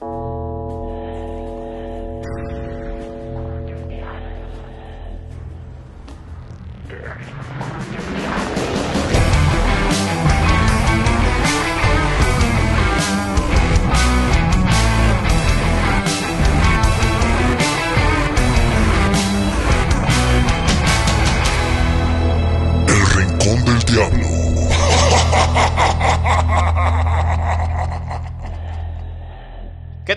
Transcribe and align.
El 0.00 0.08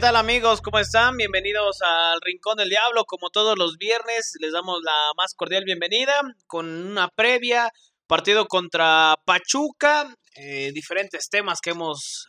tal 0.03 0.17
amigos? 0.17 0.59
¿Cómo 0.59 0.79
están? 0.79 1.15
Bienvenidos 1.15 1.77
al 1.81 2.19
Rincón 2.19 2.57
del 2.57 2.67
Diablo. 2.67 3.05
Como 3.05 3.29
todos 3.29 3.57
los 3.57 3.77
viernes, 3.77 4.33
les 4.41 4.51
damos 4.51 4.81
la 4.83 5.13
más 5.15 5.33
cordial 5.33 5.63
bienvenida 5.63 6.11
con 6.45 6.67
una 6.67 7.07
previa, 7.07 7.71
partido 8.05 8.47
contra 8.47 9.15
Pachuca, 9.25 10.13
eh, 10.35 10.71
diferentes 10.73 11.29
temas 11.29 11.61
que 11.61 11.69
hemos 11.69 12.27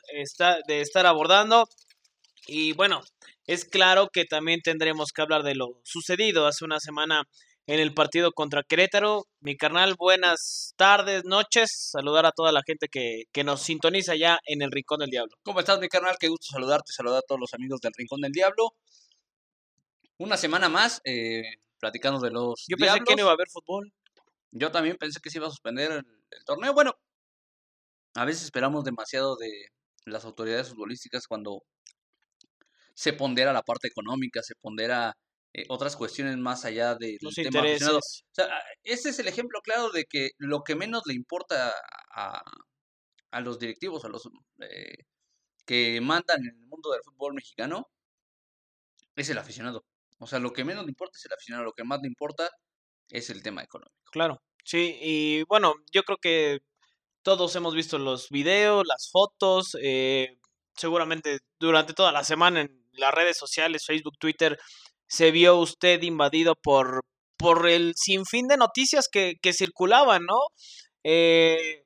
de 0.68 0.80
estar 0.82 1.04
abordando. 1.04 1.68
Y 2.46 2.74
bueno, 2.74 3.00
es 3.44 3.64
claro 3.64 4.08
que 4.12 4.24
también 4.24 4.60
tendremos 4.62 5.10
que 5.10 5.22
hablar 5.22 5.42
de 5.42 5.56
lo 5.56 5.80
sucedido 5.82 6.46
hace 6.46 6.64
una 6.64 6.78
semana 6.78 7.24
en 7.66 7.80
el 7.80 7.94
partido 7.94 8.32
contra 8.32 8.62
Querétaro. 8.62 9.24
Mi 9.40 9.56
carnal, 9.56 9.94
buenas 9.98 10.74
tardes, 10.76 11.24
noches. 11.24 11.70
Saludar 11.92 12.26
a 12.26 12.32
toda 12.32 12.52
la 12.52 12.62
gente 12.66 12.88
que, 12.88 13.24
que 13.32 13.44
nos 13.44 13.62
sintoniza 13.62 14.14
ya 14.16 14.38
en 14.46 14.62
el 14.62 14.70
Rincón 14.70 15.00
del 15.00 15.10
Diablo. 15.10 15.34
¿Cómo 15.42 15.60
estás, 15.60 15.80
mi 15.80 15.88
carnal? 15.88 16.16
Qué 16.18 16.28
gusto 16.28 16.46
saludarte, 16.50 16.92
saludar 16.92 17.18
a 17.18 17.26
todos 17.26 17.40
los 17.40 17.54
amigos 17.54 17.80
del 17.80 17.92
Rincón 17.96 18.20
del 18.20 18.32
Diablo. 18.32 18.70
Una 20.18 20.36
semana 20.36 20.68
más, 20.68 21.00
eh, 21.04 21.42
platicando 21.80 22.20
de 22.20 22.30
los 22.30 22.64
Yo 22.68 22.76
pensé 22.76 22.94
que 22.94 23.00
no 23.00 23.04
Diablos. 23.06 23.20
iba 23.20 23.30
a 23.30 23.34
haber 23.34 23.48
fútbol. 23.48 23.92
Yo 24.52 24.70
también 24.70 24.96
pensé 24.96 25.20
que 25.20 25.30
se 25.30 25.38
iba 25.38 25.46
a 25.46 25.50
suspender 25.50 25.90
el, 25.90 25.98
el 26.30 26.44
torneo. 26.44 26.72
Bueno, 26.74 26.92
a 28.14 28.24
veces 28.24 28.44
esperamos 28.44 28.84
demasiado 28.84 29.36
de 29.36 29.50
las 30.04 30.24
autoridades 30.24 30.68
futbolísticas 30.68 31.26
cuando 31.26 31.64
se 32.94 33.12
pondera 33.12 33.52
la 33.52 33.62
parte 33.62 33.88
económica, 33.88 34.42
se 34.42 34.54
pondera 34.54 35.16
eh, 35.54 35.64
otras 35.68 35.96
cuestiones 35.96 36.36
más 36.36 36.64
allá 36.64 36.96
del 36.96 37.16
Los 37.20 37.34
tema. 37.34 37.62
O 37.62 38.00
sea, 38.32 38.48
ese 38.82 39.10
es 39.10 39.18
el 39.20 39.28
ejemplo 39.28 39.60
claro 39.62 39.90
de 39.90 40.04
que 40.04 40.30
lo 40.38 40.62
que 40.62 40.74
menos 40.74 41.04
le 41.06 41.14
importa 41.14 41.72
a, 42.14 42.42
a 43.30 43.40
los 43.40 43.58
directivos, 43.58 44.04
a 44.04 44.08
los 44.08 44.28
eh, 44.60 44.96
que 45.64 46.00
mandan 46.00 46.40
en 46.40 46.56
el 46.56 46.66
mundo 46.66 46.90
del 46.90 47.02
fútbol 47.04 47.34
mexicano, 47.34 47.88
es 49.16 49.30
el 49.30 49.38
aficionado. 49.38 49.84
O 50.18 50.26
sea, 50.26 50.40
lo 50.40 50.52
que 50.52 50.64
menos 50.64 50.84
le 50.84 50.90
importa 50.90 51.16
es 51.16 51.24
el 51.24 51.32
aficionado, 51.32 51.64
lo 51.64 51.72
que 51.72 51.84
más 51.84 52.00
le 52.02 52.08
importa 52.08 52.50
es 53.08 53.30
el 53.30 53.42
tema 53.42 53.62
económico. 53.62 53.94
Claro, 54.10 54.42
sí, 54.64 54.98
y 55.00 55.42
bueno, 55.44 55.74
yo 55.92 56.02
creo 56.02 56.18
que 56.18 56.60
todos 57.22 57.54
hemos 57.56 57.74
visto 57.74 57.98
los 57.98 58.28
videos, 58.30 58.84
las 58.86 59.08
fotos, 59.10 59.76
eh, 59.80 60.38
seguramente 60.76 61.38
durante 61.58 61.94
toda 61.94 62.12
la 62.12 62.24
semana 62.24 62.62
en 62.62 62.84
las 62.92 63.14
redes 63.14 63.36
sociales, 63.36 63.86
Facebook, 63.86 64.18
Twitter, 64.18 64.58
se 65.08 65.30
vio 65.30 65.56
usted 65.56 66.02
invadido 66.02 66.54
por, 66.56 67.00
por 67.38 67.68
el 67.68 67.94
sinfín 67.96 68.48
de 68.48 68.56
noticias 68.56 69.08
que, 69.10 69.34
que 69.42 69.52
circulaban, 69.52 70.24
¿no? 70.24 70.38
Eh, 71.04 71.84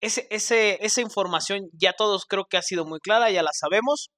ese, 0.00 0.26
ese, 0.30 0.78
esa 0.84 1.00
información 1.00 1.68
ya 1.72 1.92
todos 1.94 2.24
creo 2.26 2.46
que 2.46 2.56
ha 2.56 2.62
sido 2.62 2.84
muy 2.86 3.00
clara, 3.00 3.30
ya 3.30 3.42
la 3.42 3.52
sabemos, 3.52 4.10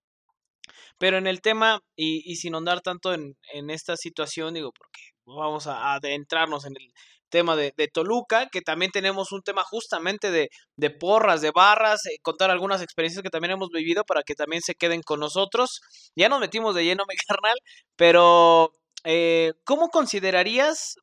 pero 0.99 1.19
en 1.19 1.27
el 1.27 1.41
tema, 1.41 1.81
y, 1.97 2.23
y 2.31 2.37
sin 2.37 2.55
ahondar 2.55 2.81
tanto 2.81 3.15
en, 3.15 3.37
en 3.53 3.71
esta 3.71 3.97
situación, 3.97 4.55
digo, 4.55 4.71
porque 4.73 5.01
vamos 5.27 5.67
a 5.67 5.95
adentrarnos 5.95 6.65
en 6.67 6.75
el 6.77 6.93
tema 7.33 7.57
de, 7.57 7.73
de 7.77 7.89
Toluca, 7.89 8.49
que 8.53 8.61
también 8.61 8.93
tenemos 8.93 9.33
un 9.33 9.43
tema 9.43 9.65
justamente 9.65 10.31
de, 10.31 10.51
de 10.77 10.91
porras, 10.91 11.41
de 11.41 11.51
barras, 11.51 12.07
eh, 12.07 12.19
contar 12.23 12.51
algunas 12.51 12.83
experiencias 12.83 13.23
que 13.23 13.31
también 13.31 13.53
hemos 13.53 13.71
vivido 13.71 14.05
para 14.05 14.23
que 14.23 14.35
también 14.37 14.63
se 14.63 14.75
queden 14.77 15.03
con 15.03 15.19
nosotros. 15.19 15.81
Ya 16.15 16.29
nos 16.29 16.41
metimos 16.41 16.75
de 16.75 16.85
lleno, 16.85 17.05
mi 17.09 17.17
carnal, 17.17 17.57
pero 17.97 18.73
eh, 19.05 19.53
¿cómo 19.65 19.89
considerarías 19.89 20.97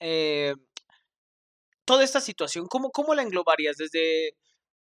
eh, 0.00 0.54
toda 1.86 2.04
esta 2.04 2.20
situación? 2.20 2.66
¿Cómo, 2.68 2.90
cómo 2.90 3.14
la 3.14 3.22
englobarías? 3.22 3.76
Desde, 3.76 4.32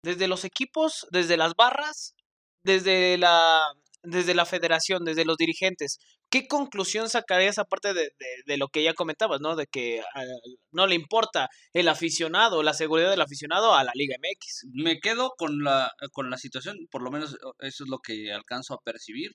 desde 0.03 0.27
los 0.27 0.43
equipos, 0.43 1.07
desde 1.11 1.37
las 1.37 1.55
barras, 1.55 2.15
desde 2.63 3.17
la, 3.17 3.61
desde 4.03 4.33
la 4.33 4.45
federación, 4.45 5.05
desde 5.05 5.25
los 5.25 5.37
dirigentes. 5.37 5.99
¿Qué 6.29 6.47
conclusión 6.47 7.09
sacarías 7.09 7.57
aparte 7.59 7.93
de, 7.93 8.01
de, 8.19 8.27
de 8.45 8.57
lo 8.57 8.67
que 8.67 8.83
ya 8.83 8.93
comentabas, 8.93 9.39
¿no? 9.41 9.55
De 9.55 9.67
que 9.67 10.01
ah, 10.15 10.23
no 10.71 10.87
le 10.87 10.95
importa 10.95 11.49
el 11.73 11.87
aficionado, 11.87 12.63
la 12.63 12.73
seguridad 12.73 13.09
del 13.11 13.21
aficionado 13.21 13.73
a 13.73 13.83
la 13.83 13.91
Liga 13.95 14.15
MX. 14.17 14.65
Me 14.73 14.99
quedo 14.99 15.31
con 15.37 15.63
la, 15.63 15.91
con 16.11 16.29
la 16.29 16.37
situación, 16.37 16.77
por 16.91 17.01
lo 17.03 17.11
menos 17.11 17.35
o- 17.43 17.53
eso 17.59 17.83
es 17.85 17.89
lo 17.89 17.99
que 17.99 18.33
alcanzo 18.33 18.73
a 18.73 18.81
percibir, 18.83 19.31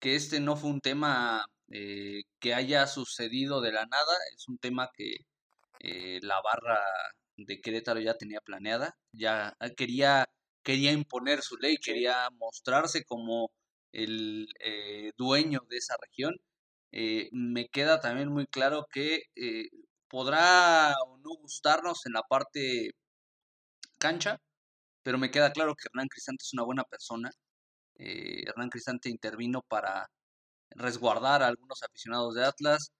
que 0.00 0.16
este 0.16 0.40
no 0.40 0.56
fue 0.56 0.70
un 0.70 0.80
tema 0.80 1.46
eh, 1.72 2.22
que 2.40 2.54
haya 2.54 2.86
sucedido 2.86 3.60
de 3.60 3.72
la 3.72 3.86
nada, 3.86 4.14
es 4.36 4.48
un 4.48 4.58
tema 4.58 4.88
que 4.96 5.16
eh, 5.80 6.20
la 6.22 6.40
barra 6.42 6.80
de 7.36 7.60
Querétaro 7.60 8.00
ya 8.00 8.14
tenía 8.14 8.40
planeada, 8.40 8.94
ya 9.12 9.54
ah, 9.60 9.70
quería, 9.76 10.26
quería 10.62 10.92
imponer 10.92 11.42
su 11.42 11.56
ley, 11.58 11.76
quería 11.78 12.28
mostrarse 12.38 13.04
como 13.04 13.50
el 13.92 14.48
eh, 14.60 15.12
dueño 15.16 15.60
de 15.68 15.76
esa 15.78 15.96
región. 16.00 16.36
Eh, 16.92 17.28
me 17.32 17.68
queda 17.68 18.00
también 18.00 18.30
muy 18.30 18.46
claro 18.46 18.86
que 18.92 19.24
eh, 19.36 19.68
podrá 20.08 20.94
o 21.06 21.18
no 21.18 21.30
gustarnos 21.40 22.06
en 22.06 22.12
la 22.14 22.22
parte 22.22 22.92
cancha, 23.98 24.38
pero 25.02 25.18
me 25.18 25.30
queda 25.30 25.52
claro 25.52 25.74
que 25.76 25.88
Hernán 25.88 26.08
Cristante 26.08 26.42
es 26.44 26.52
una 26.54 26.64
buena 26.64 26.84
persona. 26.84 27.30
Eh, 27.96 28.44
Hernán 28.48 28.70
Cristante 28.70 29.10
intervino 29.10 29.62
para 29.68 30.08
resguardar 30.70 31.42
a 31.42 31.48
algunos 31.48 31.82
aficionados 31.82 32.34
de 32.34 32.44
Atlas. 32.46 32.92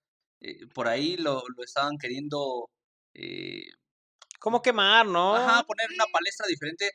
Por 0.75 0.87
ahí 0.87 1.17
lo, 1.17 1.43
lo 1.55 1.63
estaban 1.63 1.97
queriendo 1.97 2.69
eh, 3.13 3.65
¿Cómo 4.39 4.61
quemar, 4.61 5.05
no? 5.05 5.35
ajá, 5.35 5.63
poner 5.63 5.87
una 5.93 6.05
palestra 6.11 6.47
diferente. 6.47 6.91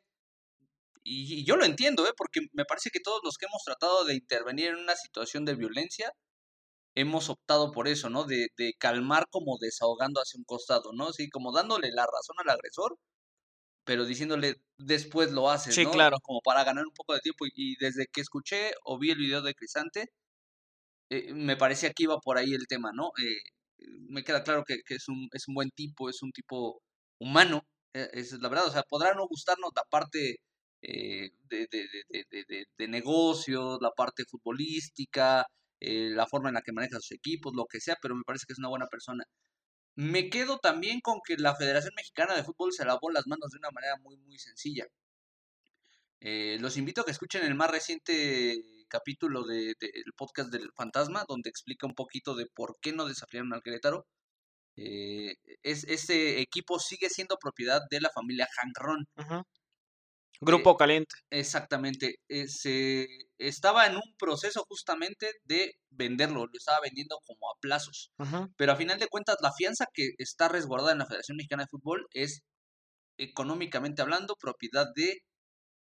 Y, 1.09 1.41
y 1.41 1.45
yo 1.45 1.57
lo 1.57 1.65
entiendo, 1.65 2.07
¿eh? 2.07 2.13
porque 2.17 2.41
me 2.53 2.65
parece 2.65 2.91
que 2.91 3.01
todos 3.01 3.21
los 3.25 3.37
que 3.39 3.47
hemos 3.47 3.63
tratado 3.65 4.05
de 4.05 4.15
intervenir 4.15 4.69
en 4.69 4.77
una 4.77 4.97
situación 4.97 5.45
de 5.45 5.55
violencia, 5.55 6.13
hemos 6.95 7.31
optado 7.31 7.73
por 7.73 7.89
eso, 7.89 8.11
¿no? 8.11 8.25
De, 8.25 8.49
de 8.57 8.75
calmar 8.79 9.27
como 9.31 9.57
desahogando 9.61 10.21
hacia 10.21 10.39
un 10.39 10.45
costado, 10.45 10.93
¿no? 10.95 11.13
Sí, 11.13 11.29
como 11.31 11.53
dándole 11.53 11.91
la 11.93 12.03
razón 12.07 12.37
al 12.39 12.51
agresor, 12.51 12.97
pero 13.85 14.05
diciéndole 14.07 14.57
después 14.79 15.33
lo 15.33 15.51
haces, 15.51 15.75
Sí, 15.75 15.85
¿no? 15.85 15.91
claro. 15.93 16.19
Como 16.23 16.41
para 16.43 16.65
ganar 16.65 16.85
un 16.87 16.93
poco 16.95 17.15
de 17.15 17.21
tiempo. 17.21 17.47
Y, 17.47 17.51
y 17.55 17.77
desde 17.81 18.07
que 18.13 18.21
escuché 18.21 18.73
o 18.85 18.99
vi 18.99 19.11
el 19.13 19.19
video 19.19 19.43
de 19.43 19.55
Crisante, 19.55 20.09
eh, 21.11 21.33
me 21.35 21.57
parecía 21.57 21.91
que 21.93 22.05
iba 22.05 22.19
por 22.19 22.39
ahí 22.39 22.53
el 22.55 22.67
tema, 22.69 22.91
¿no? 22.95 23.11
Eh, 23.23 23.37
me 24.11 24.25
queda 24.25 24.43
claro 24.45 24.65
que, 24.67 24.79
que 24.87 24.95
es, 24.97 25.09
un, 25.09 25.29
es 25.33 25.49
un 25.49 25.55
buen 25.55 25.71
tipo, 25.71 26.09
es 26.11 26.23
un 26.23 26.33
tipo 26.33 26.83
humano, 27.21 27.63
eh, 27.95 28.09
es 28.13 28.33
la 28.41 28.49
verdad. 28.49 28.67
O 28.67 28.71
sea, 28.73 28.83
podrá 28.89 29.15
no 29.15 29.27
gustarnos 29.29 29.71
la 29.75 29.83
parte 29.91 30.37
eh, 30.83 31.31
de, 31.49 31.67
de, 31.71 31.89
de, 31.89 32.05
de, 32.09 32.25
de- 32.31 32.45
de- 32.49 32.67
de 32.77 32.89
negocios, 32.89 33.79
la 33.81 33.91
parte 33.93 34.25
futbolística, 34.25 35.47
eh, 35.81 36.11
la 36.11 36.27
forma 36.27 36.49
en 36.51 36.55
la 36.57 36.63
que 36.63 36.73
maneja 36.73 36.97
sus 37.01 37.13
equipos, 37.13 37.55
lo 37.55 37.67
que 37.67 37.81
sea, 37.81 37.97
pero 38.03 38.15
me 38.15 38.23
parece 38.25 38.47
que 38.47 38.53
es 38.53 38.59
una 38.59 38.69
buena 38.69 38.87
persona. 38.87 39.25
Me 39.97 40.31
quedo 40.31 40.59
también 40.59 41.01
con 41.01 41.21
que 41.27 41.37
la 41.37 41.55
Federación 41.57 41.93
Mexicana 41.97 42.35
de 42.37 42.45
Fútbol 42.45 42.73
se 42.73 42.85
lavó 42.85 43.11
las 43.11 43.27
manos 43.27 43.51
de 43.51 43.59
una 43.59 43.71
manera 43.73 43.97
muy, 44.03 44.17
muy 44.19 44.39
sencilla. 44.39 44.87
Eh, 46.21 46.59
los 46.61 46.77
invito 46.77 47.01
a 47.01 47.05
que 47.05 47.13
escuchen 47.13 47.45
el 47.45 47.55
más 47.55 47.71
reciente 47.71 48.61
capítulo 48.89 49.45
de- 49.45 49.75
del 49.79 50.13
podcast 50.17 50.51
del 50.51 50.71
Fantasma, 50.75 51.25
donde 51.29 51.51
explica 51.51 51.87
un 51.87 51.95
poquito 51.95 52.35
de 52.35 52.47
por 52.47 52.77
qué 52.81 52.93
no 52.93 53.05
desafiaron 53.07 53.53
al 53.53 53.63
Querétaro. 53.63 54.07
Eh, 54.77 55.35
es, 55.63 55.85
ese 55.85 56.41
equipo 56.41 56.79
sigue 56.79 57.11
siendo 57.11 57.37
propiedad 57.37 57.83
de 57.91 58.01
la 58.01 58.11
familia 58.11 58.49
Hanron. 58.63 59.07
Ujú. 59.17 59.43
Grupo 60.41 60.77
caliente. 60.77 61.15
Exactamente. 61.31 62.17
eh, 62.29 62.47
se 62.49 63.07
estaba 63.39 63.87
en 63.87 63.97
un 63.97 64.15
proceso 64.19 64.65
justamente 64.69 65.33
de 65.45 65.73
venderlo, 65.91 66.47
lo 66.47 66.53
estaba 66.57 66.81
vendiendo 66.83 67.19
como 67.25 67.51
a 67.51 67.59
plazos. 67.61 68.11
Pero 68.57 68.73
a 68.73 68.77
final 68.77 68.99
de 68.99 69.09
cuentas, 69.09 69.37
la 69.43 69.53
fianza 69.53 69.87
que 69.93 70.11
está 70.19 70.49
resguardada 70.49 70.93
en 70.93 70.99
la 70.99 71.07
Federación 71.07 71.37
Mexicana 71.37 71.65
de 71.65 71.69
Fútbol 71.71 72.07
es, 72.13 72.43
económicamente 73.19 74.03
hablando, 74.03 74.37
propiedad 74.41 74.87
de 74.95 75.19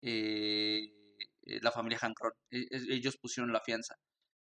eh, 0.03 0.83
eh, 1.47 1.61
la 1.63 1.73
familia 1.73 1.99
Hankron. 2.01 2.33
E- 2.51 2.67
ellos 2.91 3.17
pusieron 3.21 3.53
la 3.53 3.61
fianza. 3.61 3.95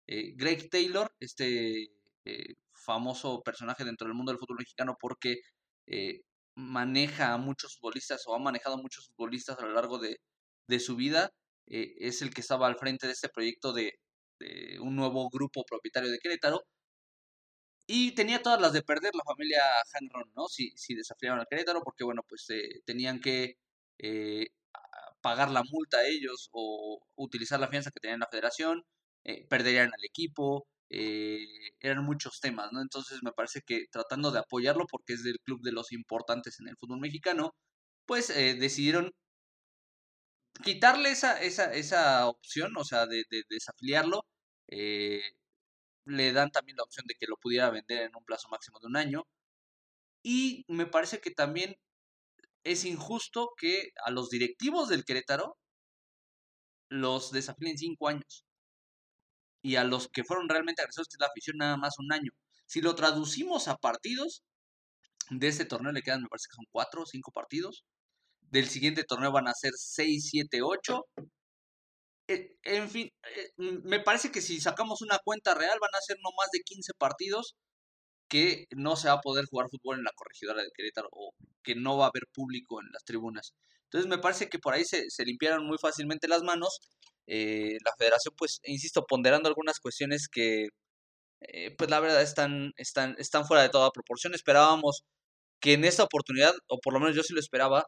Eh, 0.06 0.32
Greg 0.36 0.68
Taylor, 0.70 1.10
este 1.20 1.88
eh, 2.24 2.54
famoso 2.72 3.42
personaje 3.42 3.84
dentro 3.84 4.06
del 4.06 4.14
mundo 4.14 4.32
del 4.32 4.38
fútbol 4.38 4.58
mexicano, 4.58 4.96
porque 5.00 5.36
eh, 5.86 6.20
maneja 6.56 7.32
a 7.34 7.38
muchos 7.38 7.76
futbolistas 7.76 8.24
o 8.26 8.34
ha 8.34 8.38
manejado 8.38 8.76
a 8.76 8.82
muchos 8.82 9.08
futbolistas 9.08 9.58
a 9.58 9.62
lo 9.62 9.72
largo 9.72 9.98
de, 9.98 10.18
de 10.68 10.80
su 10.80 10.96
vida, 10.96 11.30
eh, 11.66 11.94
es 11.98 12.22
el 12.22 12.32
que 12.34 12.40
estaba 12.42 12.66
al 12.66 12.76
frente 12.76 13.06
de 13.06 13.12
este 13.14 13.28
proyecto 13.28 13.72
de, 13.72 13.92
un 14.80 14.96
nuevo 14.96 15.30
grupo 15.30 15.64
propietario 15.64 16.10
de 16.10 16.18
Querétaro. 16.18 16.64
Y 17.86 18.14
tenía 18.14 18.42
todas 18.42 18.60
las 18.60 18.72
de 18.72 18.82
perder 18.82 19.14
la 19.14 19.24
familia 19.24 19.60
Hanron, 19.92 20.30
¿no? 20.34 20.48
Si, 20.48 20.72
si 20.76 20.94
desafiaron 20.94 21.40
a 21.40 21.46
Querétaro, 21.46 21.82
porque 21.82 22.04
bueno, 22.04 22.22
pues 22.28 22.46
tenían 22.86 23.20
que 23.20 23.56
pagar 25.20 25.50
la 25.50 25.62
multa 25.70 25.98
a 25.98 26.06
ellos 26.06 26.48
o 26.52 27.00
utilizar 27.16 27.60
la 27.60 27.68
fianza 27.68 27.90
que 27.90 28.00
tenían 28.00 28.20
la 28.20 28.28
federación, 28.30 28.84
perderían 29.48 29.88
al 29.88 30.04
equipo, 30.04 30.66
eran 30.90 32.04
muchos 32.04 32.40
temas, 32.40 32.72
¿no? 32.72 32.80
Entonces 32.82 33.20
me 33.22 33.32
parece 33.32 33.62
que 33.62 33.86
tratando 33.90 34.30
de 34.30 34.40
apoyarlo, 34.40 34.86
porque 34.86 35.14
es 35.14 35.24
del 35.24 35.40
club 35.40 35.60
de 35.62 35.72
los 35.72 35.92
importantes 35.92 36.60
en 36.60 36.68
el 36.68 36.76
fútbol 36.76 37.00
mexicano, 37.00 37.54
pues 38.06 38.28
decidieron 38.28 39.12
quitarle 40.62 41.10
esa, 41.10 41.40
esa, 41.42 41.72
esa 41.72 42.26
opción, 42.28 42.76
o 42.76 42.84
sea, 42.84 43.06
de, 43.06 43.24
desafiliarlo. 43.48 44.26
Eh, 44.68 45.22
le 46.06 46.32
dan 46.32 46.50
también 46.50 46.76
la 46.76 46.84
opción 46.84 47.06
de 47.06 47.14
que 47.14 47.26
lo 47.26 47.36
pudiera 47.36 47.70
vender 47.70 48.02
en 48.02 48.16
un 48.16 48.24
plazo 48.24 48.48
máximo 48.48 48.78
de 48.80 48.86
un 48.88 48.96
año. 48.96 49.26
Y 50.22 50.64
me 50.68 50.86
parece 50.86 51.20
que 51.20 51.30
también 51.30 51.76
es 52.64 52.84
injusto 52.84 53.50
que 53.58 53.92
a 54.04 54.10
los 54.10 54.30
directivos 54.30 54.88
del 54.88 55.04
Querétaro 55.04 55.58
los 56.88 57.32
desafíen 57.32 57.78
cinco 57.78 58.08
años. 58.08 58.44
Y 59.64 59.76
a 59.76 59.84
los 59.84 60.08
que 60.08 60.24
fueron 60.24 60.48
realmente 60.48 60.82
agresores, 60.82 61.08
que 61.08 61.16
es 61.16 61.20
la 61.20 61.28
afición, 61.28 61.56
nada 61.56 61.78
más 61.78 61.98
un 61.98 62.12
año. 62.12 62.32
Si 62.66 62.82
lo 62.82 62.94
traducimos 62.94 63.66
a 63.66 63.76
partidos, 63.76 64.42
de 65.30 65.48
este 65.48 65.64
torneo 65.64 65.90
le 65.90 66.02
quedan, 66.02 66.20
me 66.20 66.28
parece 66.28 66.48
que 66.50 66.56
son 66.56 66.66
cuatro 66.70 67.02
o 67.02 67.06
cinco 67.06 67.32
partidos. 67.32 67.84
Del 68.42 68.68
siguiente 68.68 69.04
torneo 69.04 69.32
van 69.32 69.48
a 69.48 69.54
ser 69.54 69.72
6, 69.74 70.28
7, 70.30 70.60
8. 70.62 71.06
En 72.26 72.90
fin, 72.90 73.10
eh, 73.36 73.50
me 73.56 74.00
parece 74.00 74.30
que 74.30 74.42
si 74.42 74.60
sacamos 74.60 75.00
una 75.00 75.18
cuenta 75.24 75.54
real 75.54 75.78
van 75.80 75.94
a 75.94 76.02
ser 76.02 76.18
no 76.22 76.30
más 76.36 76.50
de 76.52 76.60
15 76.60 76.92
partidos 76.98 77.56
que 78.34 78.66
no 78.70 78.96
se 78.96 79.06
va 79.06 79.14
a 79.14 79.20
poder 79.20 79.44
jugar 79.46 79.68
fútbol 79.70 79.98
en 79.98 80.04
la 80.04 80.10
corregidora 80.16 80.60
de 80.60 80.72
Querétaro 80.74 81.08
o 81.12 81.34
que 81.62 81.76
no 81.76 81.96
va 81.96 82.06
a 82.06 82.08
haber 82.08 82.26
público 82.32 82.80
en 82.80 82.88
las 82.92 83.04
tribunas. 83.04 83.54
Entonces 83.84 84.10
me 84.10 84.18
parece 84.18 84.48
que 84.48 84.58
por 84.58 84.74
ahí 84.74 84.84
se, 84.84 85.06
limpiaron 85.24 85.64
muy 85.64 85.78
fácilmente 85.78 86.26
las 86.26 86.42
manos. 86.42 86.80
Eh, 87.28 87.78
la 87.84 87.92
federación, 87.96 88.34
pues, 88.36 88.60
insisto, 88.64 89.06
ponderando 89.06 89.48
algunas 89.48 89.78
cuestiones 89.78 90.26
que, 90.28 90.66
eh, 91.42 91.76
pues 91.78 91.90
la 91.90 92.00
verdad 92.00 92.22
están, 92.22 92.72
están, 92.76 93.14
están 93.18 93.46
fuera 93.46 93.62
de 93.62 93.68
toda 93.68 93.92
proporción. 93.92 94.34
Esperábamos 94.34 95.04
que 95.60 95.74
en 95.74 95.84
esta 95.84 96.02
oportunidad, 96.02 96.54
o 96.68 96.80
por 96.80 96.92
lo 96.94 97.00
menos 97.00 97.14
yo 97.14 97.22
sí 97.22 97.34
lo 97.34 97.40
esperaba, 97.40 97.86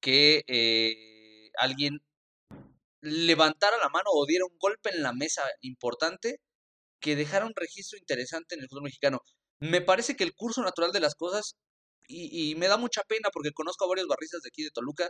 que 0.00 0.44
eh, 0.48 1.50
alguien 1.58 2.00
levantara 3.02 3.76
la 3.78 3.90
mano 3.90 4.06
o 4.14 4.26
diera 4.26 4.46
un 4.46 4.56
golpe 4.58 4.90
en 4.94 5.02
la 5.02 5.12
mesa 5.12 5.42
importante 5.60 6.40
que 7.00 7.16
dejara 7.16 7.46
un 7.46 7.52
registro 7.54 7.98
interesante 7.98 8.54
en 8.54 8.62
el 8.62 8.68
fútbol 8.68 8.84
mexicano. 8.84 9.20
Me 9.64 9.80
parece 9.80 10.14
que 10.14 10.24
el 10.24 10.34
curso 10.34 10.62
natural 10.62 10.92
de 10.92 11.00
las 11.00 11.14
cosas, 11.14 11.56
y, 12.06 12.54
me 12.56 12.68
da 12.68 12.76
mucha 12.76 13.02
pena 13.08 13.30
porque 13.32 13.52
conozco 13.52 13.84
a 13.84 13.88
varios 13.88 14.06
barristas 14.08 14.42
de 14.42 14.48
aquí 14.48 14.62
de 14.62 14.70
Toluca, 14.70 15.08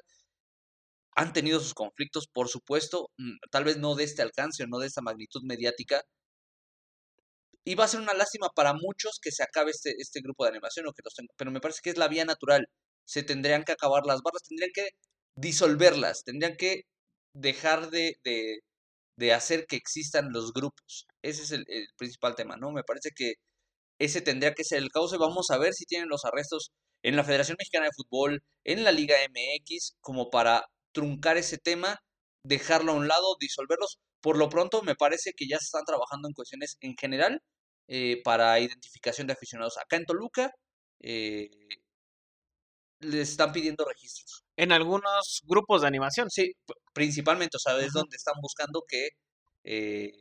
han 1.16 1.32
tenido 1.32 1.60
sus 1.60 1.74
conflictos, 1.74 2.28
por 2.32 2.48
supuesto, 2.48 3.10
mm, 3.18 3.36
tal 3.50 3.64
vez 3.64 3.78
no 3.78 3.94
de 3.96 4.04
este 4.04 4.22
alcance 4.22 4.64
o 4.64 4.66
no 4.68 4.78
de 4.78 4.86
esta 4.86 5.02
magnitud 5.02 5.42
mediática, 5.44 6.02
y 7.64 7.74
va 7.74 7.84
a 7.84 7.88
ser 7.88 8.00
una 8.00 8.14
lástima 8.14 8.48
para 8.54 8.74
muchos 8.74 9.18
que 9.20 9.32
se 9.32 9.42
acabe 9.42 9.70
este, 9.70 9.94
este 9.98 10.20
grupo 10.20 10.44
de 10.44 10.50
animación 10.50 10.86
o 10.86 10.92
que 10.92 11.02
pero 11.36 11.50
me 11.50 11.60
parece 11.60 11.80
que 11.82 11.90
es 11.90 11.98
la 11.98 12.08
vía 12.08 12.24
natural 12.24 12.66
se 13.04 13.22
tendrían 13.22 13.64
que 13.64 13.72
acabar 13.72 14.06
las 14.06 14.22
barras, 14.22 14.42
tendrían 14.48 14.70
que 14.74 14.90
disolverlas, 15.36 16.24
tendrían 16.24 16.56
que 16.56 16.82
dejar 17.34 17.90
de, 17.90 18.14
de, 19.16 19.32
hacer 19.32 19.66
que 19.66 19.76
existan 19.76 20.32
los 20.32 20.52
grupos. 20.52 21.06
Ese 21.22 21.42
es 21.42 21.50
el, 21.52 21.66
principal 21.96 22.34
tema, 22.36 22.56
¿no? 22.56 22.72
Me 22.72 22.84
parece 22.84 23.10
que 23.14 23.34
ese 23.98 24.20
tendría 24.20 24.54
que 24.54 24.64
ser 24.64 24.78
el 24.78 24.90
cauce. 24.90 25.16
Vamos 25.18 25.50
a 25.50 25.58
ver 25.58 25.74
si 25.74 25.84
tienen 25.84 26.08
los 26.08 26.24
arrestos 26.24 26.72
en 27.02 27.16
la 27.16 27.24
Federación 27.24 27.56
Mexicana 27.58 27.86
de 27.86 27.92
Fútbol, 27.96 28.42
en 28.64 28.84
la 28.84 28.92
Liga 28.92 29.16
MX, 29.28 29.96
como 30.00 30.30
para 30.30 30.66
truncar 30.92 31.36
ese 31.36 31.58
tema, 31.58 32.00
dejarlo 32.44 32.92
a 32.92 32.96
un 32.96 33.08
lado, 33.08 33.36
disolverlos. 33.40 33.98
Por 34.20 34.38
lo 34.38 34.48
pronto, 34.48 34.82
me 34.82 34.94
parece 34.94 35.32
que 35.36 35.46
ya 35.46 35.58
se 35.58 35.64
están 35.64 35.84
trabajando 35.84 36.28
en 36.28 36.34
cuestiones 36.34 36.76
en 36.80 36.96
general 36.96 37.42
eh, 37.88 38.22
para 38.24 38.58
identificación 38.60 39.26
de 39.26 39.34
aficionados. 39.34 39.76
Acá 39.78 39.96
en 39.96 40.06
Toluca, 40.06 40.50
eh, 41.00 41.50
les 43.00 43.30
están 43.30 43.52
pidiendo 43.52 43.84
registros. 43.84 44.42
En 44.56 44.72
algunos 44.72 45.42
grupos 45.44 45.82
de 45.82 45.88
animación. 45.88 46.30
Sí, 46.30 46.52
principalmente, 46.92 47.56
o 47.56 47.60
sea, 47.60 47.78
es 47.78 47.92
donde 47.92 48.16
están 48.16 48.34
buscando 48.40 48.82
que 48.88 49.08
eh, 49.64 50.12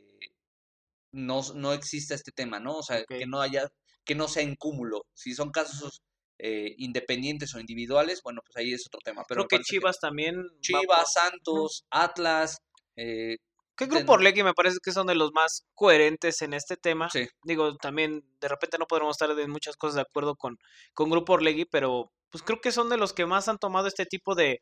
no, 1.14 1.42
no 1.54 1.72
exista 1.72 2.14
este 2.14 2.32
tema, 2.32 2.60
¿no? 2.60 2.76
O 2.76 2.82
sea, 2.82 3.04
que 3.04 3.26
no 3.26 3.40
haya, 3.40 3.68
que 4.04 4.14
no 4.14 4.28
sea 4.28 4.42
en 4.42 4.56
cúmulo. 4.56 5.06
Si 5.14 5.34
son 5.34 5.50
casos 5.50 6.02
eh, 6.38 6.74
independientes 6.78 7.54
o 7.54 7.60
individuales, 7.60 8.20
bueno, 8.22 8.42
pues 8.44 8.56
ahí 8.56 8.72
es 8.72 8.86
otro 8.86 9.00
tema. 9.04 9.22
Pero 9.28 9.46
Creo 9.46 9.60
que 9.60 9.64
Chivas 9.64 9.98
también. 10.00 10.36
Chivas, 10.60 11.12
Santos, 11.12 11.84
Atlas. 11.90 12.58
Eh, 12.96 13.36
¿Qué 13.76 13.86
Grupo 13.86 14.12
Orlegui 14.12 14.42
me 14.42 14.54
parece 14.54 14.78
que 14.82 14.92
son 14.92 15.06
de 15.06 15.16
los 15.16 15.32
más 15.32 15.64
coherentes 15.74 16.42
en 16.42 16.54
este 16.54 16.76
tema? 16.76 17.10
Sí. 17.10 17.26
Digo, 17.42 17.76
también 17.76 18.24
de 18.40 18.48
repente 18.48 18.78
no 18.78 18.86
podremos 18.86 19.14
estar 19.14 19.36
en 19.36 19.50
muchas 19.50 19.76
cosas 19.76 19.96
de 19.96 20.02
acuerdo 20.02 20.36
con, 20.36 20.58
con 20.92 21.10
Grupo 21.10 21.32
Orlegui, 21.32 21.64
pero 21.64 22.12
pues 22.30 22.42
creo 22.42 22.60
que 22.60 22.72
son 22.72 22.88
de 22.88 22.96
los 22.96 23.12
que 23.12 23.26
más 23.26 23.48
han 23.48 23.58
tomado 23.58 23.86
este 23.86 24.06
tipo 24.06 24.34
de, 24.34 24.60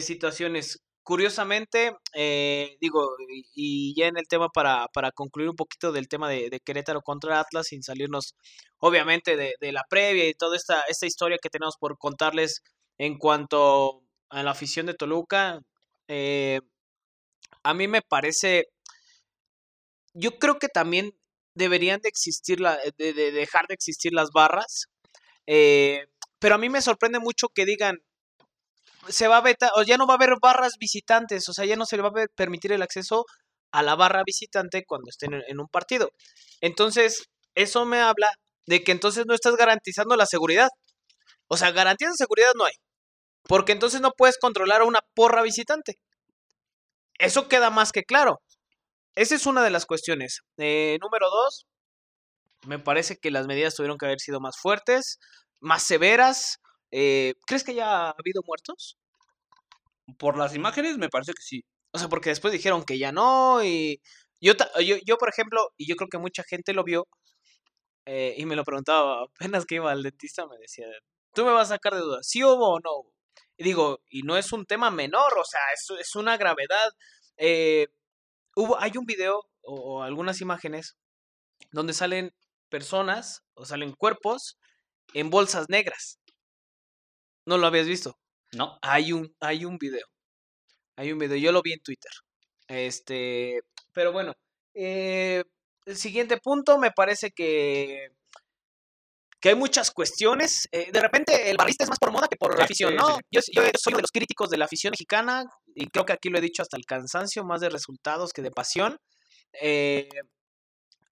situaciones. 0.00 0.82
Curiosamente, 1.04 1.92
eh, 2.14 2.78
digo, 2.80 3.16
y, 3.54 3.94
ya 3.94 4.06
en 4.06 4.16
el 4.16 4.26
tema 4.26 4.48
para, 4.48 4.88
para 4.88 5.12
concluir 5.12 5.50
un 5.50 5.56
poquito 5.56 5.92
del 5.92 6.08
tema 6.08 6.30
de, 6.30 6.60
Querétaro 6.64 7.02
contra 7.02 7.40
Atlas, 7.40 7.66
sin 7.68 7.82
salirnos 7.82 8.34
obviamente 8.78 9.36
de, 9.36 9.72
la 9.72 9.84
previa 9.88 10.26
y 10.26 10.32
toda 10.34 10.56
esta, 10.56 10.80
esta 10.88 11.06
historia 11.06 11.36
que 11.42 11.50
tenemos 11.50 11.76
por 11.78 11.98
contarles 11.98 12.62
en 12.96 13.18
cuanto 13.18 14.00
a 14.30 14.42
la 14.42 14.52
afición 14.52 14.86
de 14.86 14.94
Toluca, 14.94 15.60
eh, 16.08 16.60
a 17.62 17.74
mí 17.74 17.86
me 17.86 18.00
parece, 18.00 18.68
yo 20.14 20.38
creo 20.38 20.58
que 20.58 20.68
también 20.68 21.12
deberían 21.54 22.00
de 22.00 22.08
existir, 22.08 22.60
la, 22.60 22.78
de, 22.96 23.12
de 23.12 23.30
dejar 23.30 23.66
de 23.68 23.74
existir 23.74 24.14
las 24.14 24.30
barras. 24.32 24.86
Eh, 25.46 26.06
pero 26.38 26.54
a 26.54 26.58
mí 26.58 26.70
me 26.70 26.82
sorprende 26.82 27.18
mucho 27.18 27.48
que 27.48 27.66
digan, 27.66 27.98
se 29.08 29.28
va 29.28 29.38
a 29.38 29.40
vetar, 29.40 29.70
o 29.76 29.82
ya 29.82 29.96
no 29.96 30.06
va 30.06 30.14
a 30.14 30.16
haber 30.16 30.34
barras 30.40 30.74
visitantes, 30.78 31.48
o 31.48 31.52
sea, 31.52 31.64
ya 31.64 31.76
no 31.76 31.86
se 31.86 31.96
le 31.96 32.02
va 32.02 32.08
a 32.08 32.26
permitir 32.34 32.72
el 32.72 32.82
acceso 32.82 33.24
a 33.72 33.82
la 33.82 33.96
barra 33.96 34.22
visitante 34.24 34.84
cuando 34.86 35.10
estén 35.10 35.34
en 35.34 35.60
un 35.60 35.68
partido. 35.68 36.10
Entonces, 36.60 37.24
eso 37.54 37.84
me 37.84 38.00
habla 38.00 38.32
de 38.66 38.84
que 38.84 38.92
entonces 38.92 39.26
no 39.26 39.34
estás 39.34 39.56
garantizando 39.56 40.16
la 40.16 40.26
seguridad. 40.26 40.68
O 41.48 41.56
sea, 41.56 41.70
garantías 41.72 42.12
de 42.12 42.16
seguridad 42.24 42.52
no 42.56 42.64
hay. 42.64 42.74
Porque 43.44 43.72
entonces 43.72 44.00
no 44.00 44.12
puedes 44.16 44.38
controlar 44.38 44.82
a 44.82 44.84
una 44.84 45.00
porra 45.14 45.42
visitante. 45.42 45.98
Eso 47.18 47.48
queda 47.48 47.70
más 47.70 47.92
que 47.92 48.04
claro. 48.04 48.40
Esa 49.14 49.34
es 49.34 49.46
una 49.46 49.62
de 49.62 49.70
las 49.70 49.86
cuestiones. 49.86 50.40
Eh, 50.58 50.98
número 51.02 51.28
dos, 51.30 51.66
me 52.66 52.78
parece 52.78 53.16
que 53.16 53.30
las 53.30 53.46
medidas 53.46 53.74
tuvieron 53.74 53.98
que 53.98 54.06
haber 54.06 54.20
sido 54.20 54.40
más 54.40 54.56
fuertes 54.58 55.18
más 55.64 55.82
severas. 55.82 56.60
Eh, 56.96 57.34
¿Crees 57.44 57.64
que 57.64 57.74
ya 57.74 58.06
ha 58.06 58.10
habido 58.10 58.42
muertos? 58.46 58.98
Por 60.16 60.38
las 60.38 60.54
imágenes 60.54 60.96
me 60.96 61.08
parece 61.08 61.32
que 61.32 61.42
sí. 61.42 61.64
O 61.92 61.98
sea, 61.98 62.08
porque 62.08 62.28
después 62.30 62.52
dijeron 62.52 62.84
que 62.84 62.98
ya 62.98 63.10
no 63.10 63.64
y 63.64 64.00
yo, 64.40 64.52
yo, 64.80 64.96
yo 65.04 65.18
por 65.18 65.28
ejemplo, 65.28 65.72
y 65.76 65.88
yo 65.88 65.96
creo 65.96 66.08
que 66.08 66.18
mucha 66.18 66.44
gente 66.44 66.72
lo 66.72 66.84
vio 66.84 67.08
eh, 68.06 68.34
y 68.38 68.46
me 68.46 68.54
lo 68.54 68.64
preguntaba 68.64 69.24
apenas 69.24 69.66
que 69.66 69.76
iba 69.76 69.90
al 69.90 70.04
dentista, 70.04 70.46
me 70.46 70.56
decía, 70.58 70.86
tú 71.34 71.44
me 71.44 71.50
vas 71.50 71.70
a 71.70 71.74
sacar 71.74 71.94
de 71.94 72.00
dudas, 72.00 72.28
¿sí 72.28 72.44
hubo 72.44 72.74
o 72.74 72.80
no? 72.80 73.10
Y 73.56 73.64
digo, 73.64 74.00
y 74.08 74.22
no 74.22 74.36
es 74.36 74.52
un 74.52 74.64
tema 74.64 74.90
menor, 74.92 75.36
o 75.36 75.44
sea, 75.44 75.60
es, 75.74 75.86
es 76.00 76.14
una 76.14 76.36
gravedad. 76.36 76.92
Eh, 77.38 77.88
hubo, 78.54 78.80
hay 78.80 78.92
un 78.96 79.06
video 79.06 79.42
o 79.62 80.02
algunas 80.02 80.40
imágenes 80.40 80.96
donde 81.72 81.92
salen 81.92 82.32
personas 82.68 83.42
o 83.54 83.64
salen 83.64 83.94
cuerpos 83.94 84.58
en 85.14 85.30
bolsas 85.30 85.68
negras. 85.68 86.20
¿No 87.46 87.58
lo 87.58 87.66
habías 87.66 87.86
visto? 87.86 88.18
No. 88.52 88.78
Hay 88.82 89.12
un, 89.12 89.34
hay 89.40 89.64
un 89.64 89.78
video. 89.78 90.06
Hay 90.96 91.12
un 91.12 91.18
video. 91.18 91.36
Yo 91.36 91.52
lo 91.52 91.62
vi 91.62 91.72
en 91.72 91.80
Twitter. 91.80 92.12
Este, 92.68 93.60
pero 93.92 94.12
bueno. 94.12 94.32
Eh, 94.74 95.44
el 95.86 95.96
siguiente 95.96 96.38
punto 96.38 96.78
me 96.78 96.90
parece 96.90 97.30
que 97.30 98.08
que 99.44 99.50
hay 99.50 99.56
muchas 99.56 99.90
cuestiones. 99.90 100.66
Eh, 100.72 100.90
de 100.90 101.00
repente 101.02 101.50
el 101.50 101.58
barrista 101.58 101.84
es 101.84 101.90
más 101.90 101.98
por 101.98 102.10
moda 102.10 102.28
que 102.28 102.36
por 102.38 102.58
afición, 102.62 102.96
¿no? 102.96 103.18
Yo, 103.30 103.42
yo, 103.52 103.62
soy 103.78 103.92
de 103.92 104.00
los 104.00 104.10
críticos 104.10 104.48
de 104.48 104.56
la 104.56 104.64
afición 104.64 104.92
mexicana 104.92 105.44
y 105.74 105.86
creo 105.88 106.06
que 106.06 106.14
aquí 106.14 106.30
lo 106.30 106.38
he 106.38 106.40
dicho 106.40 106.62
hasta 106.62 106.78
el 106.78 106.86
cansancio, 106.86 107.44
más 107.44 107.60
de 107.60 107.68
resultados 107.68 108.32
que 108.32 108.40
de 108.40 108.50
pasión. 108.50 108.96
Eh, 109.60 110.08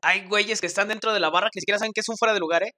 hay 0.01 0.27
güeyes 0.29 0.62
que 0.62 0.67
están 0.67 0.89
dentro 0.89 1.12
de 1.12 1.21
la 1.21 1.29
barra 1.29 1.51
que 1.53 1.59
ni 1.59 1.61
siquiera 1.61 1.79
saben 1.79 1.93
que 1.93 2.01
es 2.01 2.09
un 2.09 2.17
fuera 2.17 2.33
de 2.33 2.41
lugar, 2.41 2.62
¿eh? 2.62 2.73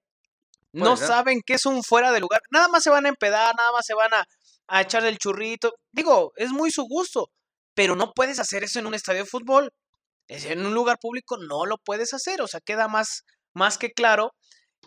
No 0.75 0.97
saben 0.97 1.41
que 1.45 1.55
es 1.55 1.67
un 1.67 1.83
fuera 1.83 2.13
de 2.13 2.21
lugar. 2.21 2.41
Nada 2.51 2.69
más 2.69 2.83
se 2.83 2.91
van 2.91 3.07
a 3.07 3.09
empedar, 3.09 3.55
nada 3.57 3.73
más 3.73 3.87
se 3.87 3.95
van 3.95 4.13
a, 4.13 4.25
a 4.69 4.83
echar 4.83 5.05
el 5.05 5.19
churrito. 5.19 5.73
Digo, 5.93 6.33
es 6.37 6.51
muy 6.51 6.71
su 6.71 6.85
gusto, 6.85 7.31
pero 7.75 7.97
no 7.97 8.13
puedes 8.13 8.39
hacer 8.39 8.65
eso 8.65 8.79
en 8.79 8.87
un 8.87 8.95
estadio 8.95 9.23
de 9.25 9.29
fútbol. 9.29 9.71
En 10.29 10.65
un 10.65 10.75
lugar 10.75 10.99
público 11.01 11.37
no 11.37 11.67
lo 11.67 11.77
puedes 11.79 12.15
hacer, 12.15 12.41
o 12.41 12.49
sea, 12.49 12.61
queda 12.61 12.89
más, 12.89 13.25
más 13.53 13.79
que 13.79 13.93
claro. 13.93 14.33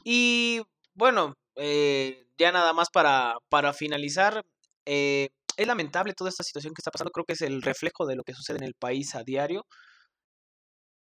Y 0.03 0.61
bueno, 0.93 1.35
eh, 1.55 2.25
ya 2.37 2.51
nada 2.51 2.73
más 2.73 2.89
para, 2.91 3.35
para 3.49 3.73
finalizar, 3.73 4.43
eh, 4.85 5.29
es 5.57 5.67
lamentable 5.67 6.13
toda 6.13 6.29
esta 6.29 6.43
situación 6.43 6.73
que 6.73 6.81
está 6.81 6.91
pasando, 6.91 7.11
creo 7.11 7.25
que 7.25 7.33
es 7.33 7.41
el 7.41 7.61
reflejo 7.61 8.05
de 8.05 8.15
lo 8.15 8.23
que 8.23 8.33
sucede 8.33 8.57
en 8.57 8.63
el 8.63 8.73
país 8.73 9.15
a 9.15 9.23
diario. 9.23 9.65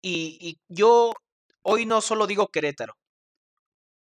Y, 0.01 0.38
y 0.39 0.59
yo 0.67 1.12
hoy 1.63 1.86
no 1.86 2.01
solo 2.01 2.27
digo 2.27 2.48
Querétaro, 2.48 2.93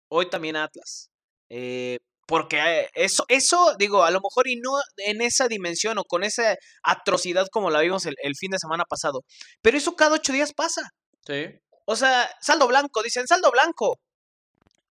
hoy 0.09 0.29
también 0.29 0.55
Atlas. 0.55 1.09
Eh, 1.49 1.99
porque 2.27 2.89
eso, 2.93 3.23
eso, 3.29 3.75
digo, 3.79 4.03
a 4.03 4.11
lo 4.11 4.19
mejor 4.19 4.47
y 4.49 4.57
no 4.57 4.71
en 4.97 5.21
esa 5.21 5.47
dimensión 5.47 5.97
o 5.97 6.03
con 6.03 6.25
esa 6.25 6.57
atrocidad 6.83 7.47
como 7.49 7.69
la 7.69 7.79
vimos 7.79 8.05
el, 8.05 8.15
el 8.21 8.35
fin 8.35 8.51
de 8.51 8.59
semana 8.59 8.83
pasado. 8.83 9.21
Pero 9.61 9.77
eso 9.77 9.95
cada 9.95 10.15
ocho 10.15 10.33
días 10.33 10.53
pasa. 10.53 10.81
Sí. 11.25 11.45
O 11.85 11.95
sea, 11.95 12.29
saldo 12.41 12.67
blanco, 12.67 13.01
dicen 13.01 13.27
saldo 13.27 13.49
blanco. 13.49 13.97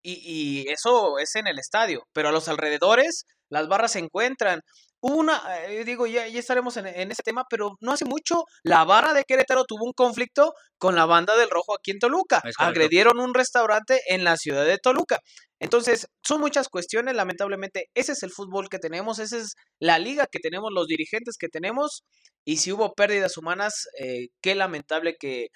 Y, 0.02 0.22
y, 0.24 0.70
eso 0.72 1.20
es 1.20 1.36
en 1.36 1.48
el 1.48 1.60
estadio. 1.60 2.08
Pero 2.14 2.30
a 2.30 2.32
los 2.32 2.48
alrededores, 2.48 3.26
las 3.50 3.68
barras 3.68 3.94
se 3.94 4.00
encuentran. 4.00 4.62
Hubo 5.08 5.20
una, 5.20 5.40
eh, 5.68 5.86
digo, 5.86 6.08
ya, 6.08 6.28
ya 6.28 6.40
estaremos 6.40 6.78
en, 6.78 6.88
en, 6.88 7.12
ese 7.12 7.22
tema, 7.22 7.46
pero 7.48 7.78
no 7.80 7.92
hace 7.92 8.06
mucho 8.06 8.46
la 8.64 8.84
barra 8.86 9.14
de 9.14 9.24
Querétaro 9.24 9.64
tuvo 9.66 9.86
un 9.86 9.94
conflicto 9.94 10.56
con 10.80 10.96
la 10.96 11.06
banda 11.06 11.38
del 11.38 11.52
Rojo 11.52 11.76
aquí 11.76 11.92
en 11.92 12.00
Toluca. 12.00 12.42
Agredieron 12.58 13.20
un 13.20 13.36
restaurante 13.36 14.02
en 14.08 14.24
la 14.24 14.36
ciudad 14.36 14.66
de 14.66 14.80
Toluca. 14.80 15.20
Entonces, 15.60 16.08
son 16.24 16.42
muchas 16.42 16.70
cuestiones, 16.70 17.14
lamentablemente, 17.14 17.92
ese 17.94 18.14
es 18.14 18.24
el 18.24 18.32
fútbol 18.32 18.68
que 18.68 18.80
tenemos, 18.80 19.20
esa 19.20 19.38
es 19.38 19.54
la 19.80 20.00
liga 20.00 20.26
que 20.26 20.40
tenemos, 20.40 20.72
los 20.74 20.88
dirigentes 20.88 21.38
que 21.38 21.50
tenemos, 21.50 22.04
y 22.44 22.58
si 22.58 22.72
hubo 22.72 22.96
pérdidas 22.96 23.38
humanas, 23.38 23.88
eh, 24.00 24.30
qué 24.42 24.56
lamentable 24.56 25.18
que 25.20 25.50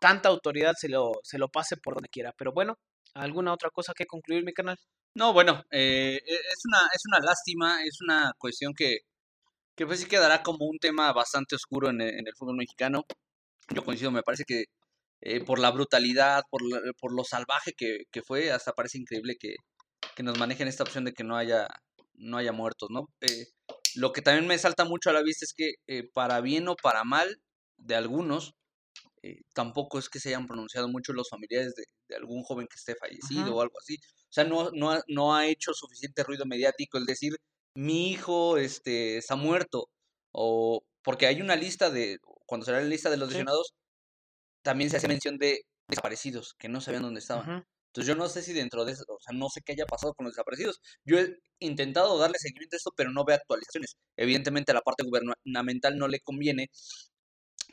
tanta 0.00 0.28
autoridad 0.28 0.74
se 0.78 0.90
lo, 0.90 1.12
se 1.22 1.38
lo 1.38 1.48
pase 1.48 1.78
por 1.78 1.94
donde 1.94 2.10
quiera. 2.10 2.34
Pero 2.36 2.52
bueno, 2.52 2.76
¿alguna 3.14 3.54
otra 3.54 3.70
cosa 3.70 3.94
que 3.96 4.04
concluir, 4.04 4.44
mi 4.44 4.52
canal? 4.52 4.76
No, 5.14 5.32
bueno, 5.32 5.62
eh, 5.70 6.20
es, 6.24 6.62
una, 6.64 6.88
es 6.94 7.02
una 7.06 7.18
lástima, 7.20 7.84
es 7.84 8.00
una 8.00 8.32
cuestión 8.38 8.72
que, 8.74 9.00
que 9.76 9.86
pues 9.86 10.00
sí 10.00 10.06
quedará 10.06 10.42
como 10.42 10.66
un 10.66 10.78
tema 10.78 11.12
bastante 11.12 11.56
oscuro 11.56 11.90
en 11.90 12.00
el, 12.00 12.10
en 12.20 12.26
el 12.26 12.34
fútbol 12.36 12.56
mexicano. 12.56 13.04
Yo 13.74 13.84
coincido, 13.84 14.10
me 14.10 14.22
parece 14.22 14.44
que 14.44 14.64
eh, 15.22 15.40
por 15.44 15.58
la 15.60 15.70
brutalidad, 15.70 16.42
por, 16.50 16.62
la, 16.68 16.80
por 17.00 17.14
lo 17.14 17.24
salvaje 17.24 17.72
que, 17.76 18.04
que, 18.10 18.22
fue, 18.22 18.50
hasta 18.52 18.72
parece 18.72 18.98
increíble 18.98 19.36
que, 19.38 19.54
que, 20.16 20.22
nos 20.24 20.38
manejen 20.38 20.68
esta 20.68 20.82
opción 20.82 21.04
de 21.04 21.12
que 21.12 21.24
no 21.24 21.36
haya, 21.36 21.68
no 22.14 22.38
haya 22.38 22.52
muertos, 22.52 22.88
¿no? 22.90 23.08
Eh, 23.20 23.46
lo 23.94 24.12
que 24.12 24.22
también 24.22 24.46
me 24.48 24.58
salta 24.58 24.84
mucho 24.84 25.10
a 25.10 25.12
la 25.12 25.22
vista 25.22 25.44
es 25.44 25.54
que 25.54 25.74
eh, 25.86 26.10
para 26.12 26.40
bien 26.40 26.68
o 26.68 26.76
para 26.76 27.04
mal 27.04 27.40
de 27.76 27.94
algunos, 27.94 28.54
eh, 29.22 29.42
tampoco 29.54 29.98
es 29.98 30.08
que 30.08 30.20
se 30.20 30.30
hayan 30.30 30.46
pronunciado 30.46 30.88
mucho 30.88 31.12
los 31.12 31.28
familiares 31.28 31.74
de, 31.74 31.84
de 32.08 32.16
algún 32.16 32.42
joven 32.42 32.66
que 32.66 32.76
esté 32.76 32.94
fallecido 32.96 33.42
Ajá. 33.42 33.54
o 33.54 33.60
algo 33.62 33.78
así. 33.78 33.96
O 33.96 34.32
sea, 34.32 34.44
no, 34.44 34.70
no, 34.72 34.90
ha, 34.90 35.02
no 35.08 35.34
ha 35.34 35.46
hecho 35.46 35.72
suficiente 35.74 36.24
ruido 36.24 36.44
mediático 36.46 36.98
el 36.98 37.06
decir, 37.06 37.36
mi 37.74 38.10
hijo 38.10 38.58
este, 38.58 39.18
está 39.18 39.36
muerto. 39.36 39.88
O 40.32 40.82
porque 41.02 41.26
hay 41.26 41.40
una 41.40 41.56
lista 41.56 41.90
de, 41.90 42.18
cuando 42.46 42.66
se 42.66 42.72
la 42.72 42.80
lista 42.82 43.10
de 43.10 43.16
los 43.16 43.28
sí. 43.28 43.34
lesionados, 43.34 43.74
también 44.62 44.90
se 44.90 44.96
hace 44.96 45.08
mención 45.08 45.38
de 45.38 45.62
desaparecidos, 45.88 46.54
que 46.58 46.68
no 46.68 46.80
sabían 46.80 47.02
dónde 47.02 47.20
estaban. 47.20 47.66
Entonces 47.88 48.08
yo 48.08 48.14
no 48.14 48.28
sé 48.28 48.42
si 48.42 48.54
dentro 48.54 48.84
de 48.86 48.92
eso, 48.92 49.04
o 49.06 49.20
sea, 49.20 49.36
no 49.36 49.48
sé 49.50 49.60
qué 49.60 49.72
haya 49.72 49.84
pasado 49.84 50.14
con 50.14 50.24
los 50.24 50.34
desaparecidos. 50.34 50.80
Yo 51.04 51.18
he 51.18 51.36
intentado 51.58 52.18
darle 52.18 52.38
seguimiento 52.38 52.76
a 52.76 52.78
esto, 52.78 52.92
pero 52.96 53.10
no 53.10 53.24
veo 53.24 53.36
actualizaciones. 53.36 53.96
Evidentemente 54.16 54.72
a 54.72 54.74
la 54.76 54.80
parte 54.80 55.04
gubernamental 55.04 55.98
no 55.98 56.08
le 56.08 56.20
conviene, 56.20 56.70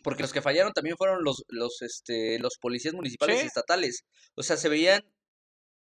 porque 0.03 0.23
los 0.23 0.33
que 0.33 0.41
fallaron 0.41 0.73
también 0.73 0.97
fueron 0.97 1.23
los, 1.23 1.43
los, 1.47 1.81
este, 1.81 2.39
los 2.39 2.57
policías 2.57 2.93
municipales 2.93 3.39
¿Sí? 3.39 3.43
y 3.43 3.47
estatales. 3.47 4.05
O 4.35 4.43
sea, 4.43 4.57
se 4.57 4.69
veían 4.69 5.03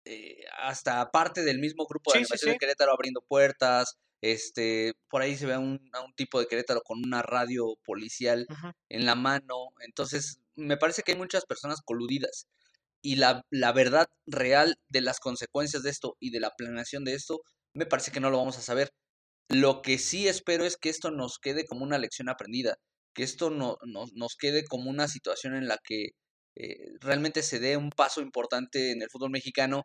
eh, 0.05 0.45
hasta 0.59 1.11
parte 1.11 1.43
del 1.43 1.59
mismo 1.59 1.87
grupo 1.87 2.13
de 2.13 2.19
sí, 2.19 2.23
animación 2.25 2.51
sí, 2.51 2.53
de 2.53 2.59
Querétaro 2.59 2.93
abriendo 2.93 3.23
puertas, 3.23 3.97
este, 4.21 4.95
por 5.09 5.23
ahí 5.23 5.37
se 5.37 5.47
ve 5.47 5.55
a 5.55 5.59
un, 5.59 5.91
a 5.93 6.03
un, 6.03 6.13
tipo 6.15 6.41
de 6.41 6.47
Querétaro 6.47 6.81
con 6.83 6.99
una 7.05 7.23
radio 7.23 7.77
policial 7.85 8.47
uh 8.49 8.55
-huh. 8.55 8.73
en 8.89 9.07
la 9.07 9.15
mano. 9.15 9.69
Entonces, 9.81 10.41
me 10.55 10.77
parece 10.77 11.03
que 11.03 11.13
hay 11.13 11.19
muchas 11.19 11.45
personas 11.45 11.81
coludidas. 11.85 12.47
Y 13.03 13.17
la, 13.17 13.45
la, 13.51 13.73
verdad 13.73 14.09
real 14.27 14.79
de 14.89 15.01
las 15.01 15.21
consecuencias 15.21 15.83
de 15.83 15.91
esto 15.91 16.17
y 16.19 16.31
de 16.31 16.41
la 16.41 16.51
planeación 16.57 17.05
de 17.05 17.15
esto, 17.15 17.41
me 17.75 17.87
parece 17.87 18.11
que 18.11 18.21
no 18.21 18.31
lo 18.31 18.39
vamos 18.39 18.59
a 18.59 18.63
saber. 18.63 18.93
Lo 19.49 19.83
que 19.83 19.99
sí 19.99 20.29
espero 20.29 20.65
es 20.65 20.77
que 20.77 20.89
esto 20.89 21.11
nos 21.11 21.39
quede 21.39 21.67
como 21.67 21.85
una 21.85 21.99
lección 21.99 22.29
aprendida, 22.29 22.79
que 23.17 23.25
esto 23.25 23.51
no, 23.51 23.79
no 23.87 24.05
nos 24.15 24.37
quede 24.37 24.65
como 24.65 24.91
una 24.91 25.09
situación 25.09 25.57
en 25.57 25.69
la 25.69 25.79
que 25.83 26.11
eh, 26.55 26.77
realmente 27.01 27.43
se 27.43 27.59
dé 27.59 27.77
un 27.77 27.91
paso 27.91 28.21
importante 28.21 28.93
en 28.93 29.03
el 29.03 29.11
fútbol 29.11 29.31
mexicano 29.31 29.85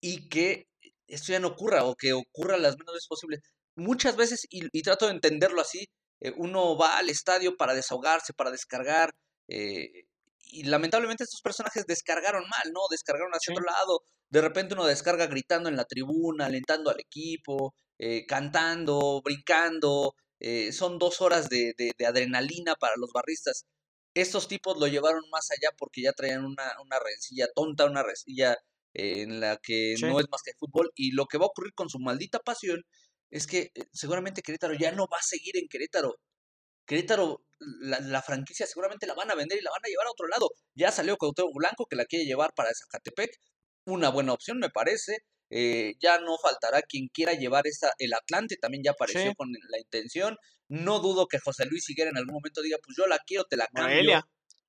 y 0.00 0.28
que 0.28 0.66
esto 1.06 1.32
ya 1.32 1.40
no 1.40 1.48
ocurra 1.48 1.84
o 1.84 1.94
que 1.94 2.12
ocurra 2.12 2.58
las 2.58 2.76
menos 2.76 2.94
veces 2.94 3.06
posible. 3.08 3.38
Muchas 3.76 4.16
veces, 4.16 4.46
y, 4.50 4.66
y 4.72 4.82
trato 4.82 5.06
de 5.06 5.12
entenderlo 5.12 5.60
así, 5.60 5.86
eh, 6.20 6.32
uno 6.36 6.76
va 6.76 6.98
al 6.98 7.08
estadio 7.08 7.56
para 7.56 7.74
desahogarse, 7.74 8.34
para 8.34 8.50
descargar, 8.50 9.14
eh, 9.48 10.06
y 10.46 10.64
lamentablemente 10.64 11.24
estos 11.24 11.40
personajes 11.40 11.86
descargaron 11.86 12.42
mal, 12.48 12.72
¿no? 12.72 12.80
Descargaron 12.90 13.32
hacia 13.32 13.52
sí. 13.52 13.58
otro 13.58 13.64
lado. 13.64 14.02
De 14.30 14.40
repente 14.40 14.74
uno 14.74 14.86
descarga 14.86 15.26
gritando 15.26 15.68
en 15.68 15.76
la 15.76 15.84
tribuna, 15.84 16.46
alentando 16.46 16.90
al 16.90 17.00
equipo, 17.00 17.74
eh, 17.98 18.26
cantando, 18.26 19.20
brincando. 19.22 20.14
Eh, 20.46 20.72
son 20.72 20.98
dos 20.98 21.22
horas 21.22 21.48
de, 21.48 21.72
de, 21.78 21.92
de, 21.96 22.06
adrenalina 22.06 22.74
para 22.74 22.96
los 22.98 23.12
barristas. 23.14 23.64
Estos 24.12 24.46
tipos 24.46 24.78
lo 24.78 24.86
llevaron 24.88 25.22
más 25.30 25.50
allá 25.50 25.70
porque 25.78 26.02
ya 26.02 26.12
traían 26.12 26.44
una, 26.44 26.70
una 26.84 26.98
rencilla 27.00 27.46
tonta, 27.54 27.86
una 27.86 28.02
rencilla 28.02 28.52
eh, 28.92 29.22
en 29.22 29.40
la 29.40 29.56
que 29.56 29.94
sí. 29.96 30.04
no 30.04 30.20
es 30.20 30.26
más 30.30 30.42
que 30.42 30.52
fútbol. 30.58 30.92
Y 30.96 31.12
lo 31.12 31.24
que 31.24 31.38
va 31.38 31.46
a 31.46 31.48
ocurrir 31.48 31.72
con 31.74 31.88
su 31.88 31.98
maldita 31.98 32.40
pasión 32.40 32.82
es 33.30 33.46
que 33.46 33.70
eh, 33.74 33.84
seguramente 33.94 34.42
Querétaro 34.42 34.74
ya 34.74 34.92
no 34.92 35.06
va 35.10 35.16
a 35.16 35.22
seguir 35.22 35.56
en 35.56 35.66
Querétaro. 35.66 36.16
Querétaro, 36.86 37.42
la, 37.80 38.00
la, 38.00 38.20
franquicia 38.20 38.66
seguramente 38.66 39.06
la 39.06 39.14
van 39.14 39.30
a 39.30 39.34
vender 39.34 39.58
y 39.58 39.62
la 39.62 39.70
van 39.70 39.80
a 39.82 39.88
llevar 39.88 40.08
a 40.08 40.12
otro 40.12 40.28
lado. 40.28 40.50
Ya 40.74 40.92
salió 40.92 41.16
Cuauhtémoc 41.16 41.54
Blanco 41.54 41.86
que 41.86 41.96
la 41.96 42.04
quiere 42.04 42.26
llevar 42.26 42.52
para 42.54 42.70
Zacatepec. 42.74 43.30
Una 43.86 44.10
buena 44.10 44.34
opción, 44.34 44.58
me 44.58 44.68
parece. 44.68 45.20
Eh, 45.50 45.94
ya 46.00 46.18
no 46.18 46.36
faltará 46.38 46.82
quien 46.82 47.08
quiera 47.08 47.32
llevar 47.32 47.66
esa. 47.66 47.92
El 47.98 48.14
Atlante 48.14 48.56
también 48.56 48.82
ya 48.84 48.92
apareció 48.92 49.22
sí. 49.22 49.34
con 49.36 49.52
la 49.52 49.78
intención. 49.78 50.36
No 50.68 51.00
dudo 51.00 51.26
que 51.26 51.38
José 51.38 51.66
Luis 51.66 51.88
Higuera 51.88 52.10
en 52.10 52.16
algún 52.16 52.34
momento 52.34 52.62
diga, 52.62 52.78
pues 52.82 52.96
yo 52.96 53.06
la 53.06 53.18
quiero, 53.26 53.44
te 53.44 53.56
la 53.56 53.66
cambio. 53.66 54.22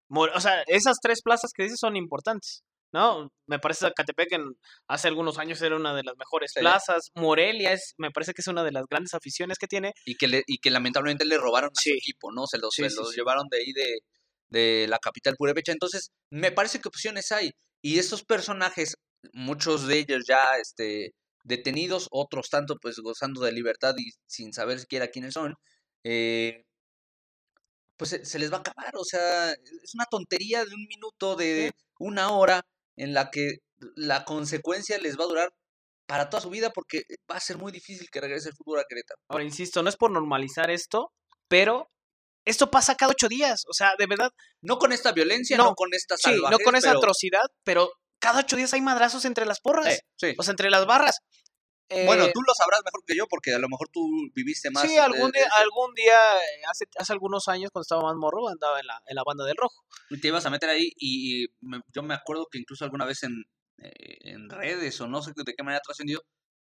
Morelia. 0.07 0.35
O 0.35 0.41
sea, 0.41 0.63
esas 0.67 0.97
tres 1.01 1.21
plazas 1.21 1.51
que 1.53 1.63
dices 1.63 1.79
son 1.79 1.95
importantes. 1.95 2.63
¿no? 2.95 3.29
Me 3.45 3.59
parece 3.59 3.87
que 3.87 3.93
Catepec 3.93 4.31
en, 4.31 4.57
hace 4.87 5.09
algunos 5.09 5.37
años 5.37 5.61
era 5.61 5.75
una 5.75 5.93
de 5.93 6.03
las 6.03 6.15
mejores 6.17 6.51
sí. 6.53 6.61
plazas. 6.61 7.11
Morelia 7.13 7.73
es, 7.73 7.93
me 7.97 8.09
parece 8.09 8.33
que 8.33 8.41
es 8.41 8.47
una 8.47 8.63
de 8.63 8.71
las 8.71 8.85
grandes 8.89 9.13
aficiones 9.13 9.57
que 9.57 9.67
tiene. 9.67 9.91
Y 10.05 10.15
que, 10.15 10.29
le, 10.29 10.43
y 10.47 10.59
que 10.59 10.71
lamentablemente 10.71 11.25
le 11.25 11.37
robaron 11.37 11.71
a 11.71 11.81
sí. 11.81 11.89
su 11.89 11.97
equipo, 11.97 12.31
¿no? 12.31 12.47
Se 12.47 12.57
los, 12.57 12.73
se 12.73 12.83
los 12.83 13.13
llevaron 13.13 13.47
de 13.51 13.57
ahí 13.57 13.73
de, 13.73 13.99
de 14.47 14.87
la 14.87 14.97
capital 14.99 15.35
purépecha. 15.37 15.73
Entonces, 15.73 16.11
me 16.31 16.53
parece 16.53 16.79
que 16.79 16.87
opciones 16.87 17.33
hay. 17.33 17.51
Y 17.81 17.99
estos 17.99 18.23
personajes, 18.23 18.95
muchos 19.33 19.87
de 19.87 19.99
ellos 19.99 20.23
ya 20.27 20.57
este, 20.57 21.13
detenidos, 21.43 22.07
otros 22.11 22.49
tanto 22.49 22.75
pues 22.81 22.97
gozando 22.99 23.41
de 23.41 23.51
libertad 23.51 23.95
y 23.97 24.11
sin 24.27 24.53
saber 24.53 24.79
siquiera 24.79 25.09
quiénes 25.09 25.33
son, 25.33 25.55
eh, 26.03 26.63
pues 27.97 28.09
se, 28.11 28.25
se, 28.25 28.39
les 28.39 28.51
va 28.51 28.57
a 28.57 28.59
acabar. 28.61 28.93
O 28.97 29.05
sea, 29.05 29.51
es 29.51 29.93
una 29.93 30.05
tontería 30.05 30.65
de 30.65 30.73
un 30.75 30.85
minuto, 30.87 31.35
de 31.35 31.71
una 31.99 32.31
hora 32.31 32.61
en 32.97 33.13
la 33.13 33.31
que 33.31 33.57
la 33.95 34.25
consecuencia 34.25 34.97
les 34.99 35.17
va 35.19 35.25
a 35.25 35.27
durar 35.27 35.53
para 36.07 36.29
toda 36.29 36.41
su 36.41 36.49
vida 36.49 36.71
porque 36.71 37.03
va 37.29 37.37
a 37.37 37.39
ser 37.39 37.57
muy 37.57 37.71
difícil 37.71 38.09
que 38.11 38.21
regrese 38.21 38.49
el 38.49 38.55
fútbol 38.55 38.79
a 38.79 38.85
Querétaro. 38.87 39.19
Ahora, 39.29 39.43
insisto, 39.43 39.81
no 39.81 39.89
es 39.89 39.97
por 39.97 40.11
normalizar 40.11 40.69
esto, 40.69 41.11
pero 41.47 41.89
esto 42.45 42.69
pasa 42.69 42.95
cada 42.95 43.11
ocho 43.11 43.27
días, 43.27 43.63
o 43.67 43.73
sea, 43.73 43.93
de 43.97 44.05
verdad. 44.05 44.31
No 44.61 44.77
con 44.77 44.91
esta 44.91 45.11
violencia, 45.11 45.57
no, 45.57 45.65
no 45.65 45.75
con 45.75 45.93
esta 45.93 46.15
salvaje, 46.15 46.55
Sí, 46.55 46.59
no 46.59 46.63
con 46.63 46.75
esa 46.75 46.89
pero... 46.89 46.99
atrocidad, 46.99 47.45
pero 47.63 47.91
cada 48.25 48.39
ocho 48.39 48.55
días 48.55 48.73
hay 48.73 48.81
madrazos 48.81 49.23
entre 49.25 49.45
las 49.45 49.59
porras, 49.59 49.93
sí, 49.93 49.99
sí. 50.17 50.35
o 50.37 50.43
sea, 50.43 50.51
entre 50.51 50.69
las 50.69 50.85
barras. 50.85 51.19
Eh, 51.89 52.07
bueno, 52.07 52.25
tú 52.33 52.41
lo 52.41 52.53
sabrás 52.55 52.81
mejor 52.83 53.03
que 53.05 53.15
yo 53.15 53.27
porque 53.27 53.53
a 53.53 53.59
lo 53.59 53.69
mejor 53.69 53.87
tú 53.93 54.01
viviste 54.33 54.71
más. 54.71 54.83
Sí, 54.87 54.97
algún 54.97 55.31
día, 55.31 55.47
algún 55.53 55.93
día 55.93 56.17
hace, 56.71 56.85
hace 56.97 57.13
algunos 57.13 57.47
años 57.47 57.69
cuando 57.71 57.83
estaba 57.83 58.01
más 58.01 58.15
morro 58.15 58.49
andaba 58.49 58.79
en 58.79 58.87
la, 58.87 58.99
en 59.05 59.15
la 59.15 59.21
banda 59.23 59.45
del 59.45 59.55
rojo. 59.55 59.85
Y 60.09 60.19
te 60.19 60.29
ibas 60.29 60.43
a 60.47 60.49
meter 60.49 60.69
ahí 60.69 60.91
y, 60.97 61.43
y 61.43 61.47
me, 61.61 61.81
yo 61.93 62.01
me 62.01 62.15
acuerdo 62.15 62.47
que 62.51 62.57
incluso 62.57 62.85
alguna 62.85 63.05
vez 63.05 63.21
en, 63.21 63.43
eh, 63.77 64.17
en 64.21 64.49
redes 64.49 64.99
o 65.01 65.07
no 65.07 65.21
sé 65.21 65.33
de 65.35 65.53
qué 65.53 65.63
manera 65.63 65.81
trascendió 65.85 66.23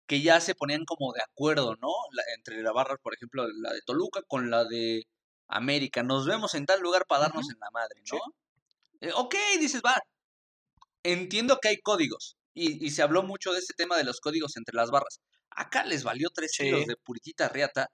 que 0.07 0.21
ya 0.21 0.39
se 0.39 0.55
ponían 0.55 0.85
como 0.85 1.11
de 1.11 1.21
acuerdo, 1.21 1.75
¿no? 1.75 1.89
La, 2.13 2.23
entre 2.37 2.61
la 2.63 2.71
barra, 2.71 2.95
por 2.95 3.13
ejemplo, 3.13 3.45
la 3.47 3.73
de 3.73 3.81
Toluca 3.85 4.21
con 4.25 4.49
la 4.49 4.63
de 4.63 5.07
América. 5.49 6.03
Nos 6.03 6.25
vemos 6.25 6.55
en 6.55 6.65
tal 6.65 6.79
lugar 6.79 7.05
para 7.05 7.23
darnos 7.23 7.45
uh 7.45 7.49
-huh. 7.49 7.53
en 7.53 7.59
la 7.59 7.71
madre, 7.71 8.01
¿no? 8.09 8.17
Sí. 8.17 9.07
Eh, 9.07 9.11
ok, 9.13 9.35
dices, 9.59 9.81
va. 9.85 10.01
Entiendo 11.03 11.57
que 11.61 11.69
hay 11.69 11.77
códigos 11.81 12.37
y, 12.53 12.85
y, 12.85 12.91
se 12.91 13.01
habló 13.01 13.23
mucho 13.23 13.53
de 13.53 13.59
este 13.59 13.73
tema 13.73 13.97
de 13.97 14.03
los 14.03 14.19
códigos 14.19 14.57
entre 14.57 14.75
las 14.75 14.91
barras. 14.91 15.19
Acá 15.49 15.83
les 15.85 16.03
valió 16.03 16.29
tres 16.33 16.51
sí. 16.53 16.63
kilos 16.63 16.85
de 16.85 16.95
puritita 16.97 17.49
riata, 17.49 17.87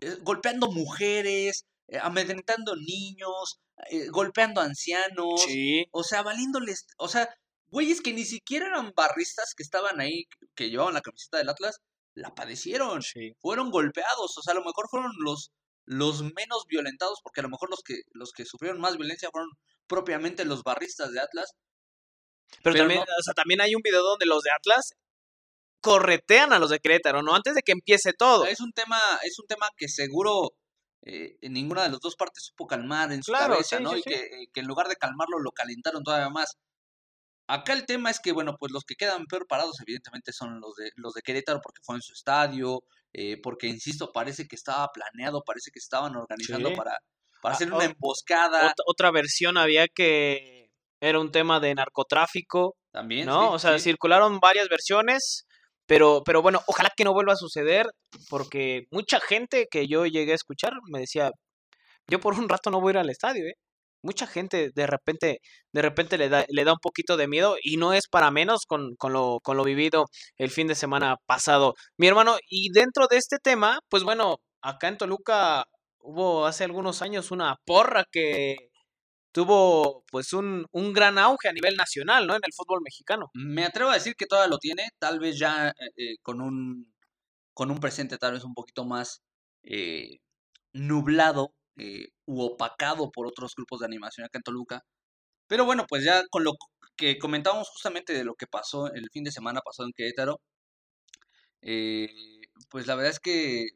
eh, 0.00 0.16
golpeando 0.22 0.70
mujeres, 0.70 1.64
eh, 1.88 1.98
amedrentando 2.00 2.76
niños, 2.76 3.60
eh, 3.90 4.08
golpeando 4.08 4.60
ancianos, 4.60 5.42
Sí. 5.46 5.84
o 5.92 6.02
sea, 6.02 6.22
valiéndoles, 6.22 6.86
o 6.98 7.08
sea, 7.08 7.28
güeyes 7.68 8.00
que 8.00 8.12
ni 8.12 8.24
siquiera 8.24 8.66
eran 8.66 8.92
barristas 8.96 9.54
que 9.54 9.62
estaban 9.62 10.00
ahí, 10.00 10.24
que 10.54 10.70
llevaban 10.70 10.94
la 10.94 11.00
camiseta 11.02 11.38
del 11.38 11.48
Atlas, 11.48 11.78
la 12.14 12.34
padecieron, 12.34 13.02
Sí. 13.02 13.32
fueron 13.40 13.70
golpeados, 13.70 14.38
o 14.38 14.42
sea, 14.42 14.52
a 14.52 14.56
lo 14.56 14.64
mejor 14.64 14.88
fueron 14.88 15.10
los, 15.18 15.50
los 15.84 16.22
menos 16.22 16.64
violentados, 16.68 17.20
porque 17.22 17.40
a 17.40 17.42
lo 17.42 17.48
mejor 17.50 17.70
los 17.70 17.82
que, 17.82 18.02
los 18.12 18.32
que 18.32 18.44
sufrieron 18.44 18.80
más 18.80 18.96
violencia 18.96 19.30
fueron 19.30 19.50
propiamente 19.86 20.44
los 20.44 20.62
barristas 20.62 21.12
de 21.12 21.20
Atlas. 21.20 21.52
Pero, 22.62 22.74
Pero 22.74 22.78
también, 22.84 23.00
no- 23.00 23.04
o 23.18 23.22
sea, 23.22 23.34
también 23.34 23.60
hay 23.60 23.74
un 23.74 23.82
video 23.82 24.02
donde 24.02 24.26
los 24.26 24.42
de 24.42 24.50
Atlas 24.50 24.92
corretean 25.80 26.52
a 26.52 26.58
los 26.58 26.70
de 26.70 26.78
Querétaro, 26.80 27.22
¿no? 27.22 27.34
Antes 27.34 27.54
de 27.54 27.62
que 27.62 27.72
empiece 27.72 28.12
todo. 28.12 28.46
Es 28.46 28.60
un 28.60 28.72
tema, 28.72 28.98
es 29.22 29.38
un 29.38 29.46
tema 29.46 29.68
que 29.76 29.88
seguro 29.88 30.52
eh, 31.02 31.36
ninguna 31.42 31.82
de 31.82 31.90
las 31.90 32.00
dos 32.00 32.16
partes 32.16 32.44
supo 32.46 32.66
calmar 32.66 33.12
en 33.12 33.22
su 33.22 33.30
Claro, 33.32 33.56
cabeza, 33.56 33.76
sí, 33.78 33.84
¿no? 33.84 33.90
sí, 33.92 33.98
y 33.98 34.02
sí. 34.02 34.10
Que, 34.10 34.16
eh, 34.16 34.46
que 34.52 34.60
en 34.60 34.66
lugar 34.66 34.88
de 34.88 34.96
calmarlo 34.96 35.38
lo 35.38 35.50
calentaron 35.50 36.02
todavía 36.02 36.30
más. 36.30 36.54
Acá 37.46 37.74
el 37.74 37.84
tema 37.84 38.10
es 38.10 38.20
que, 38.20 38.32
bueno, 38.32 38.56
pues 38.58 38.72
los 38.72 38.84
que 38.84 38.94
quedan 38.94 39.26
peor 39.26 39.46
parados 39.46 39.78
evidentemente 39.82 40.32
son 40.32 40.60
los 40.60 40.74
de, 40.76 40.90
los 40.96 41.12
de 41.12 41.20
Querétaro 41.20 41.60
porque 41.62 41.82
fue 41.84 41.96
en 41.96 42.00
su 42.02 42.14
estadio, 42.14 42.82
eh, 43.12 43.38
porque, 43.42 43.66
insisto, 43.66 44.12
parece 44.12 44.46
que 44.48 44.56
estaba 44.56 44.88
planeado, 44.90 45.42
parece 45.44 45.70
que 45.70 45.78
estaban 45.78 46.16
organizando 46.16 46.72
para, 46.72 46.96
para 47.42 47.52
Ah, 47.52 47.56
hacer 47.56 47.70
una 47.70 47.84
emboscada 47.84 48.70
Ot- 48.72 48.82
otra 48.86 49.10
versión 49.10 49.58
había 49.58 49.88
que 49.88 50.63
era 51.00 51.20
un 51.20 51.30
tema 51.32 51.60
de 51.60 51.74
narcotráfico, 51.74 52.76
también, 52.92 53.26
¿no? 53.26 53.48
sí, 53.48 53.54
o 53.54 53.58
sea, 53.58 53.78
sí. 53.78 53.84
circularon 53.84 54.40
varias 54.40 54.68
versiones, 54.68 55.44
pero, 55.86 56.22
pero 56.24 56.42
bueno, 56.42 56.60
ojalá 56.66 56.90
que 56.96 57.04
no 57.04 57.12
vuelva 57.12 57.34
a 57.34 57.36
suceder, 57.36 57.86
porque 58.30 58.84
mucha 58.90 59.20
gente 59.20 59.66
que 59.70 59.86
yo 59.86 60.06
llegué 60.06 60.32
a 60.32 60.36
escuchar 60.36 60.72
me 60.90 61.00
decía, 61.00 61.30
yo 62.08 62.20
por 62.20 62.34
un 62.34 62.48
rato 62.48 62.70
no 62.70 62.80
voy 62.80 62.90
a 62.90 62.92
ir 62.92 62.98
al 62.98 63.10
estadio, 63.10 63.46
¿eh? 63.46 63.54
Mucha 64.02 64.26
gente 64.26 64.70
de 64.74 64.86
repente, 64.86 65.38
de 65.72 65.82
repente 65.82 66.18
le 66.18 66.28
da, 66.28 66.44
le 66.48 66.64
da 66.64 66.72
un 66.72 66.78
poquito 66.82 67.16
de 67.16 67.26
miedo 67.26 67.56
y 67.62 67.78
no 67.78 67.94
es 67.94 68.06
para 68.10 68.30
menos 68.30 68.66
con, 68.66 68.94
con, 68.96 69.14
lo, 69.14 69.38
con 69.42 69.56
lo 69.56 69.64
vivido 69.64 70.04
el 70.36 70.50
fin 70.50 70.66
de 70.66 70.74
semana 70.74 71.16
pasado. 71.26 71.74
Mi 71.96 72.06
hermano, 72.08 72.36
y 72.48 72.70
dentro 72.72 73.06
de 73.08 73.16
este 73.16 73.38
tema, 73.42 73.80
pues 73.88 74.02
bueno, 74.02 74.36
acá 74.60 74.88
en 74.88 74.98
Toluca 74.98 75.64
hubo 76.00 76.44
hace 76.46 76.64
algunos 76.64 77.00
años 77.02 77.30
una 77.30 77.56
porra 77.64 78.04
que 78.12 78.56
tuvo 79.34 80.04
pues 80.10 80.32
un, 80.32 80.66
un 80.72 80.92
gran 80.94 81.18
auge 81.18 81.48
a 81.48 81.52
nivel 81.52 81.76
nacional, 81.76 82.26
¿no? 82.26 82.34
En 82.36 82.42
el 82.44 82.54
fútbol 82.54 82.80
mexicano. 82.82 83.30
Me 83.34 83.64
atrevo 83.64 83.90
a 83.90 83.94
decir 83.94 84.14
que 84.16 84.26
todavía 84.26 84.50
lo 84.50 84.58
tiene, 84.58 84.90
tal 85.00 85.18
vez 85.20 85.38
ya 85.38 85.70
eh, 85.70 85.74
eh, 85.96 86.16
con 86.22 86.40
un 86.40 86.94
con 87.54 87.70
un 87.70 87.80
presente 87.80 88.18
tal 88.18 88.34
vez 88.34 88.44
un 88.44 88.54
poquito 88.54 88.84
más 88.84 89.22
eh, 89.64 90.18
nublado 90.72 91.54
eh, 91.78 92.08
u 92.26 92.42
opacado 92.42 93.10
por 93.12 93.26
otros 93.26 93.54
grupos 93.56 93.80
de 93.80 93.86
animación 93.86 94.26
acá 94.26 94.38
en 94.38 94.42
Toluca. 94.44 94.82
Pero 95.48 95.64
bueno, 95.66 95.86
pues 95.88 96.04
ya 96.04 96.24
con 96.30 96.44
lo 96.44 96.54
que 96.96 97.18
comentábamos 97.18 97.68
justamente 97.70 98.12
de 98.14 98.24
lo 98.24 98.34
que 98.36 98.46
pasó 98.48 98.92
el 98.94 99.08
fin 99.12 99.24
de 99.24 99.32
semana 99.32 99.60
pasado 99.62 99.88
en 99.88 99.92
Querétaro, 99.94 100.40
eh, 101.62 102.08
pues 102.70 102.86
la 102.86 102.94
verdad 102.94 103.12
es 103.12 103.20
que 103.20 103.66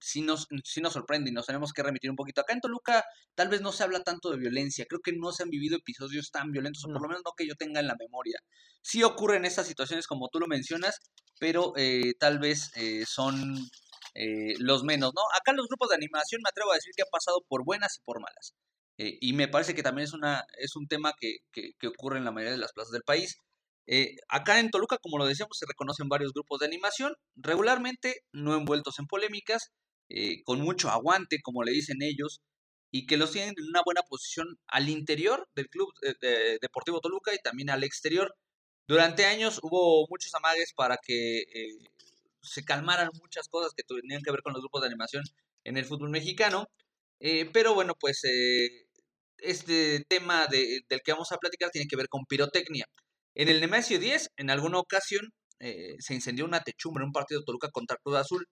sí 0.00 0.22
nos, 0.22 0.46
sí 0.64 0.80
nos 0.80 0.92
sorprende 0.92 1.30
y 1.30 1.32
nos 1.32 1.46
tenemos 1.46 1.72
que 1.72 1.82
remitir 1.82 2.10
un 2.10 2.16
poquito. 2.16 2.40
Acá 2.40 2.52
en 2.52 2.60
Toluca 2.60 3.04
tal 3.34 3.48
vez 3.48 3.60
no 3.60 3.72
se 3.72 3.82
habla 3.82 4.02
tanto 4.02 4.30
de 4.30 4.38
violencia, 4.38 4.86
creo 4.88 5.00
que 5.00 5.12
no 5.12 5.32
se 5.32 5.42
han 5.42 5.50
vivido 5.50 5.76
episodios 5.76 6.30
tan 6.30 6.50
violentos, 6.50 6.84
o 6.84 6.88
por 6.88 6.94
No. 6.94 7.00
lo 7.02 7.08
menos 7.08 7.22
no 7.24 7.32
que 7.36 7.46
yo 7.46 7.54
tenga 7.56 7.80
en 7.80 7.86
la 7.86 7.96
memoria. 7.98 8.38
Sí 8.82 9.02
ocurren 9.02 9.44
estas 9.44 9.66
situaciones 9.66 10.06
como 10.06 10.28
tú 10.28 10.38
lo 10.40 10.46
mencionas, 10.46 10.96
pero 11.40 11.72
eh, 11.76 12.12
tal 12.18 12.38
vez 12.38 12.70
eh, 12.76 13.04
son 13.06 13.56
eh, 14.14 14.54
los 14.58 14.84
menos, 14.84 15.12
¿no? 15.14 15.22
Acá 15.38 15.52
los 15.52 15.68
grupos 15.68 15.90
de 15.90 15.96
animación 15.96 16.40
me 16.42 16.48
atrevo 16.50 16.72
a 16.72 16.74
decir 16.76 16.92
que 16.96 17.02
han 17.02 17.10
pasado 17.10 17.42
por 17.48 17.64
buenas 17.64 17.96
y 17.98 18.02
por 18.04 18.20
malas. 18.20 18.54
Eh, 18.98 19.16
y 19.20 19.32
me 19.32 19.46
parece 19.48 19.74
que 19.74 19.82
también 19.82 20.04
es, 20.06 20.12
una, 20.12 20.44
es 20.58 20.74
un 20.74 20.88
tema 20.88 21.12
que, 21.20 21.36
que, 21.52 21.70
que 21.78 21.86
ocurre 21.88 22.18
en 22.18 22.24
la 22.24 22.32
mayoría 22.32 22.52
de 22.52 22.58
las 22.58 22.72
plazas 22.72 22.92
del 22.92 23.02
país. 23.02 23.36
Eh, 23.88 24.16
acá 24.28 24.60
en 24.60 24.70
Toluca, 24.70 24.98
como 24.98 25.18
lo 25.18 25.26
decíamos, 25.26 25.56
se 25.58 25.66
reconocen 25.66 26.08
varios 26.08 26.32
grupos 26.34 26.60
de 26.60 26.66
animación, 26.66 27.14
regularmente 27.36 28.20
no 28.32 28.54
envueltos 28.54 28.98
en 28.98 29.06
polémicas, 29.06 29.70
eh, 30.10 30.42
con 30.44 30.60
mucho 30.60 30.90
aguante, 30.90 31.38
como 31.42 31.62
le 31.64 31.72
dicen 31.72 31.98
ellos, 32.02 32.40
y 32.92 33.06
que 33.06 33.16
los 33.18 33.32
tienen 33.32 33.54
en 33.58 33.64
una 33.68 33.82
buena 33.84 34.02
posición 34.02 34.46
al 34.68 34.88
interior 34.90 35.48
del 35.54 35.68
Club 35.68 35.88
eh, 36.02 36.14
de- 36.20 36.58
Deportivo 36.60 37.00
Toluca 37.00 37.34
y 37.34 37.38
también 37.38 37.70
al 37.70 37.84
exterior. 37.84 38.34
Durante 38.88 39.26
años 39.26 39.60
hubo 39.62 40.06
muchos 40.10 40.34
amagues 40.34 40.72
para 40.74 40.98
que 41.04 41.44
se 42.42 42.64
calmaran 42.64 43.10
muchas 43.20 43.48
cosas 43.48 43.72
que 43.76 43.82
tenían 43.84 44.22
que 44.22 44.30
ver 44.32 44.42
con 44.42 44.52
los 44.54 44.62
grupos 44.62 44.82
de 44.82 44.88
animación 44.88 45.22
en 45.64 45.76
el 45.76 45.84
fútbol 45.84 46.10
mexicano, 46.10 46.66
pero 47.52 47.74
bueno, 47.74 47.94
pues 48.00 48.22
este 49.38 50.04
tema 50.08 50.46
de- 50.48 50.80
del 50.88 51.00
que 51.02 51.12
vamos 51.12 51.32
a 51.32 51.38
platicar 51.38 51.70
tiene 51.70 51.86
que 51.88 51.96
ver 51.96 52.08
con 52.08 52.24
pirotecnia. 52.26 52.86
En 53.38 53.48
el 53.48 53.60
Nemesio 53.60 53.98
10, 54.00 54.30
en 54.36 54.50
alguna 54.50 54.78
ocasión, 54.80 55.30
eh, 55.60 55.94
se 56.00 56.12
incendió 56.14 56.44
una 56.44 56.60
techumbre 56.62 57.02
en 57.02 57.06
un 57.08 57.12
partido 57.12 57.40
de 57.40 57.44
Toluca 57.46 57.68
contra 57.70 57.96
Cruz 58.02 58.16
Azul, 58.16 58.44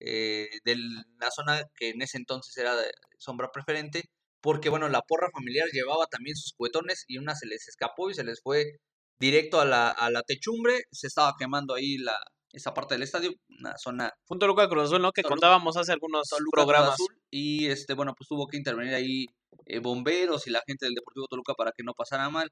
eh, 0.00 0.48
de 0.64 0.76
la 1.18 1.30
zona 1.32 1.62
que 1.74 1.88
en 1.90 2.00
ese 2.02 2.18
entonces 2.18 2.56
era 2.56 2.76
de 2.76 2.88
sombra 3.18 3.50
preferente, 3.52 4.04
porque 4.40 4.68
bueno, 4.68 4.88
la 4.88 5.02
porra 5.02 5.28
familiar 5.32 5.66
llevaba 5.72 6.06
también 6.06 6.36
sus 6.36 6.52
cuetones 6.56 7.04
y 7.08 7.18
una 7.18 7.34
se 7.34 7.46
les 7.46 7.66
escapó 7.66 8.10
y 8.10 8.14
se 8.14 8.22
les 8.22 8.40
fue 8.40 8.76
directo 9.18 9.60
a 9.60 9.64
la, 9.64 9.90
a 9.90 10.08
la 10.10 10.22
techumbre, 10.22 10.82
se 10.92 11.08
estaba 11.08 11.34
quemando 11.36 11.74
ahí 11.74 11.98
la, 11.98 12.16
esa 12.52 12.72
parte 12.72 12.94
del 12.94 13.02
estadio, 13.02 13.32
una 13.58 13.76
zona 13.76 14.12
Fue 14.24 14.36
un 14.36 14.38
Toluca 14.38 14.68
Cruz 14.68 14.84
Azul, 14.84 15.02
¿no? 15.02 15.10
Que 15.10 15.22
Toluca- 15.22 15.34
contábamos 15.34 15.76
hace 15.76 15.90
algunos 15.90 16.28
Toluca 16.28 16.50
Cruz 16.52 16.64
programas. 16.64 16.94
Azul, 16.94 17.20
y 17.28 17.66
este 17.66 17.94
bueno 17.94 18.14
pues 18.16 18.28
tuvo 18.28 18.46
que 18.46 18.56
intervenir 18.56 18.94
ahí 18.94 19.26
eh, 19.66 19.80
bomberos 19.80 20.46
y 20.46 20.50
la 20.50 20.62
gente 20.64 20.86
del 20.86 20.94
Deportivo 20.94 21.26
Toluca 21.26 21.54
para 21.54 21.72
que 21.72 21.82
no 21.82 21.92
pasara 21.94 22.30
mal 22.30 22.48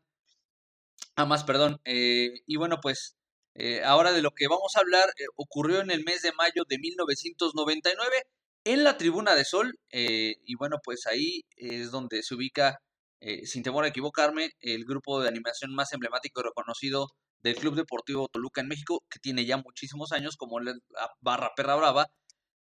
ah 1.17 1.27
más 1.27 1.45
perdón 1.45 1.81
eh, 1.85 2.43
y 2.47 2.57
bueno 2.57 2.79
pues 2.81 3.17
eh, 3.55 3.83
ahora 3.85 4.13
de 4.13 4.23
lo 4.23 4.31
que 4.33 4.49
vamos 4.49 4.77
a 4.77 4.81
hablar 4.81 5.09
eh, 5.19 5.25
ocurrió 5.37 5.81
en 5.81 5.91
el 5.91 6.05
mes 6.05 6.23
de 6.23 6.33
mayo 6.33 6.65
de 6.69 6.79
1999 6.79 8.25
en 8.65 8.85
la 8.85 8.99
Tribuna 8.99 9.35
de 9.35 9.45
Sol 9.45 9.73
eh, 9.91 10.37
y 10.45 10.55
bueno 10.57 10.77
pues 10.85 11.07
ahí 11.07 11.43
es 11.57 11.91
donde 11.91 12.23
se 12.23 12.35
ubica 12.35 12.79
eh, 13.21 13.47
sin 13.47 13.63
temor 13.63 13.85
a 13.85 13.89
equivocarme 13.89 14.51
el 14.61 14.85
grupo 14.85 15.21
de 15.23 15.29
animación 15.29 15.75
más 15.75 15.93
emblemático 15.93 16.41
y 16.41 16.45
reconocido 16.45 17.09
del 17.41 17.57
Club 17.57 17.77
Deportivo 17.77 18.29
Toluca 18.29 18.61
en 18.61 18.69
México 18.69 19.03
que 19.11 19.19
tiene 19.21 19.47
ya 19.47 19.57
muchísimos 19.57 20.13
años 20.13 20.37
como 20.37 20.61
la 20.61 20.75
Barra 21.21 21.53
Perra 21.57 21.77
Brava 21.77 22.07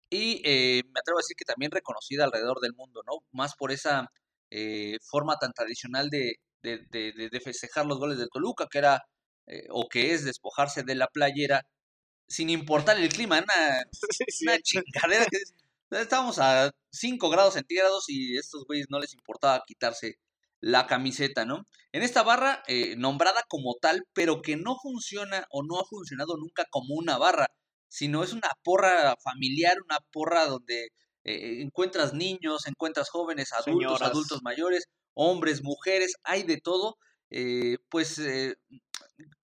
y 0.09 0.41
me 0.43 0.99
atrevo 0.99 1.19
a 1.19 1.21
decir 1.21 1.35
que 1.37 1.45
también 1.45 1.71
reconocida 1.71 2.23
alrededor 2.25 2.59
del 2.61 2.73
mundo, 2.73 3.01
¿no? 3.05 3.19
Más 3.31 3.55
por 3.55 3.71
esa 3.71 4.07
forma 5.09 5.35
tan 5.37 5.51
tradicional 5.53 6.09
de, 6.09 6.35
de, 6.63 6.79
de- 6.91 7.11
de- 7.13 7.29
de 7.29 7.39
festejar 7.41 7.85
los 7.85 7.99
goles 7.99 8.17
del 8.17 8.29
Toluca, 8.31 8.67
que 8.71 8.77
era 8.79 9.03
eh, 9.47 9.67
o 9.69 9.87
que 9.87 10.13
es 10.13 10.25
despojarse 10.25 10.83
de 10.83 10.95
la 10.95 11.07
playera 11.07 11.61
sin 12.27 12.49
importar 12.49 12.97
el 12.99 13.09
clima, 13.09 13.39
una, 13.39 13.83
Sí, 14.11 14.25
sí. 14.29 14.45
una 14.47 14.57
chingadera 14.59 15.25
que 15.25 15.37
es- 15.37 15.53
estábamos 15.91 16.39
a 16.39 16.71
5 16.91 17.29
grados 17.29 17.53
centígrados 17.55 18.05
y 18.09 18.37
estos 18.37 18.65
güeyes 18.65 18.87
no 18.89 18.99
les 18.99 19.13
importaba 19.13 19.63
quitarse 19.65 20.19
la 20.59 20.87
camiseta, 20.87 21.45
¿no? 21.45 21.65
En 21.93 22.01
esta 22.03 22.23
barra, 22.23 22.63
eh, 22.67 22.95
nombrada 22.97 23.43
como 23.47 23.75
tal, 23.79 24.03
pero 24.13 24.41
que 24.41 24.57
no 24.57 24.75
funciona 24.81 25.45
o 25.51 25.63
no 25.63 25.79
ha 25.79 25.85
funcionado 25.85 26.35
nunca 26.37 26.65
como 26.71 26.95
una 26.95 27.17
barra, 27.17 27.47
sino 27.87 28.23
es 28.23 28.33
una 28.33 28.49
porra 28.63 29.15
familiar, 29.23 29.77
una 29.85 29.99
porra 30.11 30.45
donde 30.47 30.89
eh, 31.23 31.61
encuentras 31.61 32.13
niños, 32.13 32.67
encuentras 32.67 33.09
jóvenes, 33.09 33.53
adultos, 33.53 33.73
Señoras. 33.91 34.09
adultos 34.09 34.41
mayores, 34.43 34.87
hombres, 35.17 35.63
mujeres, 35.63 36.13
hay 36.23 36.43
de 36.43 36.57
todo, 36.61 36.97
eh, 37.31 37.77
pues 37.89 38.19
eh, 38.19 38.55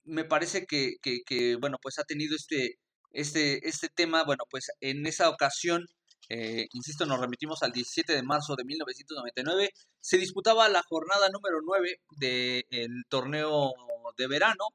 me 0.04 0.26
parece 0.26 0.66
que, 0.66 0.96
que, 1.02 1.22
que, 1.26 1.56
bueno, 1.58 1.78
pues 1.82 2.00
ha 2.00 2.04
tenido 2.04 2.36
este, 2.36 2.76
este, 3.12 3.68
este 3.68 3.90
tema, 3.90 4.24
bueno, 4.24 4.44
pues 4.50 4.68
en 4.82 5.06
esa 5.08 5.30
ocasión, 5.30 5.86
eh, 6.30 6.68
insisto, 6.74 7.06
nos 7.06 7.20
remitimos 7.20 7.64
al 7.64 7.72
17 7.72 8.14
de 8.14 8.24
marzo 8.24 8.56
de 8.56 8.66
1999, 8.66 9.70
se 10.02 10.18
disputaba 10.18 10.70
la 10.70 10.84
jornada 10.84 11.30
número 11.30 11.60
9 11.64 11.98
del 12.20 13.04
torneo 13.10 13.74
de 14.18 14.28
verano, 14.28 14.66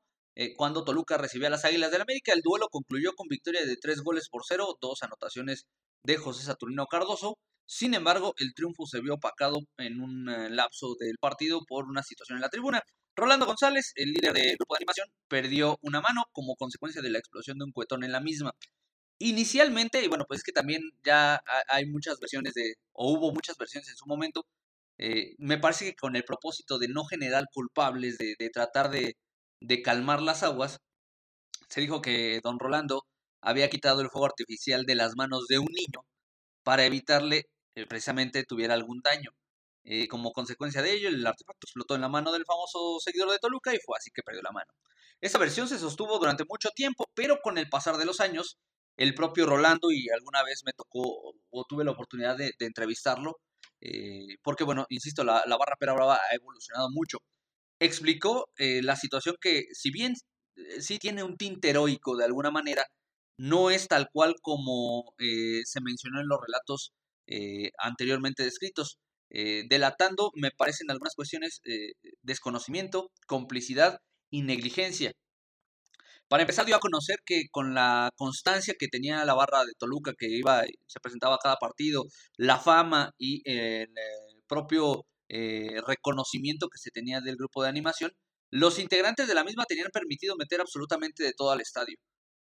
eh, 0.40 0.54
cuando 0.56 0.84
Toluca 0.84 1.18
recibía 1.18 1.48
a 1.48 1.50
las 1.50 1.64
Águilas 1.64 1.90
del 1.90 2.02
América. 2.02 2.32
El 2.32 2.42
duelo 2.42 2.68
concluyó 2.70 3.12
con 3.14 3.26
victoria 3.26 3.66
de 3.66 3.76
tres 3.76 4.02
goles 4.02 4.28
por 4.28 4.42
cero, 4.46 4.78
dos 4.80 5.02
anotaciones 5.02 5.66
de 6.04 6.16
José 6.16 6.44
Saturnino 6.44 6.86
Cardoso. 6.86 7.38
Sin 7.68 7.94
embargo, 7.94 8.34
el 8.38 8.54
triunfo 8.54 8.86
se 8.86 9.00
vio 9.00 9.14
opacado 9.14 9.58
en 9.76 10.00
un 10.00 10.28
eh, 10.28 10.48
lapso 10.50 10.94
del 10.98 11.18
partido 11.20 11.60
por 11.68 11.84
una 11.86 12.02
situación 12.02 12.38
en 12.38 12.42
la 12.42 12.48
tribuna. 12.48 12.82
Rolando 13.14 13.46
González, 13.46 13.92
el 13.96 14.12
líder 14.12 14.32
del 14.32 14.56
grupo 14.56 14.74
de 14.74 14.78
animación, 14.78 15.08
perdió 15.28 15.78
una 15.82 16.00
mano 16.00 16.22
como 16.32 16.56
consecuencia 16.56 17.02
de 17.02 17.10
la 17.10 17.18
explosión 17.18 17.58
de 17.58 17.64
un 17.66 17.72
cuetón 17.72 18.04
en 18.04 18.12
la 18.12 18.20
misma. 18.20 18.52
Inicialmente, 19.20 20.04
y 20.04 20.08
bueno, 20.08 20.24
pues 20.28 20.40
es 20.40 20.44
que 20.44 20.52
también 20.52 20.82
ya 21.04 21.36
ha- 21.36 21.64
hay 21.68 21.86
muchas 21.86 22.18
versiones 22.20 22.54
de, 22.54 22.74
o 22.92 23.12
hubo 23.12 23.32
muchas 23.32 23.56
versiones 23.58 23.88
en 23.90 23.96
su 23.96 24.06
momento, 24.06 24.46
eh, 24.98 25.34
me 25.38 25.58
parece 25.58 25.86
que 25.86 25.94
con 25.96 26.16
el 26.16 26.24
propósito 26.24 26.78
de 26.78 26.88
no 26.88 27.04
generar 27.04 27.46
culpables, 27.54 28.18
de, 28.18 28.34
de 28.38 28.50
tratar 28.50 28.90
de, 28.90 29.16
de 29.60 29.82
calmar 29.82 30.22
las 30.22 30.42
aguas, 30.44 30.78
se 31.68 31.80
dijo 31.80 32.02
que 32.02 32.40
don 32.42 32.58
Rolando 32.58 33.04
había 33.40 33.70
quitado 33.70 34.00
el 34.00 34.10
fuego 34.10 34.26
artificial 34.26 34.84
de 34.84 34.94
las 34.94 35.14
manos 35.16 35.46
de 35.48 35.58
un 35.58 35.66
niño 35.66 36.04
para 36.64 36.86
evitarle 36.86 37.44
eh, 37.78 37.86
precisamente 37.86 38.44
tuviera 38.44 38.74
algún 38.74 39.00
daño. 39.02 39.30
Eh, 39.84 40.08
como 40.08 40.32
consecuencia 40.32 40.82
de 40.82 40.92
ello, 40.92 41.08
el 41.08 41.24
artefacto 41.24 41.66
explotó 41.66 41.94
en 41.94 42.00
la 42.00 42.08
mano 42.08 42.32
del 42.32 42.44
famoso 42.44 42.98
seguidor 43.00 43.30
de 43.30 43.38
Toluca 43.38 43.72
y 43.72 43.78
fue 43.78 43.96
así 43.96 44.10
que 44.12 44.22
perdió 44.22 44.42
la 44.42 44.50
mano. 44.50 44.72
Esta 45.20 45.38
versión 45.38 45.68
se 45.68 45.78
sostuvo 45.78 46.18
durante 46.18 46.44
mucho 46.48 46.70
tiempo, 46.70 47.06
pero 47.14 47.38
con 47.42 47.56
el 47.56 47.68
pasar 47.68 47.96
de 47.96 48.04
los 48.04 48.20
años, 48.20 48.58
el 48.96 49.14
propio 49.14 49.46
Rolando, 49.46 49.92
y 49.92 50.08
alguna 50.10 50.42
vez 50.42 50.62
me 50.64 50.72
tocó 50.72 51.34
o 51.50 51.64
tuve 51.68 51.84
la 51.84 51.92
oportunidad 51.92 52.36
de, 52.36 52.52
entrevistarlo, 52.58 53.38
eh, 53.80 54.36
porque 54.42 54.64
bueno, 54.64 54.86
insisto, 54.88 55.22
la, 55.24 55.44
barra 55.46 55.76
pera 55.78 55.94
brava 55.94 56.16
ha 56.16 56.34
evolucionado 56.34 56.88
mucho. 56.90 57.18
Explicó 57.80 58.48
la 58.58 58.96
situación 58.96 59.36
que, 59.40 59.66
si 59.72 59.90
bien 59.90 60.14
sí 60.80 60.98
tiene 60.98 61.22
un 61.22 61.36
tinte 61.36 61.70
heroico 61.70 62.16
de 62.16 62.24
alguna 62.24 62.50
manera, 62.50 62.84
no 63.38 63.70
es 63.70 63.88
tal 63.88 64.08
cual 64.12 64.34
como 64.42 65.14
se 65.18 65.80
mencionó 65.80 66.20
en 66.20 66.28
los 66.28 66.40
relatos 66.40 66.92
eh, 67.30 67.72
anteriormente 67.78 68.42
descritos, 68.42 68.98
eh, 69.30 69.64
delatando, 69.68 70.30
me 70.34 70.50
parecen 70.50 70.90
algunas 70.90 71.14
cuestiones, 71.14 71.60
eh, 71.66 71.92
desconocimiento, 72.22 73.10
complicidad 73.26 73.98
y 74.30 74.42
negligencia. 74.42 75.12
Para 76.28 76.42
empezar, 76.42 76.64
dio 76.66 76.76
a 76.76 76.80
conocer 76.80 77.18
que 77.24 77.44
con 77.50 77.74
la 77.74 78.10
constancia 78.16 78.74
que 78.78 78.88
tenía 78.88 79.24
la 79.24 79.34
barra 79.34 79.64
de 79.64 79.72
Toluca, 79.78 80.12
que 80.18 80.28
iba, 80.28 80.62
se 80.86 81.00
presentaba 81.00 81.36
a 81.36 81.38
cada 81.38 81.56
partido, 81.56 82.04
la 82.36 82.58
fama 82.58 83.12
y 83.18 83.42
el 83.50 83.88
propio 84.46 85.06
reconocimiento 85.28 86.68
que 86.68 86.78
se 86.78 86.90
tenía 86.90 87.20
del 87.20 87.36
grupo 87.36 87.62
de 87.62 87.70
animación, 87.70 88.12
los 88.50 88.78
integrantes 88.78 89.26
de 89.28 89.34
la 89.34 89.44
misma 89.44 89.64
tenían 89.66 89.90
permitido 89.92 90.36
meter 90.36 90.60
absolutamente 90.60 91.22
de 91.24 91.32
todo 91.34 91.50
al 91.50 91.60
estadio. 91.62 91.96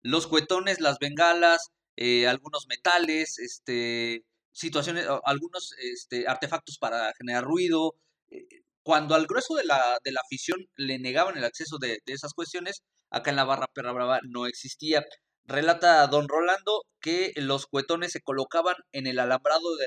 Los 0.03 0.27
cuetones, 0.27 0.81
las 0.81 0.99
bengalas, 0.99 1.71
algunos 2.27 2.67
metales, 2.69 3.39
este, 3.39 4.25
situaciones, 4.57 5.07
algunos 5.25 5.75
este, 5.79 6.27
artefactos 6.27 6.79
para 6.79 7.13
generar 7.19 7.45
ruido. 7.45 7.95
Eh, 8.31 8.47
cuando 8.83 9.15
al 9.15 9.27
grueso 9.27 9.55
de 9.55 9.65
la, 9.65 9.99
de 10.03 10.13
la 10.13 10.21
afición 10.25 10.67
le 10.77 10.99
negaban 10.99 11.37
el 11.37 11.45
acceso 11.45 11.79
de, 11.79 11.99
esas 12.07 12.33
cuestiones, 12.33 12.83
acá 13.11 13.31
en 13.31 13.37
la 13.37 13.45
barra 13.45 13.67
Perra 13.75 13.93
Brava 13.93 14.21
no 14.23 14.47
existía. 14.47 15.05
Relata 15.45 16.07
don 16.07 16.29
Rolando 16.29 16.83
que 17.01 17.33
los 17.37 17.67
cuetones 17.67 18.13
se 18.13 18.23
colocaban 18.23 18.77
en 18.93 19.07
el 19.07 19.19
alambrado 19.19 19.77
de, 19.77 19.87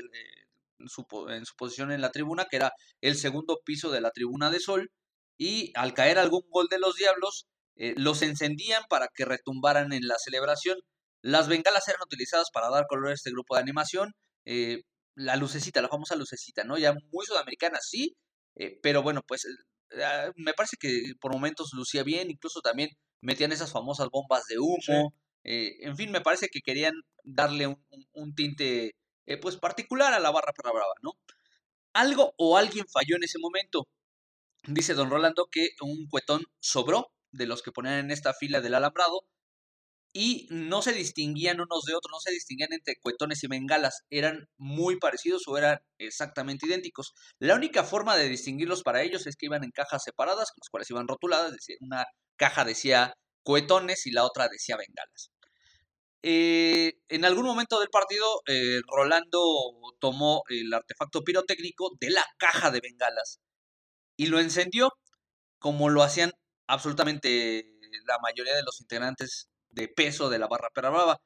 en, 0.78 0.88
su, 0.88 1.04
en 1.28 1.44
su 1.44 1.56
posición 1.56 1.92
en 1.92 2.00
la 2.00 2.12
tribuna, 2.12 2.46
que 2.48 2.56
era 2.56 2.72
el 3.00 3.16
segundo 3.16 3.60
piso 3.64 3.90
de 3.90 4.00
la 4.00 4.10
tribuna 4.10 4.50
de 4.50 4.60
sol, 4.60 4.90
y 5.36 5.72
al 5.74 5.94
caer 5.94 6.18
algún 6.18 6.42
gol 6.50 6.68
de 6.70 6.78
los 6.78 6.94
diablos, 6.94 7.46
eh, 7.76 7.94
los 7.96 8.22
encendían 8.22 8.82
para 8.88 9.08
que 9.14 9.24
retumbaran 9.24 9.92
en 9.92 10.06
la 10.06 10.16
celebración. 10.18 10.78
Las 11.22 11.48
bengalas 11.48 11.88
eran 11.88 12.02
utilizadas 12.02 12.50
para 12.52 12.70
dar 12.70 12.86
color 12.86 13.08
a 13.08 13.14
este 13.14 13.30
grupo 13.30 13.56
de 13.56 13.62
animación 13.62 14.14
eh, 14.44 14.82
la 15.14 15.36
lucecita, 15.36 15.82
la 15.82 15.88
famosa 15.88 16.16
lucecita, 16.16 16.64
¿no? 16.64 16.78
Ya 16.78 16.94
muy 17.12 17.26
sudamericana, 17.26 17.78
sí, 17.80 18.16
eh, 18.56 18.78
pero 18.82 19.02
bueno, 19.02 19.22
pues 19.26 19.44
eh, 19.44 20.04
ah, 20.04 20.30
me 20.36 20.54
parece 20.54 20.76
que 20.78 21.12
por 21.20 21.32
momentos 21.32 21.70
lucía 21.74 22.02
bien, 22.02 22.30
incluso 22.30 22.60
también 22.60 22.90
metían 23.20 23.52
esas 23.52 23.72
famosas 23.72 24.08
bombas 24.10 24.46
de 24.46 24.58
humo, 24.58 25.14
en 25.42 25.96
fin, 25.96 26.10
me 26.10 26.20
parece 26.20 26.48
que 26.48 26.60
querían 26.60 26.94
darle 27.24 27.66
un, 27.66 28.34
tinte 28.34 28.94
pues 29.40 29.56
particular 29.56 30.12
a 30.12 30.20
la 30.20 30.30
barra 30.30 30.52
perra 30.52 30.72
brava, 30.72 30.94
¿no? 31.02 31.12
Algo 31.92 32.34
o 32.36 32.56
alguien 32.56 32.86
falló 32.88 33.16
en 33.16 33.24
ese 33.24 33.38
momento. 33.40 33.88
Dice 34.66 34.94
don 34.94 35.10
Rolando 35.10 35.48
que 35.50 35.70
un 35.82 36.06
cuetón 36.08 36.44
sobró 36.60 37.12
de 37.32 37.46
los 37.46 37.62
que 37.62 37.72
ponían 37.72 37.94
en 37.94 38.10
esta 38.10 38.34
fila 38.34 38.60
del 38.60 38.74
alambrado 38.74 39.22
y 40.12 40.48
no 40.50 40.82
se 40.82 40.92
distinguían 40.92 41.60
unos 41.60 41.84
de 41.84 41.94
otros, 41.94 42.10
no 42.12 42.20
se 42.20 42.32
distinguían 42.32 42.72
entre 42.72 42.96
cuetones 42.96 43.44
y 43.44 43.46
bengalas, 43.46 44.04
eran 44.10 44.48
muy 44.56 44.98
parecidos 44.98 45.42
o 45.46 45.56
eran 45.56 45.78
exactamente 45.98 46.66
idénticos. 46.66 47.14
La 47.38 47.54
única 47.54 47.84
forma 47.84 48.16
de 48.16 48.28
distinguirlos 48.28 48.82
para 48.82 49.02
ellos 49.02 49.26
es 49.26 49.36
que 49.36 49.46
iban 49.46 49.64
en 49.64 49.70
cajas 49.70 50.02
separadas, 50.04 50.52
las 50.56 50.68
cuales 50.70 50.90
iban 50.90 51.08
rotuladas, 51.08 51.54
una 51.80 52.06
caja 52.36 52.64
decía 52.64 53.14
cuetones 53.42 54.06
y 54.06 54.10
la 54.12 54.24
otra 54.24 54.48
decía 54.48 54.76
bengalas. 54.76 55.30
Eh, 56.22 56.98
en 57.08 57.24
algún 57.24 57.46
momento 57.46 57.80
del 57.80 57.88
partido, 57.88 58.42
eh, 58.46 58.80
Rolando 58.86 59.40
tomó 60.00 60.42
el 60.48 60.72
artefacto 60.74 61.22
pirotécnico 61.22 61.92
de 61.98 62.10
la 62.10 62.26
caja 62.38 62.70
de 62.70 62.80
bengalas 62.80 63.40
y 64.16 64.26
lo 64.26 64.38
encendió 64.40 64.92
como 65.58 65.90
lo 65.90 66.02
hacían 66.02 66.32
absolutamente 66.66 67.64
la 68.06 68.18
mayoría 68.22 68.54
de 68.56 68.62
los 68.62 68.80
integrantes 68.80 69.49
de 69.70 69.88
peso 69.88 70.28
de 70.28 70.38
la 70.38 70.48
barra 70.48 70.70
perra 70.74 70.90
brava. 70.90 71.18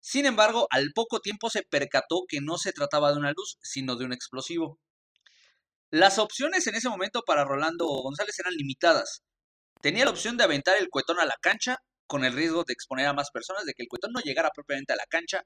Sin 0.00 0.26
embargo, 0.26 0.66
al 0.70 0.90
poco 0.94 1.20
tiempo 1.20 1.50
se 1.50 1.62
percató 1.62 2.24
que 2.26 2.40
no 2.40 2.56
se 2.58 2.72
trataba 2.72 3.12
de 3.12 3.18
una 3.18 3.32
luz, 3.32 3.58
sino 3.62 3.96
de 3.96 4.06
un 4.06 4.12
explosivo. 4.12 4.78
Las 5.90 6.18
opciones 6.18 6.66
en 6.66 6.76
ese 6.76 6.88
momento 6.88 7.22
para 7.26 7.44
Rolando 7.44 7.86
González 7.86 8.38
eran 8.38 8.54
limitadas. 8.54 9.22
Tenía 9.82 10.04
la 10.04 10.12
opción 10.12 10.36
de 10.36 10.44
aventar 10.44 10.76
el 10.78 10.88
cuetón 10.88 11.18
a 11.20 11.26
la 11.26 11.36
cancha, 11.40 11.78
con 12.06 12.24
el 12.24 12.32
riesgo 12.32 12.64
de 12.64 12.72
exponer 12.72 13.06
a 13.06 13.12
más 13.12 13.30
personas, 13.32 13.64
de 13.64 13.72
que 13.74 13.82
el 13.82 13.88
cuetón 13.88 14.12
no 14.12 14.20
llegara 14.20 14.50
propiamente 14.54 14.92
a 14.92 14.96
la 14.96 15.06
cancha 15.08 15.42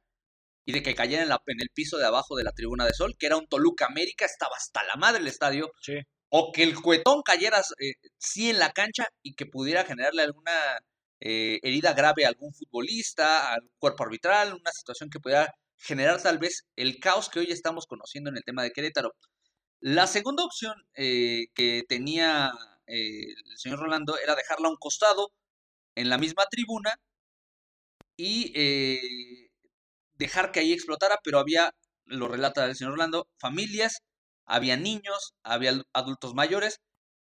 y 0.66 0.72
de 0.72 0.82
que 0.82 0.94
cayera 0.94 1.22
en, 1.22 1.60
el 1.60 1.68
piso 1.74 1.98
de 1.98 2.06
abajo 2.06 2.36
de 2.36 2.44
la 2.44 2.52
tribuna 2.52 2.86
de 2.86 2.94
sol, 2.94 3.14
que 3.18 3.26
era 3.26 3.36
un 3.36 3.46
Toluca 3.46 3.86
América, 3.86 4.24
estaba 4.24 4.56
hasta 4.56 4.82
la 4.84 4.96
madre 4.96 5.20
el 5.20 5.28
estadio. 5.28 5.70
O 6.30 6.52
que 6.52 6.62
el 6.62 6.74
cuetón 6.80 7.22
cayera 7.22 7.60
eh, 7.78 7.92
sí 8.18 8.50
en 8.50 8.58
la 8.58 8.72
cancha 8.72 9.08
y 9.22 9.34
que 9.34 9.46
pudiera 9.46 9.84
generarle 9.84 10.22
alguna 10.22 10.52
eh, 11.24 11.58
herida 11.62 11.94
grave 11.94 12.26
a 12.26 12.28
algún 12.28 12.52
futbolista, 12.52 13.54
al 13.54 13.62
cuerpo 13.78 14.04
arbitral, 14.04 14.52
una 14.52 14.72
situación 14.72 15.08
que 15.08 15.20
pueda 15.20 15.54
generar 15.78 16.22
tal 16.22 16.38
vez 16.38 16.66
el 16.76 17.00
caos 17.00 17.30
que 17.30 17.40
hoy 17.40 17.46
estamos 17.50 17.86
conociendo 17.86 18.28
en 18.30 18.36
el 18.36 18.44
tema 18.44 18.62
de 18.62 18.72
Querétaro. 18.72 19.14
La 19.80 20.06
segunda 20.06 20.44
opción 20.44 20.74
eh, 20.94 21.46
que 21.54 21.84
tenía 21.88 22.52
eh, 22.86 23.32
el 23.50 23.58
señor 23.58 23.80
Rolando 23.80 24.18
era 24.18 24.34
dejarla 24.36 24.68
a 24.68 24.72
un 24.72 24.76
costado 24.76 25.32
en 25.96 26.10
la 26.10 26.18
misma 26.18 26.44
tribuna 26.50 26.94
y 28.16 28.52
dejar 30.14 30.52
que 30.52 30.60
ahí 30.60 30.72
explotara, 30.72 31.18
pero 31.24 31.38
había, 31.38 31.72
lo 32.06 32.28
relata 32.28 32.66
el 32.66 32.76
señor 32.76 32.94
Rolando, 32.94 33.28
familias, 33.38 34.02
había 34.46 34.76
niños, 34.76 35.34
había 35.42 35.82
adultos 35.94 36.34
mayores 36.34 36.80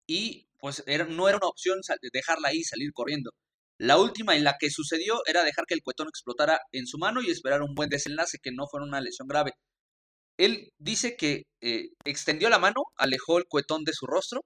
y 0.08 0.48
pues 0.60 0.84
no 1.10 1.30
era 1.30 1.38
una 1.38 1.48
opción 1.48 1.80
dejarla 2.14 2.50
ahí 2.50 2.64
salir 2.64 2.92
corriendo. 2.94 3.32
La 3.80 3.98
última 3.98 4.36
en 4.36 4.44
la 4.44 4.58
que 4.60 4.72
sucedió 4.72 5.22
era 5.28 5.44
dejar 5.44 5.66
que 5.66 5.76
el 5.76 5.84
cuetón 5.84 6.08
explotara 6.08 6.60
en 6.72 6.88
su 6.88 6.98
mano 6.98 7.22
y 7.22 7.30
esperar 7.30 7.62
un 7.62 7.76
buen 7.76 7.90
desenlace, 7.90 8.40
que 8.42 8.52
no 8.52 8.68
fuera 8.68 8.86
una 8.86 9.02
lesión 9.02 9.28
grave. 9.28 9.54
Él 10.38 10.72
dice 10.80 11.16
que 11.16 11.44
eh, 11.62 11.90
extendió 12.06 12.50
la 12.50 12.60
mano, 12.60 12.84
alejó 12.96 13.38
el 13.38 13.46
cuetón 13.48 13.84
de 13.84 13.94
su 13.94 14.08
rostro 14.08 14.42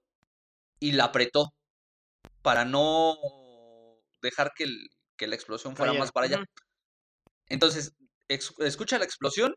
y 0.80 0.92
la 0.92 1.04
apretó 1.04 1.52
para 2.42 2.64
no 2.64 3.16
dejar 4.22 4.52
que, 4.56 4.66
la 5.26 5.36
explosión 5.36 5.76
fuera 5.76 5.92
más 5.92 6.10
para 6.10 6.26
allá. 6.26 6.44
Entonces, 7.46 7.92
escucha 8.28 8.98
la 8.98 9.04
explosión 9.04 9.54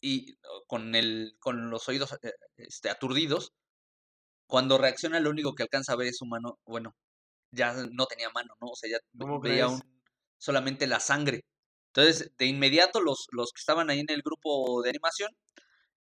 y 0.00 0.36
con, 0.68 0.94
el, 0.94 1.32
con 1.40 1.68
los 1.70 1.88
oídos 1.88 2.12
eh, 2.22 2.32
este, 2.56 2.90
aturdidos. 2.90 3.50
Cuando 4.46 4.78
reacciona, 4.78 5.18
lo 5.18 5.30
único 5.30 5.54
que 5.54 5.64
alcanza 5.64 5.94
a 5.94 5.96
ver 5.96 6.08
es 6.08 6.18
su 6.18 6.26
mano, 6.26 6.58
bueno, 6.64 6.94
ya 7.50 7.74
no 7.92 8.06
tenía 8.06 8.30
mano, 8.30 8.54
¿no? 8.60 8.68
O 8.68 8.76
sea, 8.76 8.90
ya 8.90 8.98
veía 9.42 9.68
solamente 10.38 10.86
la 10.86 11.00
sangre. 11.00 11.44
Entonces, 11.88 12.32
de 12.38 12.46
inmediato 12.46 13.00
los, 13.00 13.26
los 13.32 13.52
que 13.52 13.60
estaban 13.60 13.90
ahí 13.90 14.00
en 14.00 14.10
el 14.10 14.22
grupo 14.22 14.82
de 14.82 14.90
animación, 14.90 15.30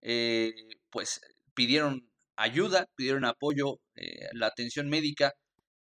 eh, 0.02 0.52
pues 0.90 1.20
pidieron 1.54 2.10
ayuda, 2.36 2.86
pidieron 2.96 3.24
apoyo, 3.24 3.80
eh, 3.96 4.28
la 4.32 4.48
atención 4.48 4.88
médica 4.88 5.32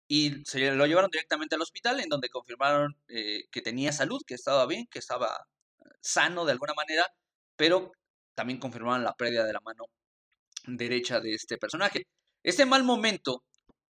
y 0.08 0.44
se 0.44 0.72
lo 0.72 0.86
llevaron 0.86 1.10
directamente 1.10 1.54
al 1.54 1.62
hospital 1.62 2.00
en 2.00 2.08
donde 2.08 2.28
confirmaron 2.28 2.96
eh, 3.08 3.44
que 3.50 3.62
tenía 3.62 3.92
salud, 3.92 4.20
que 4.26 4.34
estaba 4.34 4.66
bien, 4.66 4.86
que 4.90 4.98
estaba 4.98 5.46
sano 6.00 6.44
de 6.44 6.52
alguna 6.52 6.74
manera, 6.74 7.06
pero 7.56 7.92
también 8.34 8.60
confirmaron 8.60 9.04
la 9.04 9.14
pérdida 9.14 9.44
de 9.46 9.52
la 9.54 9.60
mano 9.60 9.84
derecha 10.66 11.20
de 11.20 11.34
este 11.34 11.58
personaje. 11.58 12.06
Este 12.42 12.66
mal 12.66 12.84
momento 12.84 13.44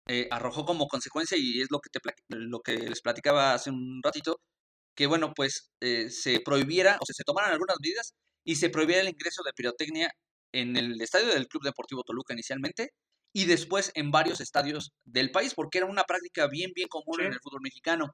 eh, 0.08 0.28
arrojó 0.32 0.66
como 0.66 0.88
consecuencia, 0.88 1.38
y 1.38 1.62
es 1.62 1.68
lo 1.72 1.80
que, 1.80 1.89
te, 1.89 2.00
lo 2.30 2.60
que 2.62 2.78
les 2.78 3.02
platicaba 3.02 3.54
hace 3.54 3.70
un 3.70 4.02
ratito, 4.04 4.39
que 4.96 5.08
bueno, 5.08 5.34
pues 5.36 5.72
eh, 5.82 6.10
se 6.10 6.39
prohibiera, 6.42 6.98
o 7.02 7.06
sea, 7.06 7.13
se 7.16 7.24
tomaran 7.24 7.52
algunas 7.52 7.78
medidas 7.82 8.13
y 8.46 8.56
se 8.58 8.70
prohibiera 8.70 9.02
el 9.02 9.10
ingreso 9.10 9.44
de 9.44 9.54
pirotecnia 9.54 10.12
en 10.54 10.78
el 10.78 11.02
estadio 11.02 11.28
del 11.28 11.48
Club 11.48 11.63
Deportivo 11.63 12.04
Toluca 12.04 12.34
inicialmente 12.34 12.92
y 13.34 13.46
después 13.46 13.92
en 13.96 14.12
varios 14.12 14.42
estadios 14.42 14.92
del 15.06 15.32
país, 15.32 15.54
porque 15.56 15.80
era 15.80 15.88
una 15.88 16.04
práctica 16.04 16.48
bien, 16.48 16.72
bien 16.76 16.88
común 16.88 17.22
en 17.22 17.34
el 17.34 17.39
fútbol 17.42 17.62
mexicano. 17.63 18.12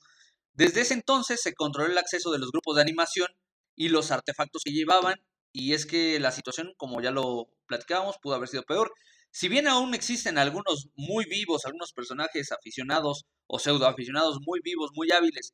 Desde 0.54 0.82
ese 0.82 0.93
entonces 0.93 1.41
se 1.41 1.54
controló 1.54 1.91
el 1.91 1.97
acceso 1.97 2.32
de 2.32 2.39
los 2.39 2.52
grupos 2.52 2.75
de 2.75 2.82
animación 2.84 3.28
y 3.75 3.89
los 3.89 4.12
artefactos 4.12 4.63
que 4.63 4.71
llevaban, 4.71 5.15
y 5.52 5.73
es 5.73 5.86
que 5.86 6.19
la 6.19 6.32
situación, 6.32 6.73
como 6.78 7.02
ya 7.02 7.12
lo 7.12 7.49
platicábamos, 7.67 8.17
pudo 8.21 8.36
haber 8.36 8.47
sido 8.47 8.63
peor. 8.63 8.93
Si 9.31 9.47
bien 9.47 9.67
aún 9.67 9.93
existen 9.93 10.37
algunos 10.37 10.89
muy 10.95 11.25
vivos, 11.25 11.65
algunos 11.65 11.93
personajes 11.93 12.51
aficionados 12.51 13.25
o 13.47 13.59
pseudo 13.59 13.87
aficionados 13.87 14.39
muy 14.45 14.59
vivos, 14.63 14.91
muy 14.95 15.11
hábiles, 15.11 15.53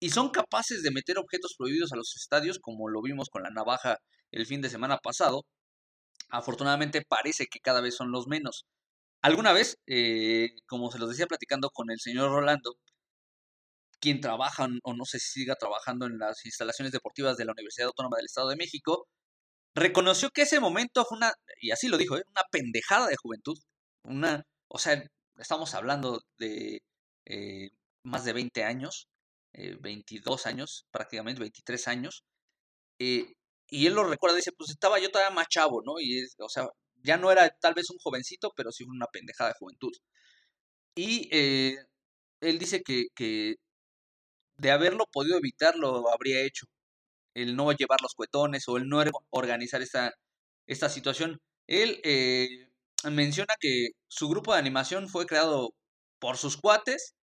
y 0.00 0.10
son 0.10 0.30
capaces 0.30 0.82
de 0.82 0.90
meter 0.90 1.18
objetos 1.18 1.54
prohibidos 1.56 1.92
a 1.92 1.96
los 1.96 2.14
estadios, 2.16 2.58
como 2.60 2.88
lo 2.88 3.02
vimos 3.02 3.28
con 3.30 3.42
la 3.42 3.50
navaja 3.50 3.98
el 4.30 4.46
fin 4.46 4.60
de 4.62 4.70
semana 4.70 4.98
pasado. 4.98 5.44
Afortunadamente 6.30 7.02
parece 7.08 7.46
que 7.46 7.60
cada 7.60 7.80
vez 7.80 7.96
son 7.96 8.12
los 8.12 8.26
menos. 8.28 8.66
Alguna 9.22 9.52
vez, 9.52 9.78
eh, 9.86 10.50
como 10.66 10.90
se 10.92 10.98
los 10.98 11.10
decía 11.10 11.26
platicando 11.26 11.70
con 11.70 11.90
el 11.90 12.00
señor 12.00 12.30
Rolando, 12.30 12.76
quien 14.00 14.20
trabaja 14.20 14.68
o 14.84 14.94
no 14.94 15.04
sé 15.04 15.18
si 15.18 15.40
siga 15.40 15.56
trabajando 15.56 16.06
en 16.06 16.18
las 16.18 16.44
instalaciones 16.46 16.92
deportivas 16.92 17.36
de 17.36 17.44
la 17.44 17.52
Universidad 17.52 17.88
Autónoma 17.88 18.16
del 18.16 18.26
Estado 18.26 18.48
de 18.50 18.56
México, 18.56 19.08
reconoció 19.76 20.30
que 20.30 20.42
ese 20.42 20.58
momento 20.58 21.04
fue 21.04 21.18
una, 21.18 21.32
y 21.60 21.70
así 21.70 21.88
lo 21.88 21.98
dijo, 21.98 22.16
¿eh? 22.16 22.24
una 22.30 22.42
pendejada 22.50 23.08
de 23.08 23.16
juventud. 23.16 23.58
Una, 24.02 24.44
o 24.68 24.78
sea, 24.78 25.04
estamos 25.38 25.74
hablando 25.74 26.22
de 26.38 26.82
eh, 27.26 27.70
más 28.02 28.24
de 28.24 28.32
20 28.32 28.64
años, 28.64 29.08
22 29.52 30.46
años, 30.46 30.86
prácticamente 30.90 31.40
23 31.40 31.88
años. 31.88 32.24
y 32.98 33.86
él 33.86 33.94
lo 33.94 34.04
recuerda, 34.04 34.36
dice, 34.36 34.52
pues 34.52 34.70
estaba 34.70 34.98
yo 35.00 35.10
todavía 35.10 35.34
más 35.34 35.48
chavo, 35.48 35.82
¿no? 35.84 35.94
Y, 36.00 36.24
o 36.38 36.48
sea, 36.48 36.68
ya 37.02 37.16
no 37.16 37.30
era 37.32 37.48
tal 37.60 37.74
vez 37.74 37.90
un 37.90 37.98
jovencito, 37.98 38.52
pero 38.56 38.72
sí 38.72 38.84
una 38.84 39.06
pendejada 39.06 39.50
de 39.50 39.56
juventud. 39.58 39.92
Y 40.94 41.28
él 41.32 42.58
dice 42.58 42.82
que 42.82 43.56
de 44.58 44.70
haberlo 44.70 45.06
podido 45.06 45.38
evitar 45.38 45.76
lo 45.76 46.10
habría 46.12 46.42
hecho. 46.42 46.66
El 47.36 47.54
no 47.54 47.70
llevar 47.72 48.00
los 48.02 48.14
cuetones 48.14 48.66
o 48.68 48.78
el 48.78 48.88
no 48.88 49.02
organizar 49.30 49.82
esta, 49.82 50.12
esta 50.66 50.88
situación. 50.88 51.38
Él 51.66 52.00
eh, 52.02 52.48
menciona 53.10 53.54
que 53.60 53.88
su 54.08 54.28
grupo 54.28 54.52
de 54.52 54.60
animación 54.60 55.08
fue 55.08 55.26
creado 55.26 55.74
por 56.18 56.38
sus 56.38 56.56
cuates. 56.56 57.14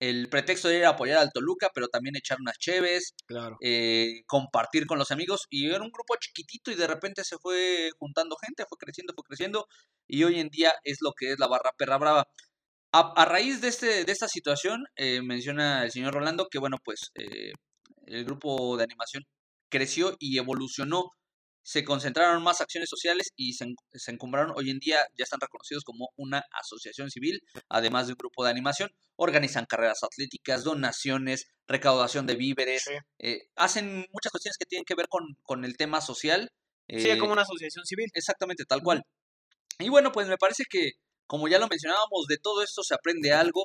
El 0.00 0.28
pretexto 0.28 0.70
era 0.70 0.90
apoyar 0.90 1.18
al 1.18 1.30
Toluca, 1.32 1.70
pero 1.74 1.88
también 1.88 2.16
echar 2.16 2.38
unas 2.40 2.58
cheves, 2.58 3.14
claro. 3.26 3.56
Eh, 3.60 4.22
compartir 4.26 4.86
con 4.86 4.98
los 4.98 5.10
amigos. 5.10 5.46
Y 5.50 5.68
era 5.70 5.82
un 5.82 5.90
grupo 5.90 6.16
chiquitito 6.18 6.70
y 6.70 6.74
de 6.74 6.86
repente 6.86 7.22
se 7.24 7.38
fue 7.38 7.90
juntando 7.98 8.36
gente, 8.36 8.64
fue 8.68 8.78
creciendo, 8.78 9.12
fue 9.14 9.24
creciendo. 9.24 9.66
Y 10.08 10.24
hoy 10.24 10.40
en 10.40 10.48
día 10.48 10.72
es 10.84 10.98
lo 11.00 11.12
que 11.12 11.32
es 11.32 11.38
la 11.38 11.48
barra 11.48 11.72
perra 11.76 11.98
brava. 11.98 12.24
A, 12.92 13.24
raíz 13.24 13.60
de, 13.60 13.68
este, 13.68 14.04
de 14.04 14.12
esta 14.12 14.28
situación, 14.28 14.84
eh, 14.96 15.20
menciona 15.20 15.84
el 15.84 15.90
señor 15.90 16.14
Rolando 16.14 16.46
que, 16.48 16.60
bueno, 16.60 16.78
pues 16.84 17.10
eh, 17.16 17.52
el 18.06 18.24
grupo 18.24 18.76
de 18.76 18.84
animación 18.84 19.24
creció 19.68 20.16
y 20.18 20.38
evolucionó. 20.38 21.10
Se 21.62 21.82
concentraron 21.82 22.42
más 22.42 22.60
acciones 22.60 22.90
sociales 22.90 23.30
y 23.36 23.54
se, 23.54 23.66
se 23.94 24.10
encumbraron. 24.10 24.52
Hoy 24.54 24.68
en 24.70 24.78
día 24.78 24.98
ya 25.16 25.24
están 25.24 25.40
reconocidos 25.40 25.82
como 25.82 26.10
una 26.16 26.42
asociación 26.60 27.10
civil, 27.10 27.40
además 27.70 28.06
de 28.06 28.12
un 28.12 28.18
grupo 28.18 28.44
de 28.44 28.50
animación. 28.50 28.90
Organizan 29.16 29.64
carreras 29.64 30.02
atléticas, 30.02 30.64
donaciones, 30.64 31.46
recaudación 31.66 32.26
de 32.26 32.36
víveres. 32.36 32.84
Eh, 33.18 33.44
hacen 33.56 34.06
muchas 34.12 34.30
cuestiones 34.30 34.58
que 34.58 34.66
tienen 34.66 34.84
que 34.84 34.94
ver 34.94 35.08
con, 35.08 35.22
con 35.42 35.64
el 35.64 35.76
tema 35.78 36.02
social. 36.02 36.50
sí, 36.88 37.18
como 37.18 37.32
una 37.32 37.42
asociación 37.42 37.86
civil. 37.86 38.10
Exactamente, 38.12 38.64
tal 38.64 38.82
cual. 38.82 39.02
Y 39.78 39.88
bueno, 39.88 40.12
pues 40.12 40.28
me 40.28 40.36
parece 40.36 40.64
que 40.68 40.92
como 41.26 41.48
ya 41.48 41.58
lo 41.58 41.68
mencionábamos, 41.68 42.26
de 42.28 42.38
todo 42.38 42.62
esto 42.62 42.82
se 42.82 42.94
aprende 42.94 43.32
algo 43.32 43.64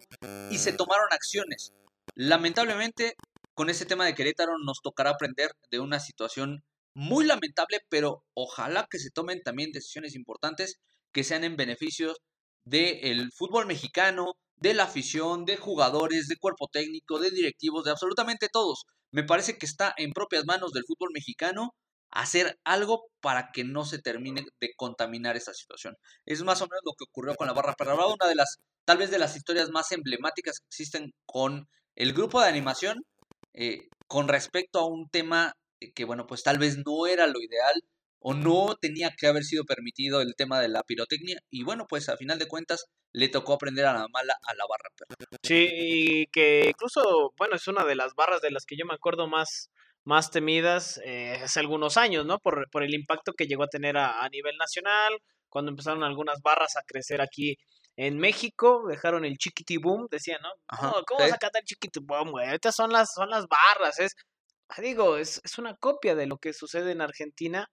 y 0.49 0.57
se 0.57 0.73
tomaron 0.73 1.07
acciones. 1.11 1.73
Lamentablemente, 2.15 3.15
con 3.59 3.69
ese 3.69 3.85
tema 3.85 4.05
de 4.05 4.15
Querétaro 4.15 4.53
nos 4.57 4.79
tocará 4.81 5.09
aprender 5.09 5.51
de 5.69 5.81
una 5.81 5.99
situación 5.99 6.63
muy 6.93 7.25
lamentable, 7.25 7.81
pero 7.89 8.23
ojalá 8.33 8.87
que 8.89 8.99
se 8.99 9.11
tomen 9.11 9.43
también 9.43 9.73
decisiones 9.73 10.15
importantes 10.15 10.79
que 11.11 11.25
sean 11.25 11.43
en 11.43 11.57
beneficio 11.57 12.15
del 12.63 13.29
fútbol 13.33 13.65
mexicano, 13.65 14.35
de 14.55 14.73
la 14.73 14.83
afición, 14.83 15.43
de 15.43 15.57
jugadores, 15.57 16.29
de 16.29 16.37
cuerpo 16.37 16.69
técnico, 16.71 17.19
de 17.19 17.31
directivos, 17.31 17.83
de 17.83 17.91
absolutamente 17.91 18.47
todos. 18.47 18.85
Me 19.11 19.25
parece 19.25 19.57
que 19.57 19.65
está 19.65 19.93
en 19.97 20.13
propias 20.13 20.45
manos 20.45 20.71
del 20.71 20.85
fútbol 20.87 21.09
mexicano 21.13 21.75
hacer 22.11 22.57
algo 22.63 23.07
para 23.19 23.51
que 23.51 23.65
no 23.65 23.83
se 23.83 23.99
termine 23.99 24.45
de 24.61 24.71
contaminar 24.77 25.35
esa 25.35 25.53
situación. 25.53 25.97
Es 26.25 26.41
más 26.43 26.61
o 26.61 26.67
menos 26.67 26.83
lo 26.85 26.93
que 26.93 27.03
ocurrió 27.09 27.35
con 27.35 27.47
la 27.47 27.53
Barra 27.53 27.73
Perra 27.73 28.07
una 28.07 28.25
de 28.25 28.35
las, 28.35 28.55
tal 28.85 28.99
vez 28.99 29.11
de 29.11 29.19
las 29.19 29.35
historias 29.35 29.69
más 29.69 29.91
emblemáticas 29.91 30.59
que 30.59 30.67
existen 30.67 31.11
con 31.25 31.67
el 31.95 32.13
grupo 32.13 32.39
de 32.39 32.47
animación 32.47 33.03
eh, 33.59 33.89
con 34.07 34.29
respecto 34.29 34.79
a 34.79 34.87
un 34.87 35.09
tema 35.09 35.53
que, 35.93 36.05
bueno, 36.05 36.25
pues 36.27 36.43
tal 36.43 36.57
vez 36.57 36.77
no 36.85 37.07
era 37.07 37.27
lo 37.27 37.41
ideal 37.41 37.83
o 38.21 38.33
no 38.33 38.75
tenía 38.79 39.11
que 39.17 39.27
haber 39.27 39.43
sido 39.43 39.65
permitido 39.65 40.21
el 40.21 40.35
tema 40.35 40.61
de 40.61 40.69
la 40.69 40.83
pirotecnia 40.83 41.39
y 41.49 41.63
bueno, 41.63 41.85
pues 41.87 42.07
a 42.07 42.15
final 42.15 42.39
de 42.39 42.47
cuentas 42.47 42.85
le 43.11 43.27
tocó 43.27 43.53
aprender 43.53 43.85
a 43.85 43.93
la 43.93 44.07
mala 44.07 44.35
a 44.43 44.53
la 44.55 44.63
barra. 44.69 44.89
Sí, 45.43 45.67
y 45.71 46.25
que 46.27 46.69
incluso, 46.69 47.33
bueno, 47.37 47.55
es 47.55 47.67
una 47.67 47.83
de 47.83 47.95
las 47.95 48.13
barras 48.15 48.41
de 48.41 48.51
las 48.51 48.65
que 48.65 48.77
yo 48.77 48.85
me 48.85 48.93
acuerdo 48.93 49.27
más 49.27 49.69
más 50.05 50.31
temidas 50.31 50.99
eh, 51.03 51.39
hace 51.43 51.59
algunos 51.59 51.97
años, 51.97 52.25
¿no? 52.25 52.39
Por, 52.39 52.69
por, 52.71 52.83
el 52.83 52.93
impacto 52.95 53.33
que 53.33 53.45
llegó 53.45 53.63
a 53.63 53.67
tener 53.67 53.97
a, 53.97 54.27
nivel 54.29 54.55
nacional, 54.57 55.13
cuando 55.49 55.71
empezaron 55.71 56.03
algunas 56.03 56.41
barras 56.41 56.77
a 56.77 56.83
crecer 56.87 57.21
aquí 57.21 57.57
en 58.01 58.17
México, 58.17 58.85
dejaron 58.87 59.25
el 59.25 59.37
chiquiti 59.37 59.75
boom, 59.75 60.07
decían, 60.09 60.39
¿no? 60.41 61.03
¿Cómo 61.05 61.19
vas 61.19 61.33
a 61.33 61.37
cantar 61.37 61.61
el 61.61 61.65
chiquiti 61.65 61.99
boom, 62.01 62.31
güey? 62.31 62.53
Estas 62.53 62.73
son 62.73 62.93
las, 62.93 63.13
son 63.13 63.29
las 63.29 63.45
barras, 63.47 63.99
es, 63.99 64.15
ah, 64.69 64.81
digo, 64.81 65.17
es, 65.17 65.41
es 65.43 65.57
una 65.57 65.75
copia 65.75 66.15
de 66.15 66.25
lo 66.25 66.37
que 66.37 66.53
sucede 66.53 66.93
en 66.93 67.01
Argentina 67.01 67.67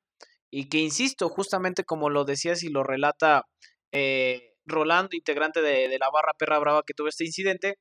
y 0.51 0.69
que, 0.69 0.79
insisto, 0.79 1.29
justamente 1.29 1.85
como 1.85 2.11
lo 2.11 2.25
decías 2.25 2.65
y 2.65 2.71
lo 2.71 2.83
relata 2.83 3.45
eh, 3.93 4.55
Rolando, 4.65 5.11
integrante 5.13 5.63
de, 5.63 5.89
de 5.89 5.99
la 6.01 6.11
barra 6.11 6.33
Perra 6.37 6.59
Brava 6.59 6.83
que 6.85 6.95
tuvo 6.95 7.07
este 7.07 7.25
incidente, 7.25 7.77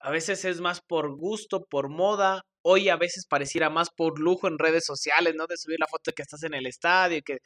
a 0.00 0.12
veces 0.12 0.44
es 0.44 0.60
más 0.60 0.80
por 0.80 1.16
gusto, 1.16 1.64
por 1.64 1.88
moda, 1.88 2.42
hoy 2.62 2.90
a 2.90 2.96
veces 2.96 3.26
pareciera 3.28 3.70
más 3.70 3.90
por 3.90 4.20
lujo 4.20 4.46
en 4.46 4.58
redes 4.60 4.84
sociales, 4.84 5.34
¿no? 5.36 5.48
De 5.48 5.56
subir 5.56 5.80
la 5.80 5.88
foto 5.88 6.12
de 6.12 6.14
que 6.14 6.22
estás 6.22 6.44
en 6.44 6.54
el 6.54 6.66
estadio, 6.66 7.20
que 7.24 7.38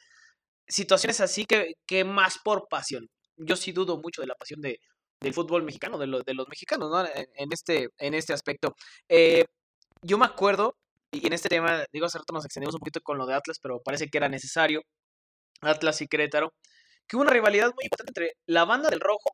situaciones 0.67 1.21
así 1.21 1.45
que, 1.45 1.73
que 1.87 2.03
más 2.03 2.37
por 2.43 2.67
pasión. 2.69 3.09
Yo 3.37 3.55
sí 3.55 3.71
dudo 3.71 3.97
mucho 3.97 4.21
de 4.21 4.27
la 4.27 4.35
pasión 4.35 4.61
de, 4.61 4.79
del 5.19 5.33
fútbol 5.33 5.63
mexicano, 5.63 5.97
de, 5.97 6.21
de 6.25 6.33
los 6.33 6.47
mexicanos, 6.47 6.91
¿no? 6.91 7.05
En, 7.35 7.51
este, 7.51 7.89
en 7.97 8.13
este 8.13 8.33
aspecto. 8.33 8.75
Eh, 9.09 9.45
yo 10.01 10.17
me 10.17 10.25
acuerdo, 10.25 10.77
y 11.11 11.25
en 11.25 11.33
este 11.33 11.49
tema, 11.49 11.85
digo, 11.91 12.05
hace 12.05 12.17
rato 12.17 12.33
nos 12.33 12.45
extendimos 12.45 12.75
un 12.75 12.79
poquito 12.79 13.01
con 13.01 13.17
lo 13.17 13.25
de 13.25 13.33
Atlas, 13.33 13.59
pero 13.61 13.81
parece 13.81 14.09
que 14.09 14.17
era 14.17 14.29
necesario, 14.29 14.81
Atlas 15.61 16.01
y 16.01 16.07
Querétaro, 16.07 16.53
que 17.07 17.15
hubo 17.15 17.23
una 17.23 17.31
rivalidad 17.31 17.73
muy 17.73 17.85
importante 17.85 18.11
entre 18.11 18.37
la 18.45 18.65
banda 18.65 18.89
del 18.89 18.99
rojo 18.99 19.31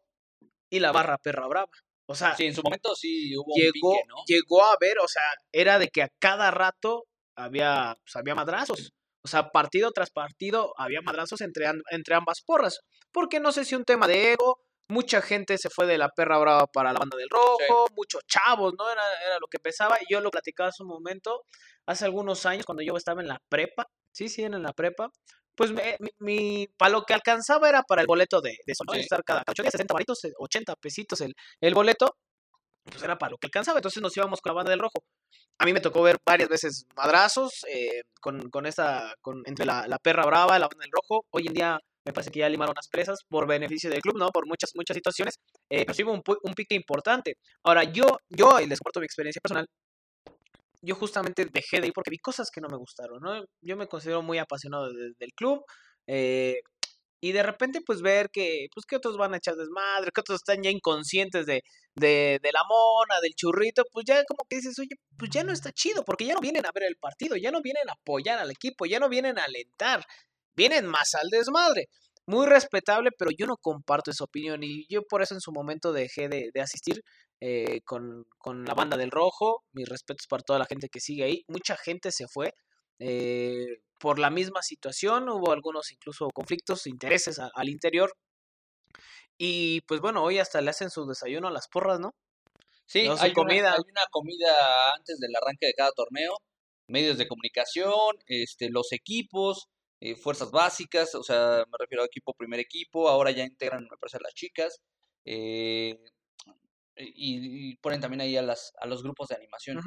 y 0.69 0.79
la 0.79 0.91
barra 0.91 1.17
perra 1.17 1.47
brava. 1.47 1.69
O 2.05 2.15
sea, 2.15 2.35
sí, 2.35 2.45
en 2.45 2.55
su 2.55 2.63
momento 2.63 2.95
sí 2.95 3.35
hubo 3.37 3.53
llegó, 3.55 3.89
un 3.89 3.95
pique, 3.95 4.07
¿no? 4.07 4.15
Llegó 4.25 4.63
a 4.63 4.75
ver, 4.79 4.97
o 4.99 5.07
sea, 5.07 5.23
era 5.51 5.77
de 5.77 5.89
que 5.89 6.01
a 6.01 6.09
cada 6.19 6.49
rato 6.49 7.05
había, 7.35 7.95
pues, 8.03 8.15
había 8.15 8.35
madrazos. 8.35 8.91
O 9.23 9.27
sea, 9.27 9.49
partido 9.49 9.91
tras 9.91 10.11
partido 10.11 10.73
había 10.77 11.01
madrazos 11.01 11.41
entre, 11.41 11.65
entre 11.91 12.15
ambas 12.15 12.41
porras. 12.41 12.79
Porque 13.11 13.39
no 13.39 13.51
sé 13.51 13.65
si 13.65 13.75
un 13.75 13.83
tema 13.83 14.07
de 14.07 14.33
ego, 14.33 14.61
mucha 14.87 15.21
gente 15.21 15.57
se 15.57 15.69
fue 15.69 15.85
de 15.85 15.97
la 15.97 16.09
perra 16.09 16.37
brava 16.37 16.67
para 16.67 16.93
la 16.93 16.99
banda 16.99 17.17
del 17.17 17.29
rojo, 17.29 17.87
muchos 17.95 18.21
chavos, 18.27 18.73
¿no? 18.77 18.89
Era, 18.89 19.03
era 19.25 19.39
lo 19.39 19.47
que 19.47 19.59
pesaba. 19.59 19.97
Y 20.01 20.11
yo 20.11 20.21
lo 20.21 20.31
platicaba 20.31 20.69
hace 20.69 20.83
un 20.83 20.89
momento, 20.89 21.43
hace 21.85 22.05
algunos 22.05 22.45
años, 22.45 22.65
cuando 22.65 22.83
yo 22.83 22.95
estaba 22.95 23.21
en 23.21 23.27
la 23.27 23.39
prepa, 23.49 23.87
sí, 24.11 24.29
sí, 24.29 24.43
en 24.43 24.61
la 24.61 24.73
prepa, 24.73 25.11
pues 25.55 25.71
mi, 26.19 26.67
para 26.77 26.91
lo 26.91 27.03
que 27.03 27.13
alcanzaba 27.13 27.67
era 27.67 27.83
para 27.83 28.01
el 28.01 28.07
boleto 28.07 28.39
de, 28.39 28.57
de 28.65 28.73
estar 29.01 29.23
cada 29.25 29.43
8 29.45 29.61
días, 29.61 29.73
60 29.73 29.93
varitos, 29.93 30.21
80 30.37 30.75
pesitos 30.77 31.19
el, 31.19 31.35
el 31.59 31.73
boleto, 31.73 32.15
pues 32.85 33.03
era 33.03 33.17
para 33.17 33.31
lo 33.31 33.37
que 33.37 33.47
alcanzaba, 33.47 33.79
entonces 33.79 34.01
nos 34.01 34.15
íbamos 34.15 34.39
con 34.39 34.51
la 34.51 34.55
banda 34.55 34.71
del 34.71 34.79
rojo. 34.79 35.03
A 35.59 35.65
mí 35.65 35.73
me 35.73 35.81
tocó 35.81 36.01
ver 36.01 36.17
varias 36.25 36.49
veces 36.49 36.85
madrazos 36.95 37.65
eh, 37.69 38.01
con, 38.21 38.49
con 38.49 38.65
esa, 38.65 39.13
con, 39.21 39.43
entre 39.45 39.65
la, 39.65 39.87
la, 39.87 39.97
perra 39.97 40.25
brava 40.25 40.55
y 40.55 40.59
la 40.59 40.67
banda 40.67 40.83
del 40.83 40.91
rojo. 40.91 41.25
Hoy 41.31 41.47
en 41.47 41.53
día 41.53 41.79
me 42.05 42.13
parece 42.13 42.31
que 42.31 42.39
ya 42.39 42.49
limaron 42.49 42.73
las 42.75 42.87
presas 42.87 43.19
por 43.27 43.45
beneficio 43.45 43.89
del 43.89 44.01
club, 44.01 44.17
¿no? 44.17 44.29
Por 44.29 44.47
muchas, 44.47 44.71
muchas 44.75 44.95
situaciones, 44.95 45.35
eh, 45.69 45.85
pero 45.85 46.11
un, 46.11 46.21
un 46.43 46.53
pique 46.53 46.75
importante. 46.75 47.35
Ahora, 47.63 47.83
yo, 47.83 48.05
yo, 48.29 48.59
les 48.59 48.79
cuento 48.79 49.01
mi 49.01 49.05
experiencia 49.05 49.41
personal, 49.41 49.67
yo 50.81 50.95
justamente 50.95 51.45
dejé 51.51 51.81
de 51.81 51.87
ir 51.87 51.93
porque 51.93 52.11
vi 52.11 52.19
cosas 52.19 52.49
que 52.51 52.61
no 52.61 52.69
me 52.69 52.77
gustaron. 52.77 53.19
Yo 53.61 53.75
me 53.75 53.87
considero 53.87 54.21
muy 54.21 54.37
apasionado 54.37 54.91
del 54.93 55.33
club. 55.35 55.63
Eh, 56.07 56.61
y 57.21 57.31
de 57.33 57.43
repente, 57.43 57.81
pues 57.85 58.01
ver 58.01 58.29
que, 58.31 58.67
pues 58.73 58.85
que 58.85 58.95
otros 58.95 59.17
van 59.17 59.33
a 59.33 59.37
echar 59.37 59.55
desmadre, 59.55 60.11
que 60.13 60.21
otros 60.21 60.37
están 60.37 60.63
ya 60.63 60.69
inconscientes 60.69 61.45
de, 61.45 61.63
de, 61.95 62.39
de 62.41 62.51
la 62.53 62.61
mona, 62.67 63.19
del 63.21 63.33
churrito, 63.35 63.83
pues 63.91 64.05
ya 64.07 64.23
como 64.25 64.45
que 64.49 64.57
dices, 64.57 64.77
oye, 64.79 64.95
pues 65.17 65.29
ya 65.31 65.43
no 65.43 65.51
está 65.51 65.71
chido, 65.73 66.03
porque 66.05 66.25
ya 66.25 66.33
no 66.33 66.39
vienen 66.41 66.65
a 66.65 66.71
ver 66.73 66.83
el 66.83 66.95
partido, 66.97 67.35
ya 67.35 67.51
no 67.51 67.61
vienen 67.61 67.89
a 67.89 67.93
apoyar 67.93 68.39
al 68.39 68.51
equipo, 68.51 68.85
ya 68.85 68.99
no 68.99 69.09
vienen 69.09 69.37
a 69.37 69.43
alentar, 69.43 70.05
vienen 70.55 70.85
más 70.85 71.13
al 71.15 71.29
desmadre. 71.29 71.87
Muy 72.25 72.45
respetable, 72.45 73.09
pero 73.17 73.31
yo 73.35 73.47
no 73.47 73.57
comparto 73.57 74.11
esa 74.11 74.23
opinión 74.23 74.63
y 74.63 74.85
yo 74.87 75.01
por 75.03 75.21
eso 75.23 75.33
en 75.33 75.41
su 75.41 75.51
momento 75.51 75.91
dejé 75.93 76.29
de, 76.29 76.51
de 76.53 76.61
asistir 76.61 77.01
eh, 77.41 77.81
con, 77.85 78.25
con, 78.37 78.65
la 78.65 78.75
banda 78.75 78.97
del 78.97 79.11
rojo. 79.11 79.63
Mis 79.73 79.89
respetos 79.89 80.27
para 80.27 80.43
toda 80.43 80.59
la 80.59 80.65
gente 80.65 80.89
que 80.89 80.99
sigue 80.99 81.23
ahí. 81.23 81.43
Mucha 81.47 81.75
gente 81.75 82.11
se 82.11 82.27
fue 82.27 82.53
eh, 82.99 83.65
por 83.99 84.19
la 84.19 84.29
misma 84.29 84.61
situación. 84.61 85.29
Hubo 85.29 85.51
algunos 85.51 85.91
incluso 85.91 86.29
conflictos, 86.33 86.87
intereses 86.87 87.39
al 87.39 87.69
interior. 87.69 88.13
Y 89.37 89.81
pues 89.81 90.01
bueno, 90.01 90.23
hoy 90.23 90.39
hasta 90.39 90.61
le 90.61 90.69
hacen 90.69 90.89
su 90.89 91.05
desayuno 91.05 91.47
a 91.47 91.51
las 91.51 91.67
porras, 91.67 91.99
¿no? 91.99 92.15
Sí, 92.85 93.07
hay, 93.19 93.33
comida. 93.33 93.67
Una, 93.67 93.73
hay 93.73 93.91
una 93.91 94.05
comida 94.09 94.93
antes 94.95 95.19
del 95.19 95.35
arranque 95.35 95.67
de 95.67 95.73
cada 95.73 95.91
torneo, 95.91 96.37
medios 96.87 97.17
de 97.17 97.27
comunicación, 97.27 98.17
este, 98.25 98.69
los 98.69 98.91
equipos, 98.91 99.69
eh, 100.01 100.15
fuerzas 100.15 100.49
básicas, 100.49 101.13
o 101.13 101.23
sea, 101.23 101.65
me 101.67 101.77
refiero 101.77 102.03
a 102.03 102.07
equipo, 102.07 102.33
primer 102.33 102.59
equipo, 102.59 103.09
ahora 103.09 103.31
ya 103.31 103.43
integran, 103.43 103.83
me 103.83 103.97
parece, 103.99 104.17
a 104.17 104.21
las 104.23 104.33
chicas, 104.33 104.79
eh, 105.25 105.99
y, 106.95 107.75
ponen 107.77 108.01
también 108.01 108.21
ahí 108.21 108.35
a, 108.37 108.41
las, 108.41 108.73
a 108.79 108.87
los 108.87 109.03
grupos 109.03 109.27
de 109.27 109.35
animación. 109.35 109.79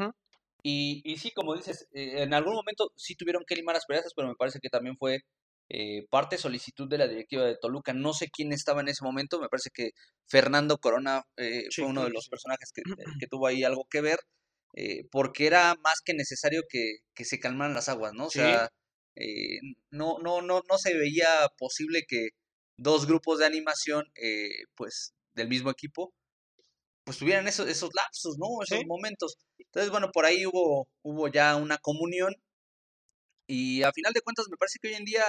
Y, 0.63 1.03
y 1.05 1.17
sí, 1.19 1.33
como 1.33 1.55
dices, 1.57 1.89
eh, 1.93 2.23
en 2.23 2.35
algún 2.35 2.55
momento 2.55 2.93
sí 2.97 3.15
tuvieron 3.17 3.45
que 3.47 3.57
limar 3.57 3.75
las 3.75 3.87
perezas, 3.87 4.13
pero 4.15 4.29
me 4.29 4.37
parece 4.37 4.61
que 4.61 4.69
también 4.69 4.97
fue 4.97 5.21
eh, 5.75 6.07
parte 6.11 6.37
solicitud 6.37 6.87
de 6.87 6.99
la 6.99 7.09
directiva 7.09 7.45
de 7.45 7.57
Toluca. 7.57 7.95
No 7.95 8.13
sé 8.13 8.29
quién 8.31 8.53
estaba 8.53 8.83
en 8.83 8.89
ese 8.89 9.05
momento, 9.05 9.41
me 9.41 9.49
parece 9.49 9.71
que 9.73 9.93
Fernando 10.29 10.77
Corona 10.77 11.23
eh, 11.39 11.65
fue 11.75 11.87
uno 11.87 12.05
de 12.05 12.11
los 12.11 12.29
personajes 12.29 12.73
que, 12.75 12.83
que, 13.21 13.27
tuvo 13.27 13.47
ahí 13.47 13.65
algo 13.65 13.87
que 13.91 14.03
ver, 14.03 14.19
eh, 14.77 15.05
porque 15.11 15.47
era 15.47 15.75
más 15.83 16.03
que 16.05 16.13
necesario 16.13 16.63
que, 16.69 16.97
que, 17.15 17.25
se 17.25 17.41
calmaran 17.41 17.75
las 17.75 17.89
aguas, 17.89 18.13
¿no? 18.13 18.27
O 18.27 18.31
sea, 18.31 18.69
eh, 19.17 19.61
no, 19.91 20.19
no, 20.23 20.43
no, 20.43 20.61
no 20.69 20.79
se 20.79 20.95
veía 20.95 21.49
posible 21.57 22.05
que 22.07 22.31
dos 22.77 23.07
grupos 23.07 23.39
de 23.39 23.47
animación, 23.47 24.05
pues, 24.75 25.15
del 25.35 25.49
mismo 25.49 25.71
equipo, 25.71 26.13
pues 27.05 27.19
tuvieran 27.19 27.49
esos, 27.49 27.69
esos 27.69 27.91
lapsos, 27.95 28.37
¿no? 28.39 28.63
Esos 28.63 28.85
momentos. 28.87 29.39
Entonces, 29.73 29.91
bueno, 29.91 30.11
por 30.13 30.27
ahí 30.27 30.47
hubo, 30.47 30.87
hubo 31.03 31.29
ya 31.29 31.57
una 31.57 31.79
comunión 31.79 32.35
y 33.47 33.83
a 33.83 33.93
final 33.93 34.13
de 34.13 34.21
cuentas 34.21 34.47
me 34.51 34.57
parece 34.59 34.79
que 34.81 34.89
hoy 34.89 34.95
en 34.95 35.05
día 35.05 35.25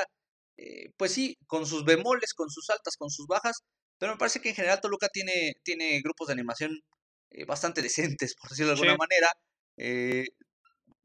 eh, 0.57 0.91
pues 0.97 1.13
sí, 1.13 1.37
con 1.47 1.65
sus 1.65 1.83
bemoles, 1.85 2.33
con 2.33 2.49
sus 2.49 2.69
altas, 2.69 2.97
con 2.97 3.09
sus 3.09 3.25
bajas, 3.27 3.63
pero 3.97 4.13
me 4.13 4.17
parece 4.17 4.41
que 4.41 4.49
en 4.49 4.55
general 4.55 4.81
Toluca 4.81 5.07
tiene, 5.09 5.53
tiene 5.63 6.01
grupos 6.01 6.27
de 6.27 6.33
animación 6.33 6.79
eh, 7.31 7.45
bastante 7.45 7.81
decentes, 8.21 8.35
por 8.35 8.49
decirlo 8.49 8.73
de 8.73 8.73
alguna 8.73 8.97
manera. 8.97 9.31
Eh, 9.77 10.27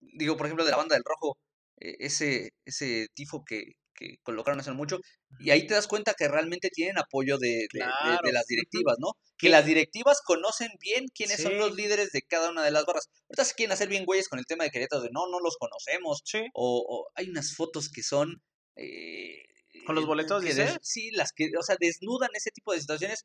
digo, 0.01 0.37
por 0.37 0.46
ejemplo, 0.46 0.64
de 0.64 0.72
la 0.72 0.77
banda 0.77 0.94
del 0.96 1.05
Rojo, 1.05 1.38
ese, 1.77 2.51
ese 2.64 3.07
tifo 3.14 3.44
que, 3.44 3.74
que 3.99 4.17
colocaron 4.23 4.61
hace 4.61 4.73
mucho, 4.73 5.01
y 5.41 5.51
ahí 5.51 5.67
te 5.67 5.75
das 5.75 5.89
cuenta 5.89 6.15
que 6.15 6.29
realmente 6.29 6.71
tienen 6.71 6.99
apoyo 6.99 7.39
de, 7.39 7.67
de, 7.73 8.33
las 8.33 8.47
directivas, 8.47 8.97
¿no? 8.99 9.13
Que 9.37 9.49
las 9.49 9.67
directivas 9.67 10.21
conocen 10.25 10.71
bien 10.81 11.07
quiénes 11.13 11.43
son 11.43 11.59
los 11.59 11.75
líderes 11.75 12.11
de 12.13 12.23
cada 12.23 12.51
una 12.51 12.63
de 12.63 12.71
las 12.71 12.85
barras. 12.85 13.09
Ahorita 13.29 13.45
se 13.45 13.55
quieren 13.55 13.73
hacer 13.73 13.89
bien 13.89 14.05
güeyes 14.05 14.29
con 14.29 14.39
el 14.39 14.47
tema 14.47 14.65
de 14.65 14.71
Querétaro, 14.71 15.03
de 15.03 15.11
no, 15.11 15.29
no 15.29 15.41
los 15.41 15.57
conocemos. 15.57 16.23
O, 16.55 16.85
o, 16.89 17.11
hay 17.15 17.29
unas 17.29 17.55
fotos 17.55 17.91
que 17.91 18.03
son 18.03 18.43
eh, 18.77 19.43
¿Con 19.85 19.95
los 19.95 20.07
boletos, 20.07 20.43
dice? 20.43 20.79
sí, 20.83 21.11
las 21.13 21.33
que, 21.33 21.51
o 21.59 21.63
sea, 21.63 21.77
desnudan 21.79 22.31
ese 22.35 22.51
tipo 22.51 22.73
de 22.73 22.81
situaciones. 22.81 23.25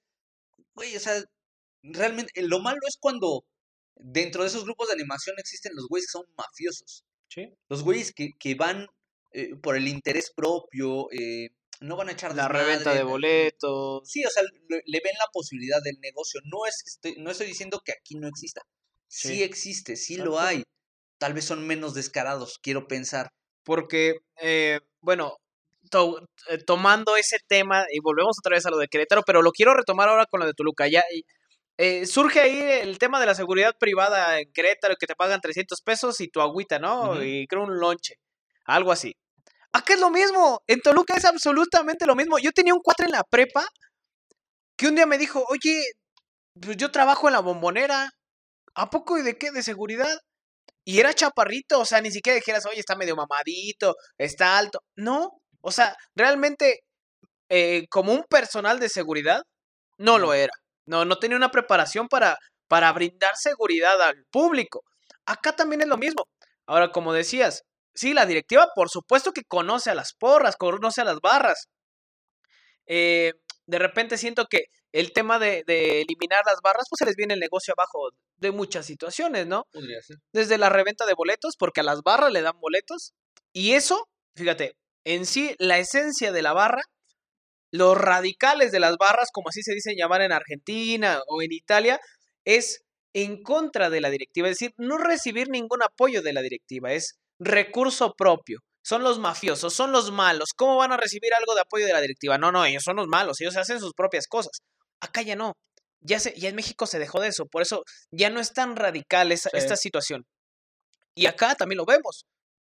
Güey, 0.76 0.96
o 0.96 1.00
sea, 1.00 1.24
realmente, 1.84 2.42
lo 2.42 2.60
malo 2.60 2.80
es 2.88 2.98
cuando 3.00 3.46
dentro 3.96 4.44
de 4.44 4.50
esos 4.50 4.64
grupos 4.64 4.88
de 4.88 4.94
animación 4.94 5.36
existen 5.38 5.74
los 5.76 5.88
güeyes 5.88 6.08
que 6.08 6.20
son 6.20 6.26
mafiosos. 6.38 7.04
Sí. 7.28 7.50
Los 7.70 7.84
güeyes 7.84 8.14
que, 8.14 8.30
que 8.40 8.56
van 8.56 8.88
eh, 9.34 9.56
por 9.62 9.76
el 9.76 9.88
interés 9.88 10.32
propio, 10.36 11.12
eh, 11.12 11.50
no 11.84 11.98
van 11.98 12.10
a 12.10 12.14
echar 12.14 12.36
la 12.36 12.48
reventa 12.48 12.94
de 12.94 13.04
boletos. 13.04 14.08
Sí, 14.10 14.24
o 14.26 14.30
sea, 14.30 14.44
le, 14.44 15.02
ven 15.04 15.14
la 15.20 15.28
posibilidad 15.32 15.82
del 15.84 16.00
negocio. 16.00 16.40
No 16.46 16.66
es 16.66 16.82
estoy, 16.86 17.16
no 17.18 17.32
estoy 17.32 17.48
diciendo 17.48 17.82
que 17.84 17.92
aquí 17.92 18.16
no 18.16 18.28
exista. 18.28 18.62
Sí, 19.08 19.44
existe, 19.44 19.96
sí 19.96 20.18
lo 20.18 20.40
hay. 20.40 20.64
Tal 21.18 21.34
vez 21.34 21.46
son 21.46 21.68
menos 21.68 21.94
descarados, 21.94 22.58
quiero 22.58 22.88
pensar. 22.88 23.30
Porque, 23.64 24.20
eh, 24.42 24.80
bueno, 25.02 25.38
eh, 26.50 26.58
tomando 26.66 27.16
ese 27.16 27.38
tema, 27.48 27.86
y 27.92 28.00
volvemos 28.00 28.38
otra 28.40 28.56
vez 28.56 28.66
a 28.66 28.70
lo 28.70 28.78
de 28.78 28.88
Querétaro, 28.88 29.24
pero 29.24 29.42
lo 29.42 29.52
quiero 29.52 29.74
retomar 29.74 30.10
ahora 30.10 30.26
con 30.26 30.40
lo 30.40 30.46
de 30.46 30.54
Toluca. 30.54 30.88
Ya, 30.88 31.04
eh, 31.78 32.06
surge 32.06 32.40
ahí 32.40 32.60
el 32.82 32.98
tema 32.98 33.20
de 33.20 33.26
la 33.26 33.36
seguridad 33.36 33.76
privada 33.80 34.40
en 34.40 34.52
Querétaro, 34.54 34.96
que 35.00 35.08
te 35.08 35.16
pagan 35.16 35.42
300 35.42 35.82
pesos 35.82 36.22
y 36.22 36.28
tu 36.30 36.42
agüita, 36.42 36.80
¿no? 36.80 37.24
Y 37.24 37.48
creo 37.48 37.64
un 37.64 37.80
lonche, 37.80 38.16
algo 38.66 38.92
así. 38.92 39.16
Acá 39.74 39.96
es 39.96 40.00
lo 40.00 40.12
mismo, 40.12 40.62
en 40.68 40.82
Toluca 40.82 41.16
es 41.18 41.26
absolutamente 41.26 42.06
lo 42.06 42.16
mismo. 42.16 42.38
Yo 42.40 42.52
tenía 42.52 42.74
un 42.74 42.82
cuatro 42.82 43.06
en 43.08 43.12
la 43.12 43.24
prepa 43.24 43.66
que 44.78 44.88
un 44.88 44.96
día 44.96 45.06
me 45.08 45.18
dijo, 45.18 45.44
oye, 45.50 45.84
pues 46.62 46.78
yo 46.78 46.92
trabajo 46.92 47.28
en 47.28 47.34
la 47.34 47.40
bombonera, 47.40 48.10
¿a 48.76 48.90
poco 48.90 49.18
y 49.18 49.24
de 49.24 49.38
qué? 49.38 49.52
¿De 49.52 49.64
seguridad? 49.64 50.16
Y 50.86 51.00
era 51.00 51.14
chaparrito, 51.14 51.80
o 51.80 51.86
sea, 51.86 52.02
ni 52.02 52.12
siquiera 52.12 52.36
dijeras, 52.36 52.66
oye, 52.68 52.80
está 52.80 52.96
medio 52.96 53.16
mamadito, 53.16 53.96
está 54.18 54.58
alto. 54.58 54.80
No, 54.96 55.32
o 55.62 55.72
sea, 55.72 55.96
realmente, 56.16 56.82
eh, 57.50 57.88
como 57.90 58.14
un 58.14 58.24
personal 58.30 58.80
de 58.80 58.90
seguridad, 58.90 59.42
no 59.98 60.20
lo 60.20 60.34
era. 60.34 60.54
No, 60.86 61.06
no 61.06 61.18
tenía 61.20 61.38
una 61.38 61.52
preparación 61.52 62.08
para, 62.10 62.38
para 62.68 62.92
brindar 62.94 63.36
seguridad 63.38 64.02
al 64.02 64.26
público. 64.32 64.84
Acá 65.26 65.56
también 65.56 65.82
es 65.82 65.88
lo 65.88 65.98
mismo. 65.98 66.26
Ahora, 66.68 66.92
como 66.92 67.14
decías, 67.14 67.64
sí, 67.94 68.14
la 68.14 68.26
directiva, 68.26 68.70
por 68.76 68.90
supuesto 68.90 69.32
que 69.32 69.44
conoce 69.44 69.90
a 69.90 69.96
las 69.96 70.14
porras, 70.14 70.56
conoce 70.56 71.02
a 71.02 71.06
las 71.06 71.20
barras. 71.20 71.68
Eh, 72.86 73.34
de 73.66 73.80
repente 73.80 74.18
siento 74.18 74.46
que 74.50 74.66
el 74.92 75.14
tema 75.14 75.40
de, 75.40 75.64
de, 75.66 76.02
eliminar 76.02 76.44
las 76.46 76.60
barras, 76.62 76.86
pues 76.90 77.00
se 77.00 77.06
les 77.06 77.16
viene 77.16 77.34
el 77.34 77.40
negocio 77.40 77.74
abajo 77.78 78.10
de 78.38 78.52
muchas 78.52 78.86
situaciones, 78.86 79.48
¿no? 79.48 79.66
Podría 79.72 80.02
ser. 80.02 80.18
Desde 80.34 80.58
la 80.58 80.70
reventa 80.70 81.06
de 81.06 81.14
boletos, 81.14 81.56
porque 81.58 81.82
a 81.82 81.84
las 81.84 82.02
barras 82.04 82.32
le 82.32 82.42
dan 82.42 82.60
boletos. 82.60 83.14
Y 83.54 83.74
eso, 83.74 84.08
fíjate, 84.36 84.76
en 85.06 85.26
sí 85.26 85.56
la 85.58 85.80
esencia 85.80 86.32
de 86.32 86.42
la 86.42 86.54
barra, 86.54 86.84
los 87.72 87.98
radicales 87.98 88.72
de 88.72 88.80
las 88.80 88.98
barras, 88.98 89.30
como 89.34 89.50
así 89.50 89.64
se 89.64 89.74
dicen 89.74 89.96
llamar 89.98 90.22
en 90.22 90.32
Argentina 90.32 91.22
o 91.28 91.42
en 91.42 91.52
Italia, 91.52 92.00
es 92.46 92.84
en 93.14 93.42
contra 93.42 93.90
de 93.90 94.02
la 94.02 94.10
directiva, 94.10 94.48
es 94.48 94.58
decir, 94.60 94.74
no 94.78 94.98
recibir 94.98 95.50
ningún 95.50 95.84
apoyo 95.84 96.22
de 96.22 96.34
la 96.34 96.42
directiva, 96.42 96.94
es 96.94 97.20
recurso 97.46 98.14
propio. 98.14 98.60
Son 98.84 99.04
los 99.04 99.20
mafiosos, 99.20 99.74
son 99.74 99.92
los 99.92 100.12
malos. 100.12 100.50
¿Cómo 100.56 100.78
van 100.78 100.92
a 100.92 100.98
recibir 100.98 101.34
algo 101.34 101.56
de 101.56 101.62
apoyo 101.62 101.86
de 101.86 101.94
la 101.94 102.02
directiva? 102.02 102.38
No, 102.38 102.52
no, 102.52 102.66
ellos 102.66 102.84
son 102.84 102.98
los 102.98 103.08
malos, 103.08 103.40
ellos 103.40 103.56
hacen 103.56 103.80
sus 103.80 103.94
propias 103.94 104.28
cosas. 104.28 104.60
Acá 105.00 105.22
ya 105.22 105.36
no. 105.36 105.54
Ya, 106.02 106.20
se, 106.20 106.38
ya 106.38 106.50
en 106.50 106.56
México 106.56 106.86
se 106.86 107.00
dejó 107.00 107.22
de 107.22 107.30
eso, 107.30 107.46
por 107.46 107.62
eso 107.62 107.84
ya 108.12 108.30
no 108.30 108.42
es 108.42 108.52
tan 108.52 108.76
radical 108.76 109.32
esta 109.32 109.78
situación. 109.78 110.26
Y 111.16 111.28
acá 111.28 111.56
también 111.56 111.78
lo 111.78 111.86
vemos. 111.86 112.26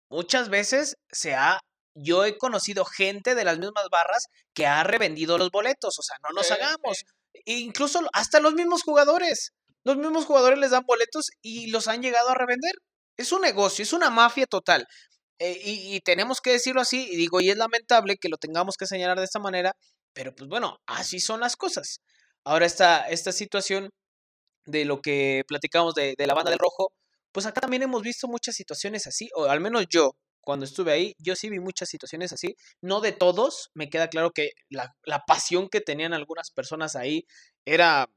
Muchas 0.10 0.50
veces 0.50 0.98
se 1.12 1.34
ha 1.34 1.60
yo 1.96 2.26
he 2.26 2.38
conocido 2.38 2.86
gente 2.86 3.36
de 3.36 3.46
las 3.46 3.60
mismas 3.60 3.86
barras 3.92 4.26
que 4.54 4.66
ha 4.66 4.84
revendido 4.84 5.38
los 5.38 5.52
boletos, 5.52 5.98
o 6.00 6.02
sea, 6.02 6.18
no 6.24 6.30
nos 6.34 6.52
hagamos. 6.52 7.06
Incluso 7.46 8.02
hasta 8.14 8.40
los 8.40 8.54
mismos 8.54 8.84
jugadores. 8.84 9.52
Los 9.84 9.98
mismos 9.98 10.26
jugadores 10.26 10.60
les 10.60 10.72
dan 10.72 10.86
boletos 10.86 11.30
y 11.42 11.68
los 11.68 11.88
han 11.88 12.02
llegado 12.02 12.30
a 12.30 12.36
revender. 12.36 12.74
Es 13.18 13.32
un 13.32 13.42
negocio, 13.42 13.84
es 13.84 13.94
una 13.94 14.10
mafia 14.10 14.46
total. 14.48 14.88
Eh, 15.40 15.60
y, 15.66 16.00
tenemos 16.02 16.42
que 16.42 16.52
decirlo 16.52 16.82
así, 16.82 17.08
y 17.12 17.18
digo, 17.18 17.42
y 17.42 17.50
es 17.50 17.58
lamentable 17.58 18.18
que 18.18 18.30
lo 18.30 18.38
tengamos 18.38 18.78
que 18.78 18.86
señalar 18.88 19.18
de 19.20 19.26
esta 19.26 19.40
manera, 19.40 19.76
pero 20.14 20.34
pues 20.36 20.50
bueno, 20.50 20.80
así 20.88 21.20
son 21.20 21.40
las 21.42 21.56
cosas. 21.58 22.02
Ahora 22.46 22.66
esta, 22.66 23.08
esta 23.10 23.32
situación 23.32 23.90
de 24.66 24.86
lo 24.86 25.02
que 25.02 25.44
platicamos 25.48 25.96
de, 25.96 26.16
de 26.18 26.28
la 26.28 26.34
banda 26.36 26.52
del 26.52 26.60
rojo, 26.60 26.94
pues 27.34 27.46
acá 27.46 27.62
también 27.62 27.84
hemos 27.84 28.04
visto 28.04 28.28
muchas 28.28 28.56
situaciones 28.56 29.08
así, 29.08 29.30
o 29.36 29.46
al 29.46 29.60
menos 29.60 29.86
yo, 29.90 30.16
cuando 30.44 30.66
estuve 30.66 30.92
ahí, 30.92 31.16
yo 31.20 31.36
sí 31.36 31.50
vi 31.50 31.60
muchas 31.60 31.90
situaciones 31.90 32.34
así, 32.34 32.56
no 32.82 33.02
de 33.02 33.12
todos, 33.12 33.72
me 33.74 33.90
queda 33.90 34.10
claro 34.10 34.32
que 34.32 34.52
la, 34.70 34.94
pasión 35.28 35.70
que 35.70 35.82
tenían 35.82 36.14
algunas 36.14 36.52
personas 36.52 36.96
ahí 36.96 37.26
era 37.66 38.08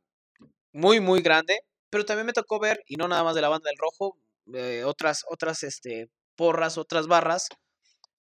muy, 0.72 1.00
muy 1.00 1.22
grande, 1.22 1.60
pero 1.90 2.04
también 2.04 2.26
me 2.26 2.32
tocó 2.32 2.58
ver, 2.60 2.82
y 2.86 2.96
no 2.96 3.08
nada 3.08 3.24
más 3.24 3.34
de 3.34 3.40
la 3.40 3.48
banda 3.48 3.70
del 3.70 3.78
rojo, 3.78 4.18
eh, 4.54 4.84
otras, 4.84 5.24
otras 5.28 5.62
este, 5.62 6.08
porras, 6.36 6.78
otras 6.78 7.06
barras. 7.06 7.48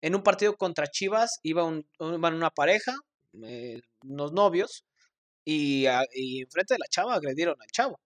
En 0.02 0.14
un 0.14 0.22
partido 0.22 0.56
contra 0.56 0.86
Chivas 0.86 1.38
iba 1.42 1.64
un, 1.64 1.86
iban 1.98 2.34
una 2.34 2.50
pareja, 2.50 2.94
eh, 3.42 3.80
unos 4.04 4.32
novios, 4.32 4.84
y, 5.44 5.86
a, 5.86 6.02
y 6.12 6.42
enfrente 6.42 6.74
de 6.74 6.78
la 6.78 6.86
chava 6.88 7.14
agredieron 7.14 7.56
al 7.60 7.68
chavo, 7.68 8.00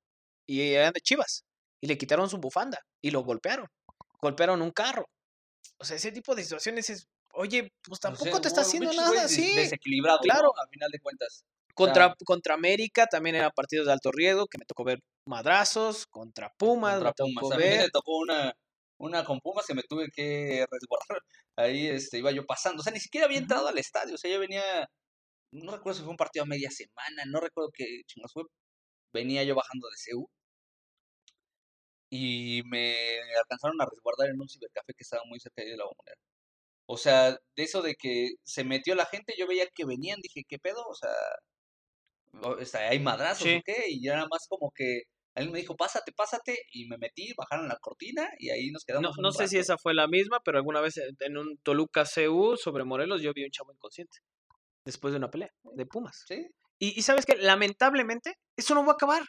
y 0.46 0.60
eran 0.72 0.92
de 0.92 1.00
Chivas, 1.00 1.44
y 1.80 1.86
le 1.86 1.98
quitaron 1.98 2.30
su 2.30 2.38
bufanda, 2.38 2.80
y 3.00 3.10
lo 3.10 3.22
golpearon, 3.22 3.66
golpearon 4.20 4.62
un 4.62 4.70
carro 4.70 5.08
o 5.78 5.84
sea, 5.84 5.96
ese 5.96 6.12
tipo 6.12 6.34
de 6.34 6.42
situaciones 6.42 6.90
es, 6.90 7.08
oye, 7.32 7.72
pues 7.82 8.00
tampoco 8.00 8.40
te 8.40 8.48
está 8.48 8.62
haciendo 8.62 8.92
nada 8.92 9.24
así. 9.24 9.54
Desequilibrado, 9.54 10.18
claro. 10.20 10.52
A 10.58 10.66
final 10.68 10.90
de 10.90 10.98
cuentas. 10.98 11.44
Contra, 11.78 12.14
contra 12.24 12.54
América 12.54 13.06
también 13.06 13.36
eran 13.36 13.52
partidos 13.54 13.86
de 13.86 13.92
alto 13.92 14.10
riesgo 14.12 14.46
que 14.46 14.58
me 14.58 14.64
tocó 14.64 14.84
ver 14.84 15.00
madrazos, 15.26 16.06
contra 16.06 16.52
Pumas, 16.58 16.94
contra 16.94 17.12
Pumas. 17.12 17.52
A 17.52 17.56
mí 17.56 17.64
me 17.64 17.90
tocó 17.90 18.18
una, 18.18 18.52
una 18.98 19.24
con 19.24 19.40
Pumas 19.40 19.66
que 19.66 19.74
me 19.74 19.82
tuve 19.82 20.08
que 20.12 20.66
resguardar. 20.70 21.22
Ahí 21.56 21.86
este, 21.86 22.18
iba 22.18 22.32
yo 22.32 22.44
pasando. 22.46 22.80
O 22.80 22.84
sea, 22.84 22.92
ni 22.92 23.00
siquiera 23.00 23.26
había 23.26 23.38
entrado 23.38 23.68
al 23.68 23.78
estadio. 23.78 24.14
O 24.14 24.18
sea, 24.18 24.30
yo 24.30 24.40
venía, 24.40 24.62
no 25.52 25.72
recuerdo 25.72 25.98
si 25.98 26.02
fue 26.02 26.10
un 26.10 26.16
partido 26.16 26.44
a 26.44 26.46
media 26.46 26.70
semana, 26.70 27.24
no 27.26 27.40
recuerdo 27.40 27.70
qué 27.72 28.02
chingos 28.06 28.32
fue. 28.32 28.44
Venía 29.12 29.44
yo 29.44 29.54
bajando 29.54 29.88
de 29.88 29.96
CEU 29.96 30.28
y 32.10 32.62
me 32.66 33.18
alcanzaron 33.38 33.80
a 33.80 33.86
resguardar 33.86 34.28
en 34.30 34.40
un 34.40 34.48
cibercafé 34.48 34.94
que 34.94 35.02
estaba 35.02 35.22
muy 35.26 35.40
cerca 35.40 35.62
de 35.62 35.76
la 35.76 35.84
bombonera. 35.84 36.20
O 36.86 36.96
sea, 36.96 37.32
de 37.32 37.62
eso 37.64 37.82
de 37.82 37.94
que 37.96 38.30
se 38.44 38.64
metió 38.64 38.94
la 38.94 39.06
gente, 39.06 39.34
yo 39.38 39.46
veía 39.46 39.66
que 39.74 39.84
venían, 39.86 40.20
dije, 40.22 40.44
¿qué 40.48 40.58
pedo? 40.58 40.86
O 40.88 40.94
sea, 40.94 41.10
hay 42.74 43.00
madrazos 43.00 43.46
o 43.46 43.60
qué, 43.64 43.84
y 43.88 44.02
ya 44.02 44.14
nada 44.14 44.28
más 44.30 44.46
como 44.48 44.70
que 44.70 45.02
Alguien 45.38 45.52
me 45.52 45.60
dijo, 45.60 45.76
pásate, 45.76 46.10
pásate, 46.10 46.58
y 46.72 46.88
me 46.88 46.98
metí, 46.98 47.32
bajaron 47.36 47.68
la 47.68 47.76
cortina 47.76 48.28
y 48.38 48.50
ahí 48.50 48.72
nos 48.72 48.84
quedamos. 48.84 49.16
No, 49.16 49.22
no 49.22 49.32
sé 49.32 49.46
si 49.46 49.56
esa 49.56 49.78
fue 49.78 49.94
la 49.94 50.08
misma, 50.08 50.40
pero 50.44 50.58
alguna 50.58 50.80
vez 50.80 51.00
en 51.20 51.38
un 51.38 51.56
Toluca 51.58 52.04
CU 52.04 52.56
sobre 52.56 52.82
Morelos 52.82 53.22
yo 53.22 53.32
vi 53.32 53.44
un 53.44 53.50
chavo 53.52 53.72
inconsciente 53.72 54.18
después 54.84 55.12
de 55.12 55.18
una 55.18 55.30
pelea 55.30 55.52
de 55.62 55.86
Pumas. 55.86 56.24
Sí. 56.26 56.44
Y, 56.80 56.98
y 56.98 57.02
sabes 57.02 57.24
que 57.24 57.36
lamentablemente 57.36 58.34
eso 58.56 58.74
no 58.74 58.84
va 58.84 58.92
a 58.92 58.94
acabar. 58.94 59.22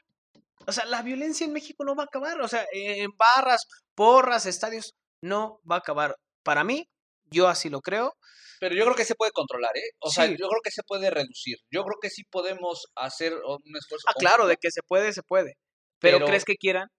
O 0.65 0.71
sea, 0.71 0.85
la 0.85 1.03
violencia 1.03 1.45
en 1.45 1.53
México 1.53 1.83
no 1.85 1.95
va 1.95 2.03
a 2.03 2.07
acabar. 2.07 2.41
O 2.41 2.47
sea, 2.47 2.65
en 2.73 3.11
barras, 3.15 3.67
porras, 3.93 4.47
estadios, 4.47 4.95
no 5.21 5.59
va 5.69 5.75
a 5.75 5.79
acabar. 5.79 6.15
Para 6.41 6.63
mí, 6.63 6.89
yo 7.31 7.47
así 7.47 7.69
lo 7.69 7.81
creo. 7.81 8.13
Pero 8.59 8.75
yo 8.75 8.83
creo 8.83 8.95
que 8.95 9.05
se 9.05 9.15
puede 9.15 9.31
controlar, 9.31 9.75
¿eh? 9.77 9.91
O 9.99 10.09
sea, 10.09 10.25
yo 10.25 10.35
creo 10.35 10.61
que 10.61 10.71
se 10.71 10.83
puede 10.83 11.09
reducir. 11.09 11.57
Yo 11.71 11.83
creo 11.83 11.97
que 12.01 12.09
sí 12.09 12.23
podemos 12.25 12.87
hacer 12.95 13.33
un 13.33 13.77
esfuerzo. 13.77 14.05
Ah, 14.09 14.13
claro, 14.17 14.47
de 14.47 14.57
que 14.57 14.69
se 14.69 14.81
puede, 14.83 15.13
se 15.13 15.23
puede. 15.23 15.53
Pero, 15.99 16.25
¿crees 16.25 16.43
que 16.43 16.55
quieran? 16.55 16.89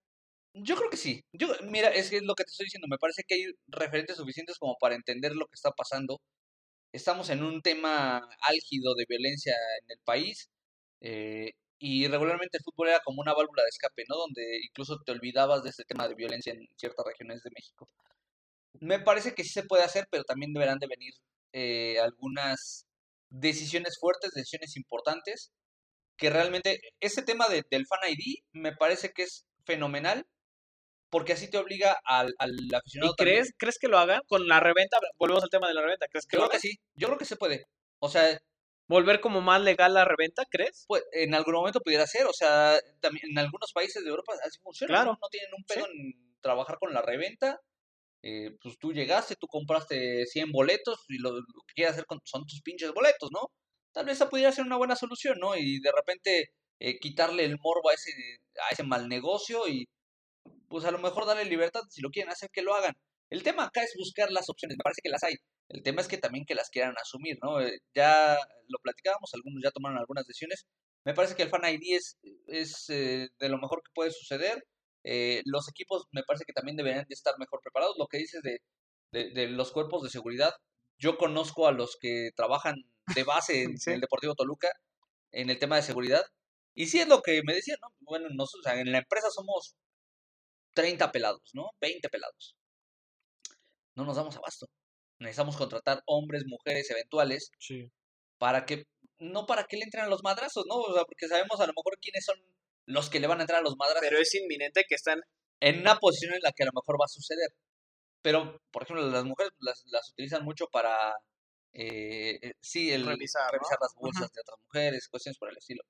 Yo 0.53 0.75
creo 0.75 0.89
que 0.89 0.97
sí. 0.97 1.21
Yo, 1.33 1.47
mira, 1.63 1.89
es 1.89 2.09
que 2.09 2.17
es 2.17 2.23
lo 2.23 2.33
que 2.33 2.43
te 2.43 2.49
estoy 2.49 2.65
diciendo. 2.65 2.87
Me 2.89 2.97
parece 2.97 3.23
que 3.27 3.35
hay 3.35 3.45
referentes 3.67 4.17
suficientes 4.17 4.57
como 4.57 4.75
para 4.79 4.95
entender 4.95 5.35
lo 5.35 5.45
que 5.45 5.55
está 5.55 5.71
pasando. 5.71 6.19
Estamos 6.93 7.29
en 7.29 7.43
un 7.43 7.61
tema 7.61 8.27
álgido 8.41 8.95
de 8.95 9.05
violencia 9.07 9.53
en 9.83 9.91
el 9.91 9.99
país. 10.03 10.49
Eh, 11.01 11.51
y 11.79 12.07
regularmente 12.07 12.57
el 12.57 12.63
fútbol 12.63 12.89
era 12.89 12.99
como 12.99 13.21
una 13.21 13.33
válvula 13.33 13.63
de 13.63 13.69
escape, 13.69 14.03
¿no? 14.07 14.15
Donde 14.15 14.59
incluso 14.63 14.97
te 15.05 15.11
olvidabas 15.11 15.63
de 15.63 15.69
este 15.69 15.83
tema 15.83 16.07
de 16.07 16.15
violencia 16.15 16.53
en 16.53 16.67
ciertas 16.75 17.05
regiones 17.05 17.41
de 17.43 17.49
México. 17.55 17.89
Me 18.79 18.99
parece 18.99 19.33
que 19.33 19.43
sí 19.43 19.49
se 19.49 19.63
puede 19.63 19.83
hacer, 19.83 20.07
pero 20.09 20.23
también 20.23 20.53
deberán 20.53 20.79
de 20.79 20.87
venir 20.87 21.13
eh, 21.53 21.99
algunas 21.99 22.85
decisiones 23.29 23.97
fuertes, 23.99 24.31
decisiones 24.31 24.75
importantes, 24.77 25.51
que 26.17 26.29
realmente 26.29 26.79
ese 26.99 27.23
tema 27.23 27.47
de, 27.47 27.63
del 27.69 27.85
Fan 27.87 27.99
ID 28.09 28.43
me 28.53 28.75
parece 28.75 29.11
que 29.11 29.23
es 29.23 29.45
fenomenal, 29.65 30.25
porque 31.09 31.33
así 31.33 31.49
te 31.49 31.57
obliga 31.57 31.99
al, 32.05 32.33
al 32.39 32.55
aficionado. 32.73 33.13
¿Y 33.13 33.21
crees, 33.21 33.53
crees 33.57 33.77
que 33.77 33.89
lo 33.89 33.99
hagan 33.99 34.21
con 34.27 34.47
la 34.47 34.59
reventa? 34.59 34.97
Volvemos 35.17 35.43
al 35.43 35.49
tema 35.49 35.67
de 35.67 35.73
la 35.73 35.81
reventa. 35.81 36.07
¿Crees 36.07 36.25
que 36.25 36.37
yo 36.37 36.43
creo 36.43 36.51
que 36.51 36.59
sí, 36.59 36.79
yo 36.95 37.07
creo 37.07 37.19
que 37.19 37.25
se 37.25 37.35
puede. 37.35 37.65
O 37.99 38.09
sea, 38.09 38.39
volver 38.87 39.21
como 39.21 39.41
más 39.41 39.61
legal 39.61 39.93
la 39.93 40.05
reventa, 40.05 40.43
¿crees? 40.49 40.85
Pues 40.87 41.03
en 41.13 41.33
algún 41.33 41.55
momento 41.55 41.81
pudiera 41.81 42.05
ser, 42.07 42.25
o 42.27 42.33
sea, 42.33 42.77
también 42.99 43.31
en 43.31 43.39
algunos 43.39 43.71
países 43.73 44.03
de 44.03 44.09
Europa 44.09 44.33
así 44.43 44.59
funciona, 44.61 44.95
claro. 44.95 45.17
¿no? 45.21 45.27
tienen 45.29 45.49
un 45.57 45.63
pedo 45.63 45.85
en 45.85 46.39
trabajar 46.41 46.77
con 46.79 46.93
la 46.93 47.01
reventa. 47.01 47.59
Eh, 48.23 48.51
pues 48.61 48.77
tú 48.79 48.93
llegaste, 48.93 49.35
tú 49.35 49.47
compraste 49.47 50.25
100 50.25 50.51
boletos 50.51 51.05
y 51.09 51.17
lo, 51.17 51.33
que 51.33 51.73
quieres 51.75 51.93
hacer 51.93 52.05
con, 52.05 52.19
son 52.23 52.45
tus 52.45 52.61
pinches 52.61 52.91
boletos, 52.93 53.29
¿no? 53.31 53.47
Tal 53.93 54.05
vez 54.05 54.15
esa 54.17 54.29
pudiera 54.29 54.51
ser 54.51 54.65
una 54.65 54.77
buena 54.77 54.95
solución, 54.95 55.37
¿no? 55.39 55.55
Y 55.55 55.79
de 55.81 55.91
repente 55.91 56.51
eh, 56.79 56.99
quitarle 56.99 57.45
el 57.45 57.57
morbo 57.59 57.89
a 57.89 57.93
ese, 57.93 58.11
a 58.69 58.73
ese 58.73 58.83
mal 58.83 59.07
negocio 59.09 59.67
y 59.67 59.87
pues 60.69 60.85
a 60.85 60.91
lo 60.91 60.99
mejor 60.99 61.25
darle 61.25 61.45
libertad 61.45 61.81
si 61.89 62.01
lo 62.01 62.09
quieren 62.09 62.31
hacer 62.31 62.49
que 62.51 62.61
lo 62.61 62.75
hagan. 62.75 62.93
El 63.29 63.43
tema 63.43 63.65
acá 63.65 63.83
es 63.83 63.93
buscar 63.97 64.31
las 64.31 64.49
opciones, 64.49 64.77
me 64.77 64.83
parece 64.83 65.01
que 65.01 65.09
las 65.09 65.23
hay. 65.23 65.35
El 65.69 65.83
tema 65.83 66.01
es 66.01 66.07
que 66.07 66.17
también 66.17 66.45
que 66.45 66.55
las 66.55 66.69
quieran 66.69 66.95
asumir, 67.01 67.37
¿no? 67.41 67.61
Eh, 67.61 67.79
ya 67.95 68.37
lo 68.67 68.77
platicábamos, 68.83 69.33
algunos 69.33 69.61
ya 69.63 69.71
tomaron 69.71 69.97
algunas 69.97 70.25
decisiones. 70.27 70.65
Me 71.05 71.13
parece 71.13 71.35
que 71.35 71.43
el 71.43 71.49
Fan 71.49 71.63
ID 71.65 71.97
es, 72.47 72.89
eh, 72.89 73.29
de 73.39 73.49
lo 73.49 73.57
mejor 73.57 73.81
que 73.83 73.91
puede 73.93 74.11
suceder. 74.11 74.63
Eh, 75.03 75.41
los 75.45 75.67
equipos 75.69 76.05
me 76.11 76.23
parece 76.23 76.45
que 76.45 76.53
también 76.53 76.77
deberían 76.77 77.05
de 77.07 77.13
estar 77.13 77.37
mejor 77.39 77.61
preparados. 77.61 77.95
Lo 77.97 78.07
que 78.07 78.17
dices 78.19 78.41
de, 78.43 78.59
de, 79.11 79.47
los 79.49 79.71
cuerpos 79.71 80.03
de 80.03 80.09
seguridad, 80.09 80.53
yo 80.99 81.17
conozco 81.17 81.67
a 81.67 81.71
los 81.71 81.97
que 81.99 82.31
trabajan 82.35 82.75
de 83.15 83.23
base 83.23 83.63
en, 83.63 83.75
el 83.93 84.01
Deportivo 84.01 84.35
Toluca 84.35 84.69
en 85.31 85.49
el 85.49 85.59
tema 85.59 85.77
de 85.77 85.83
seguridad. 85.83 86.23
Y 86.75 86.87
sí 86.87 86.99
es 86.99 87.07
lo 87.07 87.21
que 87.21 87.41
me 87.43 87.53
decían, 87.53 87.77
¿no? 87.81 87.89
Bueno, 88.01 88.27
nosotros 88.31 88.73
en 88.73 88.91
la 88.91 88.99
empresa 88.99 89.29
somos 89.31 89.75
30 90.73 91.11
pelados, 91.11 91.51
¿no? 91.53 91.71
20 91.81 92.09
pelados. 92.09 92.55
No 93.95 94.05
nos 94.05 94.15
damos 94.15 94.35
abasto 94.37 94.67
necesitamos 95.21 95.55
contratar 95.55 96.01
hombres, 96.05 96.45
mujeres 96.45 96.89
eventuales 96.89 97.51
para 98.37 98.65
que, 98.65 98.85
no 99.19 99.45
para 99.45 99.65
que 99.65 99.77
le 99.77 99.83
entren 99.83 100.03
a 100.03 100.07
los 100.07 100.23
madrazos, 100.23 100.65
¿no? 100.67 100.75
O 100.77 100.93
sea, 100.93 101.05
porque 101.05 101.27
sabemos 101.27 101.59
a 101.59 101.67
lo 101.67 101.73
mejor 101.73 101.97
quiénes 102.01 102.25
son 102.25 102.37
los 102.91 103.09
que 103.09 103.19
le 103.19 103.27
van 103.27 103.39
a 103.39 103.43
entrar 103.43 103.59
a 103.59 103.63
los 103.63 103.77
madrazos. 103.77 104.01
Pero 104.01 104.19
es 104.19 104.33
inminente 104.35 104.85
que 104.87 104.95
están 104.95 105.21
en 105.59 105.79
una 105.79 105.97
posición 105.97 106.33
en 106.33 106.41
la 106.43 106.51
que 106.51 106.63
a 106.63 106.67
lo 106.67 106.73
mejor 106.73 106.99
va 106.99 107.05
a 107.05 107.07
suceder. 107.07 107.49
Pero, 108.21 108.61
por 108.71 108.83
ejemplo, 108.83 109.09
las 109.09 109.25
mujeres 109.25 109.53
las, 109.59 109.83
las 109.87 110.09
utilizan 110.11 110.43
mucho 110.45 110.67
para, 110.67 111.13
eh, 111.73 112.39
eh 112.41 112.53
sí, 112.61 112.91
el 112.91 113.05
revisar, 113.05 113.51
las 113.53 113.95
bolsas 113.95 114.31
de 114.31 114.41
otras 114.41 114.59
mujeres, 114.61 115.07
cuestiones 115.09 115.37
por 115.39 115.49
el 115.49 115.57
estilo. 115.57 115.83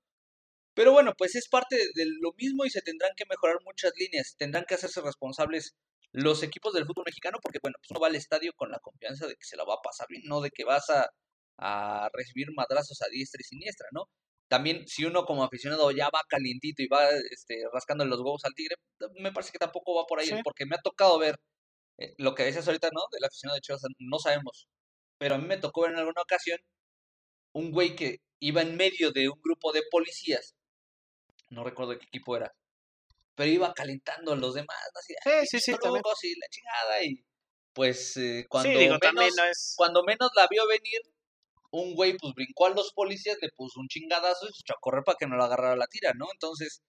Pero 0.74 0.93
bueno, 0.93 1.14
pues 1.18 1.36
es 1.36 1.49
parte 1.49 1.76
de 1.95 2.06
lo 2.22 2.34
mismo 2.38 2.66
y 2.66 2.70
se 2.70 2.82
tendrán 2.82 3.12
que 3.18 3.26
mejorar 3.30 3.58
muchas 3.66 3.91
líneas, 3.97 4.36
tendrán 4.38 4.66
que 4.66 4.76
hacerse 4.76 5.02
responsables 5.02 5.76
los 6.14 6.43
equipos 6.43 6.74
del 6.74 6.86
fútbol 6.86 7.04
mexicano, 7.06 7.39
porque 7.41 7.60
bueno, 7.62 7.76
pues 7.80 7.91
uno 7.91 7.99
va 7.99 8.08
al 8.08 8.16
estadio 8.16 8.54
con 8.56 8.72
la 8.72 8.80
confianza 8.80 9.28
de 9.28 9.36
que 9.36 9.43
se 9.43 9.58
la 9.58 9.66
va 9.66 9.76
a 9.76 9.82
pasar 9.84 10.08
bien, 10.10 10.24
no 10.26 10.41
de 10.41 10.52
que 10.52 10.64
vas 10.64 10.89
a, 10.89 11.10
a 11.58 12.10
recibir 12.14 12.47
madrazos 12.56 13.02
a 13.02 13.10
diestra 13.10 13.39
y 13.41 13.43
siniestra, 13.43 13.88
¿no? 13.91 14.06
También 14.52 14.86
si 14.86 15.06
uno 15.06 15.24
como 15.24 15.45
aficionado 15.45 15.91
ya 15.91 16.10
va 16.14 16.24
calientito 16.28 16.84
y 16.84 16.88
va 16.88 17.08
este, 17.32 17.64
rascando 17.72 18.04
los 18.04 18.20
huevos 18.20 18.43
al 18.43 18.54
tigre, 18.54 18.76
me 19.22 19.32
parece 19.32 19.54
que 19.54 19.58
tampoco 19.58 19.95
va 19.95 20.06
por 20.06 20.20
ahí, 20.20 20.30
porque 20.43 20.66
me 20.66 20.76
ha 20.76 20.82
tocado 20.82 21.18
ver 21.18 21.38
eh, 21.97 22.14
lo 22.18 22.36
que 22.36 22.43
decías 22.43 22.68
ahorita, 22.68 22.89
¿no? 22.91 22.99
Del 23.14 23.24
aficionado 23.24 23.56
de 23.56 23.62
Chivas, 23.62 23.82
no 23.99 24.20
sabemos, 24.20 24.68
pero 25.18 25.36
a 25.36 25.38
mí 25.38 25.47
me 25.47 25.56
tocó 25.56 25.84
ver 25.84 25.91
en 25.91 25.99
alguna 25.99 26.22
ocasión 26.22 26.60
un 27.54 27.72
güey 27.72 27.95
que 27.95 28.18
iba 28.41 28.62
en 28.62 28.76
medio 28.76 29.14
de 29.14 29.30
un 29.30 29.39
grupo 29.41 29.72
de 29.72 29.84
policías, 29.89 30.54
no 31.47 31.64
recuerdo 31.64 31.97
qué 31.97 32.08
equipo 32.08 32.36
era, 32.36 32.54
pero 33.36 33.49
iba 33.49 33.74
calentando 33.74 34.34
a 34.34 34.36
los 34.36 34.54
demás, 34.54 34.76
así, 34.95 35.14
sí, 35.49 35.60
sí, 35.60 35.72
sí, 35.72 35.72
y 35.72 36.39
la 36.39 36.47
chingada, 36.49 37.04
y 37.06 37.24
pues 37.72 38.18
eh, 38.18 38.45
cuando, 38.49 38.78
menos, 38.78 39.76
cuando 39.78 40.04
menos 40.04 40.30
la 40.36 40.45
vio 40.49 40.68
venir, 40.68 40.99
un 41.72 41.95
güey 41.95 42.17
pues 42.17 42.34
brincó 42.34 42.67
a 42.67 42.69
los 42.72 42.91
policías, 42.93 43.38
le 43.41 43.49
puso 43.55 43.80
un 43.80 43.88
chingadazo 43.88 44.45
y 44.47 44.53
se 44.53 44.61
echó 44.65 44.74
a 44.74 44.82
correr 44.82 45.03
para 45.03 45.17
que 45.19 45.28
no 45.28 45.36
lo 45.36 45.43
agarrara 45.43 45.76
la 45.76 45.88
tira, 45.88 46.11
¿no? 46.15 46.28
Entonces, 46.34 46.82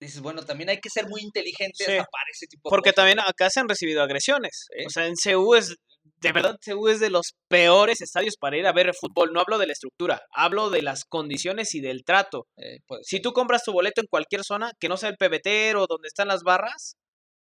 dices, 0.00 0.20
bueno, 0.20 0.42
también 0.44 0.70
hay 0.70 0.80
que 0.80 0.90
ser 0.90 1.08
muy 1.08 1.22
inteligente 1.22 1.84
para 1.86 2.30
ese 2.32 2.46
tipo 2.46 2.68
de 2.68 2.70
Porque 2.70 2.92
también 2.92 3.20
acá 3.20 3.50
se 3.50 3.60
han 3.60 3.68
recibido 3.68 4.02
agresiones. 4.02 4.68
O 4.86 4.90
sea, 4.90 5.06
en 5.06 5.14
CU 5.14 5.54
es 5.54 5.76
de 6.20 6.32
verdad 6.32 6.56
CU 6.64 6.88
es 6.88 7.00
de 7.00 7.10
los 7.10 7.34
peores 7.48 8.00
estadios 8.00 8.36
para 8.38 8.56
ir 8.56 8.66
a 8.66 8.72
ver 8.72 8.92
fútbol. 8.94 9.32
No 9.32 9.40
hablo 9.40 9.58
de 9.58 9.66
la 9.66 9.72
estructura, 9.72 10.22
hablo 10.32 10.70
de 10.70 10.82
las 10.82 11.04
condiciones 11.04 11.74
y 11.74 11.80
del 11.80 12.04
trato. 12.04 12.46
Eh, 12.56 12.78
si 13.02 13.20
tú 13.20 13.32
compras 13.32 13.62
tu 13.64 13.72
boleto 13.72 14.00
en 14.00 14.06
cualquier 14.08 14.42
zona, 14.44 14.72
que 14.78 14.88
no 14.88 14.96
sea 14.96 15.08
el 15.08 15.16
pebetero 15.16 15.82
o 15.82 15.86
donde 15.86 16.08
están 16.08 16.28
las 16.28 16.42
barras, 16.42 16.96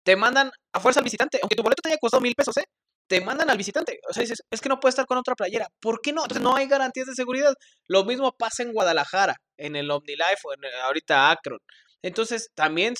te 0.03 0.15
mandan 0.15 0.51
a 0.73 0.79
fuerza 0.79 0.99
al 0.99 1.03
visitante. 1.03 1.39
Aunque 1.41 1.55
tu 1.55 1.63
boleto 1.63 1.81
te 1.81 1.89
haya 1.89 1.97
costado 1.99 2.21
mil 2.21 2.35
pesos, 2.35 2.57
¿eh? 2.57 2.65
Te 3.13 3.21
mandan 3.21 3.47
al 3.51 3.57
visitante. 3.59 3.99
O 4.09 4.11
sea, 4.11 4.21
dices, 4.21 4.41
es 4.49 4.59
que 4.59 4.69
no 4.69 4.79
puede 4.79 4.89
estar 4.89 5.05
con 5.05 5.19
otra 5.19 5.35
playera. 5.35 5.67
¿Por 5.79 6.01
qué 6.01 6.11
no? 6.11 6.23
No 6.41 6.55
hay 6.55 6.67
garantías 6.67 7.05
de 7.05 7.13
seguridad. 7.13 7.53
Lo 7.87 8.05
mismo 8.05 8.31
pasa 8.35 8.63
en 8.63 8.73
Guadalajara, 8.73 9.35
en 9.55 9.75
el 9.75 9.91
OmniLife 9.91 10.41
o 10.45 10.53
en 10.55 10.61
ahorita 10.81 11.29
Akron. 11.29 11.59
Entonces, 12.01 12.49
también 12.55 12.95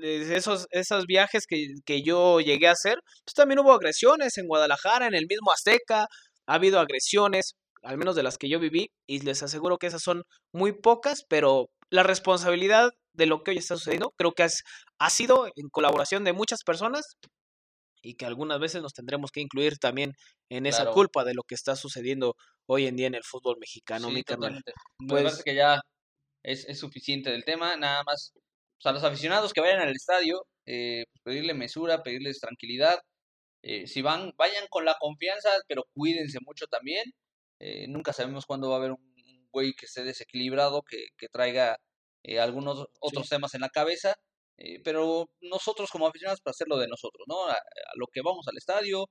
esos, 0.00 0.66
esos 0.70 1.04
viajes 1.04 1.44
que, 1.46 1.66
que, 1.84 2.02
yo 2.02 2.40
llegué 2.40 2.68
a 2.68 2.72
hacer, 2.72 2.96
pues 3.22 3.34
también 3.34 3.58
hubo 3.58 3.74
agresiones 3.74 4.38
en 4.38 4.46
Guadalajara, 4.46 5.08
en 5.08 5.14
el 5.14 5.26
mismo 5.28 5.52
Azteca, 5.52 6.06
ha 6.46 6.54
habido 6.54 6.80
agresiones, 6.80 7.52
al 7.82 7.98
menos 7.98 8.16
de 8.16 8.22
las 8.22 8.38
que 8.38 8.48
yo 8.48 8.58
viví, 8.58 8.92
y 9.06 9.20
les 9.20 9.42
aseguro 9.42 9.76
que 9.76 9.88
esas 9.88 10.00
son 10.00 10.22
muy 10.54 10.72
pocas, 10.72 11.22
pero 11.28 11.68
la 11.90 12.02
responsabilidad 12.02 12.92
de 13.12 13.26
lo 13.26 13.42
que 13.42 13.50
hoy 13.50 13.58
está 13.58 13.76
sucediendo 13.76 14.14
creo 14.16 14.32
que 14.32 14.44
has, 14.44 14.62
ha 14.98 15.10
sido 15.10 15.48
en 15.54 15.68
colaboración 15.68 16.24
de 16.24 16.32
muchas 16.32 16.62
personas 16.64 17.18
y 18.04 18.14
que 18.14 18.26
algunas 18.26 18.60
veces 18.60 18.82
nos 18.82 18.92
tendremos 18.92 19.30
que 19.32 19.40
incluir 19.40 19.78
también 19.78 20.12
en 20.50 20.66
esa 20.66 20.90
culpa 20.90 21.24
de 21.24 21.34
lo 21.34 21.42
que 21.42 21.54
está 21.54 21.74
sucediendo 21.74 22.36
hoy 22.66 22.86
en 22.86 22.96
día 22.96 23.06
en 23.06 23.14
el 23.14 23.24
fútbol 23.24 23.56
mexicano, 23.58 24.10
mi 24.10 24.22
carnal. 24.22 24.62
Pues, 25.08 25.42
que 25.42 25.54
ya 25.54 25.80
es, 26.42 26.68
es 26.68 26.78
suficiente 26.78 27.30
del 27.30 27.44
tema, 27.44 27.76
nada 27.76 28.02
más 28.04 28.32
a 28.84 28.92
los 28.92 29.04
aficionados 29.04 29.52
que 29.52 29.60
vayan 29.60 29.80
al 29.80 29.92
estadio, 29.92 30.46
eh, 30.66 31.04
pues, 31.10 31.22
pedirle 31.22 31.54
mesura, 31.54 32.02
pedirles 32.02 32.40
tranquilidad. 32.40 33.00
Eh, 33.62 33.86
si 33.86 34.02
van, 34.02 34.32
vayan 34.36 34.66
con 34.68 34.84
la 34.84 34.96
confianza, 35.00 35.48
pero 35.66 35.84
cuídense 35.94 36.38
mucho 36.44 36.66
también. 36.66 37.04
Eh, 37.60 37.86
nunca 37.88 38.12
sabemos 38.12 38.44
cuándo 38.46 38.68
va 38.68 38.76
a 38.76 38.78
haber 38.78 38.92
un, 38.92 39.14
güey 39.50 39.72
que 39.74 39.86
esté 39.86 40.02
desequilibrado, 40.02 40.82
que, 40.82 41.06
que 41.16 41.28
traiga 41.28 41.78
algunos 42.40 42.86
otros 43.00 43.28
temas 43.28 43.54
en 43.54 43.60
la 43.60 43.68
cabeza. 43.68 44.16
Pero 44.84 45.28
nosotros 45.40 45.90
como 45.90 46.06
aficionados, 46.06 46.40
para 46.40 46.52
hacerlo 46.52 46.78
de 46.78 46.88
nosotros, 46.88 47.24
¿no? 47.28 47.46
A, 47.48 47.56
lo 47.96 48.06
que 48.06 48.22
vamos 48.22 48.46
al 48.48 48.56
estadio, 48.56 49.06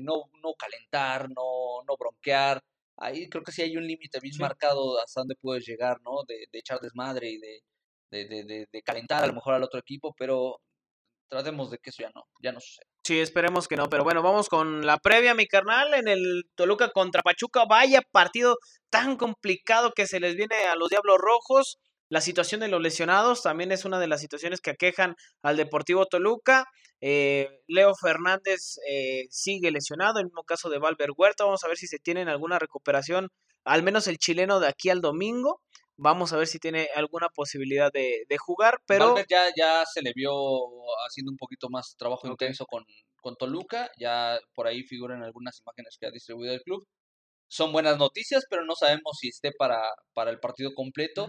no, 0.00 0.24
no 0.42 0.54
calentar, 0.58 1.28
no, 1.30 1.82
no 1.86 1.96
bronquear. 1.98 2.62
Ahí 2.96 3.28
creo 3.28 3.44
que 3.44 3.52
sí 3.52 3.62
hay 3.62 3.76
un 3.76 3.86
límite 3.86 4.18
bien 4.20 4.36
marcado 4.38 5.00
hasta 5.00 5.20
dónde 5.20 5.36
puedes 5.40 5.64
llegar, 5.66 5.98
¿no? 6.02 6.24
De, 6.26 6.46
de 6.50 6.58
echar 6.58 6.80
desmadre 6.80 7.30
y 7.30 7.38
de, 7.38 7.60
de, 8.10 8.44
de, 8.44 8.66
de, 8.70 8.82
calentar 8.82 9.22
a 9.22 9.26
lo 9.26 9.34
mejor 9.34 9.54
al 9.54 9.62
otro 9.62 9.78
equipo, 9.78 10.14
pero 10.18 10.60
tratemos 11.28 11.70
de 11.70 11.78
que 11.78 11.90
eso 11.90 12.02
ya 12.02 12.10
no, 12.14 12.24
ya 12.42 12.52
no 12.52 12.60
suceda. 12.60 12.86
Sí, 13.04 13.20
esperemos 13.20 13.68
que 13.68 13.76
no, 13.76 13.88
pero 13.88 14.04
bueno, 14.04 14.22
vamos 14.22 14.48
con 14.48 14.84
la 14.84 14.98
previa, 14.98 15.34
mi 15.34 15.46
carnal, 15.46 15.94
en 15.94 16.08
el 16.08 16.44
Toluca 16.54 16.90
contra 16.90 17.22
Pachuca. 17.22 17.64
Vaya 17.66 18.02
partido 18.10 18.56
tan 18.90 19.16
complicado 19.16 19.92
que 19.94 20.06
se 20.06 20.20
les 20.20 20.34
viene 20.36 20.56
a 20.66 20.74
los 20.74 20.90
Diablos 20.90 21.18
Rojos. 21.18 21.78
La 22.10 22.22
situación 22.22 22.60
de 22.60 22.68
los 22.68 22.80
lesionados 22.80 23.42
también 23.42 23.70
es 23.70 23.84
una 23.84 24.00
de 24.00 24.06
las 24.06 24.20
situaciones 24.20 24.60
que 24.60 24.70
aquejan 24.70 25.14
al 25.42 25.56
Deportivo 25.56 26.06
Toluca. 26.06 26.64
Eh, 27.00 27.60
Leo 27.66 27.94
Fernández 27.94 28.78
eh, 28.88 29.26
sigue 29.30 29.70
lesionado, 29.70 30.18
el 30.18 30.26
mismo 30.26 30.44
caso 30.44 30.70
de 30.70 30.78
Valver 30.78 31.10
Huerta. 31.16 31.44
Vamos 31.44 31.64
a 31.64 31.68
ver 31.68 31.76
si 31.76 31.86
se 31.86 31.98
tienen 31.98 32.28
alguna 32.28 32.58
recuperación, 32.58 33.28
al 33.64 33.82
menos 33.82 34.06
el 34.06 34.16
chileno 34.16 34.58
de 34.58 34.68
aquí 34.68 34.88
al 34.88 35.02
domingo. 35.02 35.60
Vamos 36.00 36.32
a 36.32 36.38
ver 36.38 36.46
si 36.46 36.58
tiene 36.58 36.88
alguna 36.94 37.28
posibilidad 37.28 37.92
de, 37.92 38.24
jugar, 38.38 38.80
pero... 38.86 39.08
Valver 39.08 39.26
ya, 39.28 39.48
ya 39.54 39.84
se 39.84 40.00
le 40.00 40.12
vio 40.14 40.32
haciendo 41.06 41.30
un 41.32 41.36
poquito 41.36 41.68
más 41.68 41.94
trabajo 41.98 42.26
intenso 42.26 42.64
con, 42.66 42.84
con 43.20 43.36
Toluca. 43.36 43.90
Ya 43.98 44.38
por 44.54 44.66
ahí 44.66 44.82
figuran 44.84 45.22
algunas 45.22 45.60
imágenes 45.60 45.98
que 46.00 46.06
ha 46.06 46.10
distribuido 46.10 46.54
el 46.54 46.62
club. 46.62 46.86
Son 47.50 47.72
buenas 47.72 47.98
noticias, 47.98 48.44
pero 48.48 48.64
no 48.64 48.74
sabemos 48.76 49.18
si 49.20 49.28
esté 49.28 49.52
para, 49.52 49.82
para 50.14 50.30
el 50.30 50.38
partido 50.38 50.72
completo. 50.74 51.28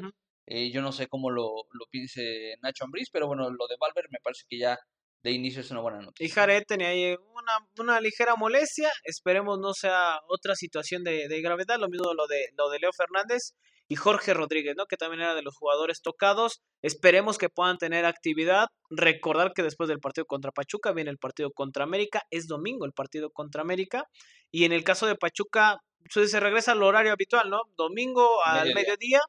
Eh, 0.51 0.71
yo 0.71 0.81
no 0.81 0.91
sé 0.91 1.07
cómo 1.07 1.29
lo, 1.29 1.67
lo 1.71 1.85
piense 1.91 2.55
Nacho 2.63 2.83
Ambriz, 2.83 3.09
pero 3.11 3.27
bueno, 3.27 3.51
lo 3.51 3.67
de 3.67 3.75
Valver 3.79 4.07
me 4.09 4.17
parece 4.19 4.45
que 4.49 4.57
ya 4.57 4.79
de 5.21 5.31
inicio 5.31 5.61
es 5.61 5.69
una 5.69 5.81
buena 5.81 6.01
noticia. 6.01 6.25
Y 6.25 6.29
Jared 6.29 6.63
tenía 6.67 6.87
ahí 6.87 7.15
una, 7.35 7.67
una, 7.77 8.01
ligera 8.01 8.35
molestia, 8.35 8.89
esperemos 9.03 9.59
no 9.59 9.73
sea 9.73 10.19
otra 10.27 10.55
situación 10.55 11.03
de, 11.03 11.27
de, 11.27 11.41
gravedad, 11.41 11.77
lo 11.77 11.87
mismo 11.87 12.15
lo 12.15 12.25
de, 12.25 12.47
lo 12.57 12.71
de 12.71 12.79
Leo 12.79 12.91
Fernández 12.93 13.53
y 13.87 13.95
Jorge 13.95 14.33
Rodríguez, 14.33 14.75
¿no? 14.75 14.87
que 14.87 14.97
también 14.97 15.21
era 15.21 15.35
de 15.35 15.43
los 15.43 15.55
jugadores 15.55 16.01
tocados, 16.01 16.61
esperemos 16.81 17.37
que 17.37 17.49
puedan 17.49 17.77
tener 17.77 18.05
actividad, 18.05 18.69
recordar 18.89 19.53
que 19.53 19.61
después 19.61 19.87
del 19.87 19.99
partido 19.99 20.25
contra 20.25 20.51
Pachuca 20.51 20.93
viene 20.93 21.11
el 21.11 21.19
partido 21.19 21.51
contra 21.51 21.83
América, 21.83 22.23
es 22.31 22.47
domingo 22.47 22.85
el 22.85 22.93
partido 22.93 23.29
contra 23.29 23.61
América, 23.61 24.05
y 24.51 24.63
en 24.63 24.71
el 24.71 24.83
caso 24.83 25.05
de 25.05 25.15
Pachuca 25.15 25.77
pues, 26.11 26.31
se 26.31 26.39
regresa 26.39 26.71
al 26.71 26.81
horario 26.81 27.11
habitual, 27.11 27.49
¿no? 27.49 27.61
Domingo 27.75 28.43
al 28.43 28.73
mediodía 28.73 29.19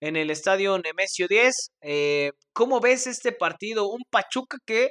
en 0.00 0.16
el 0.16 0.30
estadio 0.30 0.78
Nemesio 0.78 1.28
10. 1.28 1.72
Eh, 1.82 2.32
¿Cómo 2.52 2.80
ves 2.80 3.06
este 3.06 3.32
partido? 3.32 3.88
Un 3.88 4.02
Pachuca 4.10 4.58
que 4.66 4.90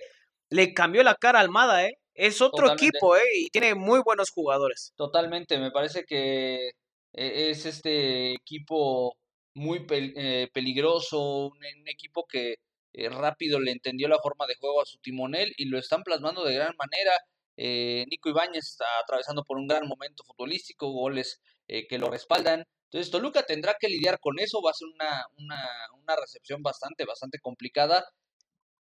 le 0.49 0.73
cambió 0.73 1.03
la 1.03 1.15
cara 1.15 1.39
a 1.39 1.41
Almada, 1.41 1.85
¿eh? 1.85 1.93
Es 2.13 2.41
otro 2.41 2.71
equipo, 2.73 3.15
¿eh? 3.15 3.23
Y 3.35 3.49
tiene 3.49 3.75
muy 3.75 4.01
buenos 4.03 4.29
jugadores. 4.29 4.93
Totalmente, 4.95 5.57
me 5.57 5.71
parece 5.71 6.03
que 6.03 6.71
e, 7.13 7.49
es 7.51 7.65
este 7.65 8.33
equipo 8.33 9.15
muy 9.55 9.85
eh, 9.89 10.47
peligroso, 10.53 11.47
un, 11.47 11.87
equipo 11.87 12.25
que 12.27 12.55
eh, 12.93 13.09
rápido 13.09 13.59
le 13.59 13.71
entendió 13.71 14.07
la 14.07 14.19
forma 14.19 14.47
de 14.47 14.55
juego 14.55 14.81
a 14.81 14.85
su 14.85 14.97
timonel 14.99 15.53
y 15.57 15.65
lo 15.65 15.77
están 15.77 16.03
plasmando 16.03 16.43
de 16.43 16.55
gran 16.55 16.75
manera. 16.77 17.11
Eh, 17.57 18.05
Nico 18.09 18.29
Ibáñez 18.29 18.65
está 18.65 18.85
atravesando 19.03 19.43
por 19.43 19.57
un 19.57 19.67
gran 19.67 19.87
momento 19.87 20.23
futbolístico, 20.25 20.91
goles 20.91 21.41
que 21.67 21.99
lo 21.99 22.09
respaldan. 22.09 22.65
Entonces 22.91 23.11
Toluca 23.11 23.43
tendrá 23.43 23.75
que 23.79 23.87
lidiar 23.87 24.19
con 24.19 24.39
eso, 24.39 24.61
va 24.63 24.71
a 24.71 24.73
ser 24.73 24.87
una, 24.87 25.25
una, 25.37 25.69
una 26.01 26.15
recepción 26.15 26.63
bastante, 26.63 27.05
bastante 27.05 27.39
complicada. 27.39 28.03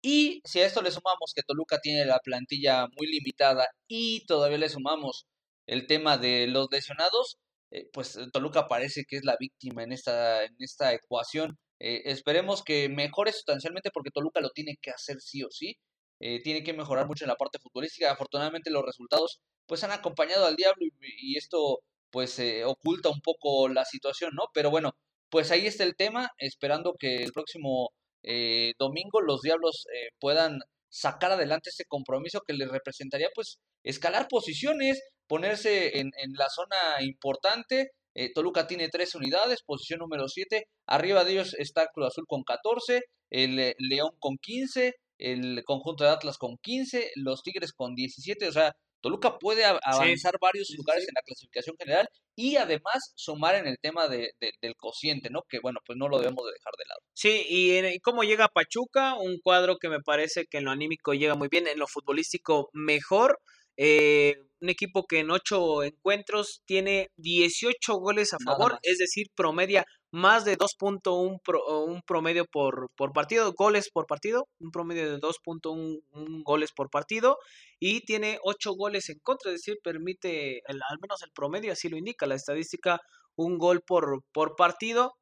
Y 0.02 0.40
si 0.44 0.60
a 0.60 0.66
esto 0.66 0.80
le 0.82 0.90
sumamos 0.90 1.32
que 1.34 1.42
Toluca 1.42 1.80
tiene 1.80 2.04
la 2.06 2.18
plantilla 2.20 2.86
muy 2.96 3.08
limitada 3.08 3.68
y 3.88 4.24
todavía 4.26 4.58
le 4.58 4.68
sumamos 4.68 5.26
el 5.66 5.86
tema 5.86 6.16
de 6.18 6.46
los 6.46 6.68
lesionados, 6.70 7.38
eh, 7.70 7.88
pues 7.92 8.18
Toluca 8.32 8.68
parece 8.68 9.04
que 9.06 9.16
es 9.16 9.24
la 9.24 9.36
víctima 9.38 9.82
en 9.82 9.92
esta, 9.92 10.44
en 10.44 10.54
esta 10.60 10.94
ecuación. 10.94 11.58
Eh, 11.80 12.02
esperemos 12.06 12.62
que 12.64 12.88
mejore 12.88 13.32
sustancialmente 13.32 13.90
porque 13.92 14.10
Toluca 14.10 14.40
lo 14.40 14.50
tiene 14.50 14.76
que 14.80 14.90
hacer 14.90 15.20
sí 15.20 15.42
o 15.42 15.50
sí. 15.50 15.76
Eh, 16.20 16.42
tiene 16.42 16.64
que 16.64 16.72
mejorar 16.72 17.06
mucho 17.06 17.24
en 17.24 17.28
la 17.28 17.36
parte 17.36 17.58
futbolística. 17.58 18.10
Afortunadamente 18.10 18.70
los 18.70 18.84
resultados 18.84 19.40
pues 19.66 19.84
han 19.84 19.92
acompañado 19.92 20.46
al 20.46 20.56
diablo 20.56 20.86
y, 20.86 20.92
y 21.34 21.36
esto 21.36 21.80
pues 22.10 22.38
eh, 22.38 22.64
oculta 22.64 23.10
un 23.10 23.20
poco 23.20 23.68
la 23.68 23.84
situación, 23.84 24.32
¿no? 24.34 24.44
Pero 24.54 24.70
bueno, 24.70 24.92
pues 25.30 25.50
ahí 25.50 25.66
está 25.66 25.84
el 25.84 25.96
tema, 25.96 26.30
esperando 26.38 26.94
que 26.98 27.22
el 27.22 27.32
próximo 27.32 27.90
eh, 28.22 28.72
domingo 28.78 29.20
los 29.20 29.42
Diablos 29.42 29.86
eh, 29.94 30.08
puedan 30.18 30.60
sacar 30.90 31.32
adelante 31.32 31.70
ese 31.70 31.84
compromiso 31.84 32.40
que 32.46 32.54
les 32.54 32.70
representaría 32.70 33.28
pues 33.34 33.58
escalar 33.84 34.26
posiciones, 34.28 35.02
ponerse 35.26 35.98
en, 35.98 36.10
en 36.22 36.32
la 36.34 36.48
zona 36.48 37.02
importante. 37.02 37.90
Toluca 38.34 38.66
tiene 38.66 38.88
tres 38.88 39.14
unidades, 39.14 39.62
posición 39.62 40.00
número 40.00 40.26
7. 40.26 40.64
Arriba 40.86 41.22
de 41.22 41.32
ellos 41.32 41.54
está 41.54 41.86
Cruz 41.94 42.08
Azul 42.08 42.24
con 42.26 42.42
14, 42.42 43.02
el 43.30 43.74
León 43.78 44.10
con 44.18 44.38
15, 44.38 44.94
el 45.18 45.62
conjunto 45.64 46.02
de 46.02 46.10
Atlas 46.10 46.38
con 46.38 46.56
15, 46.60 47.12
los 47.16 47.42
Tigres 47.42 47.72
con 47.72 47.94
17. 47.94 48.48
O 48.48 48.52
sea, 48.52 48.74
Toluca 49.00 49.38
puede 49.38 49.64
avanzar 49.64 50.38
varios 50.40 50.70
lugares 50.76 51.06
en 51.08 51.14
la 51.14 51.22
clasificación 51.22 51.76
general 51.78 52.08
y 52.34 52.56
además 52.56 53.12
sumar 53.16 53.54
en 53.54 53.66
el 53.66 53.78
tema 53.80 54.08
de, 54.08 54.32
del 54.40 54.76
cociente, 54.76 55.30
¿no? 55.30 55.42
Que 55.48 55.60
bueno, 55.60 55.80
pues 55.84 55.96
no 55.98 56.08
lo 56.08 56.18
debemos 56.18 56.44
de 56.46 56.52
dejar 56.52 56.72
de 56.78 56.84
lado. 56.88 57.00
Sí, 57.14 57.46
y, 57.48 58.00
cómo 58.00 58.22
llega 58.22 58.48
Pachuca, 58.48 59.14
un 59.14 59.38
cuadro 59.40 59.78
que 59.78 59.88
me 59.88 60.00
parece 60.00 60.46
que 60.46 60.58
en 60.58 60.64
lo 60.64 60.70
anímico 60.70 61.14
llega 61.14 61.34
muy 61.34 61.48
bien, 61.48 61.66
en 61.66 61.78
lo 61.78 61.86
futbolístico 61.86 62.70
mejor. 62.72 63.40
Eh, 63.76 64.36
un 64.60 64.68
equipo 64.70 65.06
que 65.06 65.20
en 65.20 65.30
ocho 65.30 65.84
encuentros 65.84 66.62
tiene 66.66 67.10
18 67.16 67.94
goles 67.94 68.34
a 68.34 68.38
favor, 68.44 68.78
es 68.82 68.98
decir, 68.98 69.28
promedia 69.36 69.86
más 70.10 70.44
de 70.44 70.56
2.1 70.56 71.40
un 71.86 72.02
promedio 72.02 72.46
por, 72.46 72.90
por 72.96 73.12
partido, 73.12 73.52
goles 73.52 73.90
por 73.90 74.06
partido, 74.06 74.48
un 74.58 74.70
promedio 74.70 75.10
de 75.10 75.18
2.1 75.18 76.42
goles 76.44 76.72
por 76.72 76.90
partido 76.90 77.38
y 77.78 78.00
tiene 78.02 78.38
8 78.42 78.72
goles 78.74 79.08
en 79.10 79.18
contra, 79.18 79.50
es 79.50 79.58
decir, 79.58 79.78
permite, 79.82 80.62
al 80.66 80.98
menos 81.00 81.22
el 81.22 81.30
promedio 81.32 81.72
así 81.72 81.88
lo 81.88 81.98
indica 81.98 82.26
la 82.26 82.36
estadística, 82.36 83.00
un 83.36 83.58
gol 83.58 83.82
por, 83.82 84.22
por 84.32 84.56
partido. 84.56 85.14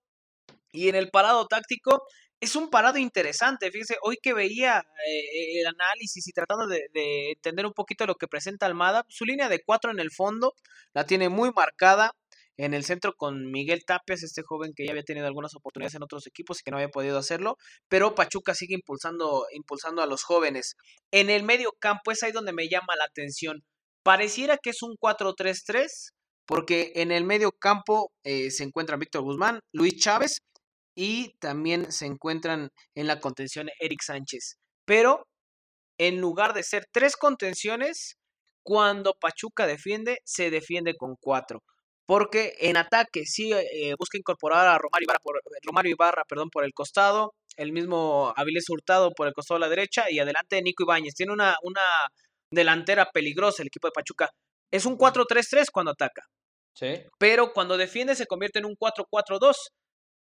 Y 0.72 0.89
en 0.89 0.95
el 0.95 1.11
parado 1.11 1.47
táctico, 1.47 2.03
es 2.41 2.55
un 2.55 2.68
parado 2.68 2.99
interesante. 2.99 3.70
Fíjese, 3.70 3.97
hoy 4.03 4.18
que 4.22 4.34
veía 4.34 4.78
eh, 5.07 5.61
el 5.61 5.66
análisis 5.66 6.26
y 6.28 6.32
tratando 6.32 6.66
de, 6.66 6.89
de, 6.93 7.30
entender 7.32 7.66
un 7.66 7.72
poquito 7.72 8.07
lo 8.07 8.16
que 8.16 8.28
presenta 8.28 8.66
Almada, 8.66 9.07
su 9.09 9.24
línea 9.24 9.49
de 9.49 9.62
4 9.64 9.91
en 9.91 10.01
el 10.01 10.11
fondo 10.11 10.55
la 10.93 11.07
tiene 11.07 11.28
muy 11.30 11.51
marcada 11.53 12.12
en 12.57 12.74
el 12.74 12.84
centro 12.84 13.14
con 13.14 13.50
Miguel 13.50 13.84
Tapias, 13.84 14.22
este 14.22 14.42
joven 14.42 14.72
que 14.74 14.84
ya 14.84 14.92
había 14.92 15.02
tenido 15.02 15.26
algunas 15.26 15.54
oportunidades 15.54 15.94
en 15.94 16.02
otros 16.02 16.26
equipos 16.26 16.59
y 16.59 16.62
que 16.62 16.70
no 16.70 16.78
había 16.78 16.88
podido 16.88 17.18
hacerlo, 17.18 17.57
pero 17.88 18.14
Pachuca 18.14 18.54
sigue 18.54 18.74
impulsando, 18.74 19.46
impulsando 19.52 20.02
a 20.02 20.07
los 20.07 20.22
jóvenes. 20.22 20.76
En 21.11 21.30
el 21.30 21.42
medio 21.42 21.72
campo 21.78 22.11
es 22.11 22.22
ahí 22.22 22.32
donde 22.32 22.52
me 22.52 22.68
llama 22.68 22.96
la 22.96 23.04
atención. 23.04 23.62
Pareciera 24.02 24.57
que 24.57 24.70
es 24.70 24.82
un 24.82 24.96
4-3-3, 24.96 26.12
porque 26.46 26.92
en 26.96 27.11
el 27.12 27.24
medio 27.24 27.52
campo 27.52 28.12
eh, 28.24 28.50
se 28.50 28.64
encuentran 28.64 29.00
Víctor 29.00 29.22
Guzmán, 29.22 29.61
Luis 29.72 29.96
Chávez 29.98 30.38
y 30.94 31.36
también 31.40 31.92
se 31.92 32.07
encuentran 32.07 32.70
en 32.94 33.07
la 33.07 33.20
contención 33.20 33.68
Eric 33.80 34.00
Sánchez. 34.02 34.57
Pero 34.84 35.26
en 35.98 36.20
lugar 36.20 36.54
de 36.54 36.62
ser 36.62 36.86
tres 36.92 37.16
contenciones, 37.16 38.16
cuando 38.62 39.14
Pachuca 39.20 39.66
defiende, 39.66 40.18
se 40.24 40.50
defiende 40.50 40.94
con 40.96 41.16
cuatro 41.20 41.62
porque 42.07 42.54
en 42.61 42.76
ataque 42.76 43.26
sí 43.26 43.52
eh, 43.52 43.94
busca 43.98 44.16
incorporar 44.16 44.66
a 44.68 44.78
Romario 44.78 45.07
Ibarra, 45.07 45.20
por, 45.22 45.40
Romario 45.64 45.90
Ibarra 45.90 46.24
perdón, 46.28 46.50
por 46.50 46.64
el 46.64 46.72
costado, 46.72 47.34
el 47.57 47.72
mismo 47.72 48.32
Avilés 48.36 48.68
Hurtado 48.70 49.11
por 49.11 49.26
el 49.26 49.34
costado 49.34 49.59
de 49.59 49.66
la 49.66 49.68
derecha 49.68 50.11
y 50.11 50.18
adelante 50.20 50.62
Nico 50.62 50.84
Ibáñez. 50.84 51.14
Tiene 51.14 51.32
una, 51.32 51.57
una 51.62 51.82
delantera 52.50 53.11
peligrosa 53.12 53.62
el 53.62 53.68
equipo 53.68 53.88
de 53.88 53.92
Pachuca. 53.92 54.30
Es 54.70 54.86
un 54.86 54.96
4-3-3 54.96 55.66
cuando 55.72 55.92
ataca. 55.92 56.22
Sí. 56.74 57.02
Pero 57.18 57.52
cuando 57.52 57.76
defiende 57.76 58.14
se 58.14 58.26
convierte 58.26 58.59
en 58.61 58.66
un 58.66 58.76
4-4-2. 58.76 59.54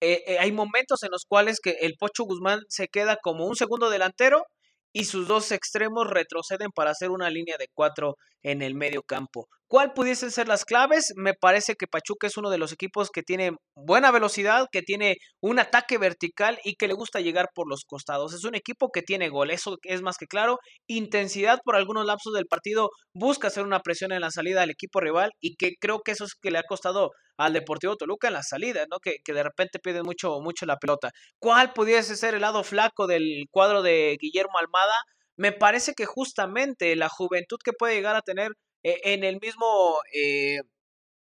Eh, 0.00 0.22
eh, 0.26 0.38
hay 0.38 0.52
momentos 0.52 1.02
en 1.02 1.10
los 1.10 1.24
cuales 1.26 1.60
que 1.60 1.76
el 1.80 1.94
Pocho 1.98 2.24
Guzmán 2.24 2.60
se 2.68 2.88
queda 2.88 3.16
como 3.20 3.46
un 3.46 3.56
segundo 3.56 3.90
delantero 3.90 4.44
y 4.92 5.04
sus 5.04 5.28
dos 5.28 5.52
extremos 5.52 6.08
retroceden 6.08 6.70
para 6.74 6.92
hacer 6.92 7.10
una 7.10 7.30
línea 7.30 7.56
de 7.58 7.68
cuatro 7.74 8.16
en 8.42 8.62
el 8.62 8.74
medio 8.74 9.02
campo. 9.02 9.48
¿Cuál 9.68 9.92
pudiesen 9.92 10.30
ser 10.30 10.48
las 10.48 10.64
claves? 10.64 11.12
Me 11.14 11.34
parece 11.34 11.74
que 11.74 11.86
Pachuca 11.86 12.26
es 12.26 12.38
uno 12.38 12.48
de 12.48 12.56
los 12.56 12.72
equipos 12.72 13.10
que 13.10 13.22
tiene 13.22 13.52
buena 13.74 14.10
velocidad, 14.10 14.66
que 14.72 14.80
tiene 14.80 15.18
un 15.42 15.58
ataque 15.58 15.98
vertical 15.98 16.58
y 16.64 16.76
que 16.76 16.88
le 16.88 16.94
gusta 16.94 17.20
llegar 17.20 17.50
por 17.54 17.68
los 17.68 17.84
costados. 17.84 18.32
Es 18.32 18.44
un 18.44 18.54
equipo 18.54 18.90
que 18.90 19.02
tiene 19.02 19.28
gol, 19.28 19.50
eso 19.50 19.76
es 19.82 20.00
más 20.00 20.16
que 20.16 20.26
claro. 20.26 20.58
Intensidad 20.86 21.60
por 21.62 21.76
algunos 21.76 22.06
lapsos 22.06 22.32
del 22.32 22.46
partido, 22.46 22.88
busca 23.12 23.48
hacer 23.48 23.62
una 23.62 23.80
presión 23.80 24.10
en 24.12 24.22
la 24.22 24.30
salida 24.30 24.62
al 24.62 24.70
equipo 24.70 25.00
rival 25.00 25.32
y 25.38 25.56
que 25.56 25.74
creo 25.78 26.00
que 26.00 26.12
eso 26.12 26.24
es 26.24 26.34
que 26.34 26.50
le 26.50 26.56
ha 26.58 26.62
costado 26.62 27.10
al 27.36 27.52
Deportivo 27.52 27.96
Toluca 27.96 28.28
en 28.28 28.34
la 28.34 28.42
salida, 28.42 28.86
¿no? 28.90 29.00
Que, 29.00 29.16
que 29.22 29.34
de 29.34 29.42
repente 29.42 29.78
pide 29.80 30.02
mucho, 30.02 30.40
mucho 30.40 30.64
la 30.64 30.78
pelota. 30.78 31.10
¿Cuál 31.38 31.74
pudiese 31.74 32.16
ser 32.16 32.34
el 32.34 32.40
lado 32.40 32.64
flaco 32.64 33.06
del 33.06 33.44
cuadro 33.50 33.82
de 33.82 34.16
Guillermo 34.18 34.56
Almada? 34.58 34.94
Me 35.36 35.52
parece 35.52 35.92
que 35.94 36.06
justamente 36.06 36.96
la 36.96 37.10
juventud 37.10 37.58
que 37.62 37.74
puede 37.74 37.94
llegar 37.94 38.16
a 38.16 38.22
tener 38.22 38.52
eh, 38.82 39.00
en 39.04 39.24
el 39.24 39.38
mismo, 39.40 39.98
eh, 40.12 40.58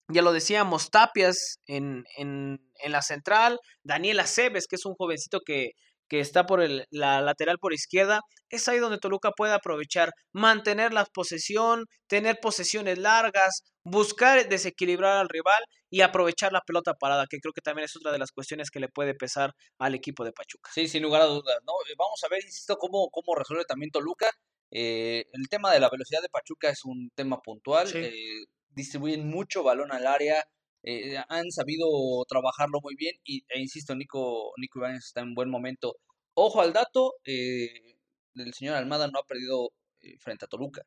ya 0.10 0.22
lo 0.22 0.34
decíamos, 0.34 0.90
Tapias 0.92 1.60
en, 1.68 2.06
en, 2.18 2.60
en, 2.84 2.92
la 2.92 3.02
central, 3.02 3.60
Daniel 3.84 4.20
Aceves, 4.20 4.68
que 4.68 4.76
es 4.76 4.86
un 4.86 4.96
jovencito 4.96 5.42
que, 5.46 5.72
que 6.12 6.20
está 6.20 6.46
por 6.46 6.62
el, 6.62 6.86
la 6.92 7.22
lateral 7.22 7.58
por 7.58 7.74
izquierda, 7.74 8.20
es 8.50 8.68
ahí 8.68 8.80
donde 8.80 8.98
Toluca 8.98 9.32
puede 9.32 9.54
aprovechar, 9.54 10.12
mantener 10.34 10.92
la 10.92 11.06
posesión, 11.06 11.86
tener 12.08 12.40
posesiones 12.42 12.98
largas, 12.98 13.64
buscar 13.86 14.50
desequilibrar 14.50 15.18
al 15.20 15.30
rival 15.30 15.64
y 15.90 16.02
aprovechar 16.02 16.52
la 16.52 16.60
pelota 16.60 16.96
parada, 16.96 17.28
que 17.30 17.40
creo 17.40 17.54
que 17.54 17.62
también 17.62 17.86
es 17.86 17.96
otra 17.96 18.12
de 18.12 18.20
las 18.20 18.34
cuestiones 18.34 18.70
que 18.70 18.82
le 18.82 18.90
puede 18.90 19.16
pesar 19.16 19.54
al 19.80 19.96
equipo 19.96 20.26
de 20.26 20.34
Pachuca. 20.34 20.70
Sí, 20.74 20.90
sin 20.90 21.02
lugar 21.02 21.22
a 21.22 21.28
dudas, 21.28 21.60
¿no? 21.66 21.74
Eh, 21.90 21.96
vamos 21.98 22.22
a 22.26 22.28
ver, 22.28 22.44
insisto, 22.44 22.76
cómo, 22.76 23.10
cómo 23.10 23.34
resuelve 23.34 23.64
también 23.64 23.90
Toluca. 23.90 24.30
Eh, 24.72 25.26
el 25.34 25.50
tema 25.50 25.72
de 25.72 25.82
la 25.82 25.90
velocidad 25.90 26.22
de 26.22 26.30
Pachuca 26.30 26.70
es 26.70 26.86
un 26.86 27.12
tema 27.14 27.42
puntual. 27.42 27.90
Eh, 27.94 28.46
distribuyen 28.70 29.30
mucho 29.30 29.64
balón 29.64 29.92
al 29.92 30.08
área, 30.08 30.44
eh, 30.84 31.18
han 31.28 31.52
sabido 31.52 31.86
trabajarlo 32.28 32.80
muy 32.82 32.96
bien 32.96 33.16
y, 33.24 33.44
e 33.50 33.60
insisto, 33.60 33.94
Nico, 33.96 34.54
Nico 34.58 34.80
Ibáñez 34.80 35.06
está 35.06 35.22
en 35.22 35.34
buen 35.34 35.50
momento. 35.50 35.98
Ojo 36.34 36.62
al 36.62 36.72
dato, 36.72 37.14
el 37.26 38.54
señor 38.54 38.76
Almada 38.76 39.08
no 39.08 39.20
ha 39.20 39.26
perdido 39.26 39.72
frente 40.20 40.46
a 40.46 40.48
Toluca. 40.48 40.84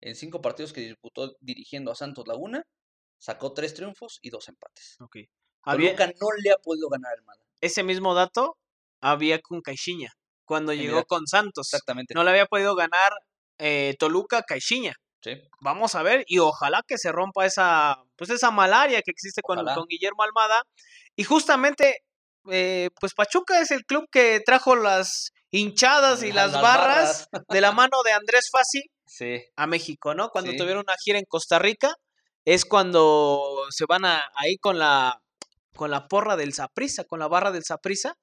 En 0.00 0.14
cinco 0.14 0.42
partidos 0.42 0.72
que 0.74 0.82
disputó 0.82 1.34
dirigiendo 1.40 1.90
a 1.90 1.94
Santos 1.94 2.28
Laguna, 2.28 2.62
sacó 3.18 3.54
tres 3.54 3.72
triunfos 3.72 4.18
y 4.20 4.28
dos 4.28 4.48
empates. 4.48 4.96
Okay. 5.00 5.28
Toluca 5.64 6.06
no 6.06 6.26
le 6.44 6.50
ha 6.50 6.58
podido 6.58 6.88
ganar 6.90 7.12
a 7.12 7.14
Almada. 7.18 7.40
Ese 7.62 7.82
mismo 7.82 8.14
dato 8.14 8.58
había 9.00 9.40
con 9.40 9.62
Caixinha, 9.62 10.12
cuando 10.48 10.72
llegó 10.72 11.04
con 11.04 11.28
Santos. 11.28 11.68
Exactamente. 11.72 12.14
No 12.14 12.24
le 12.24 12.30
había 12.30 12.46
podido 12.46 12.74
ganar 12.74 13.12
Toluca 13.98 14.42
Caixinha. 14.42 14.94
Vamos 15.60 15.94
a 15.94 16.02
ver, 16.02 16.24
y 16.26 16.38
ojalá 16.38 16.82
que 16.86 16.96
se 16.96 17.12
rompa 17.12 17.44
esa, 17.44 17.96
pues 18.16 18.30
esa 18.30 18.50
malaria 18.50 19.02
que 19.02 19.10
existe 19.10 19.42
con, 19.42 19.64
con, 19.64 19.86
Guillermo 19.88 20.22
Almada. 20.22 20.62
Y 21.16 21.24
justamente, 21.24 22.02
eh, 22.50 22.90
pues 23.00 23.14
Pachuca 23.14 23.60
es 23.60 23.70
el 23.70 23.84
club 23.84 24.06
que 24.10 24.40
trajo 24.44 24.76
las 24.76 25.32
hinchadas 25.50 26.22
y 26.22 26.32
las, 26.32 26.52
barras, 26.52 27.28
de 27.48 27.60
la 27.60 27.72
mano 27.72 28.02
de 28.04 28.12
Andrés 28.12 28.48
Fassi 28.50 28.82
a 29.56 29.66
México, 29.66 30.14
¿no? 30.14 30.28
Cuando 30.30 30.52
tuvieron 30.52 30.84
una 30.86 30.96
gira 31.02 31.18
en 31.18 31.24
Costa 31.26 31.58
Rica, 31.58 31.94
es 32.44 32.64
cuando 32.64 33.64
se 33.70 33.84
van 33.88 34.04
a, 34.04 34.22
ahí 34.34 34.56
con 34.58 34.78
la, 34.78 35.20
con 35.74 35.90
la 35.90 36.06
porra 36.06 36.36
del 36.36 36.52
Saprisa, 36.54 37.04
con 37.04 37.18
la 37.18 37.28
barra 37.28 37.50
del 37.50 37.64
Saprisa, 37.64 38.14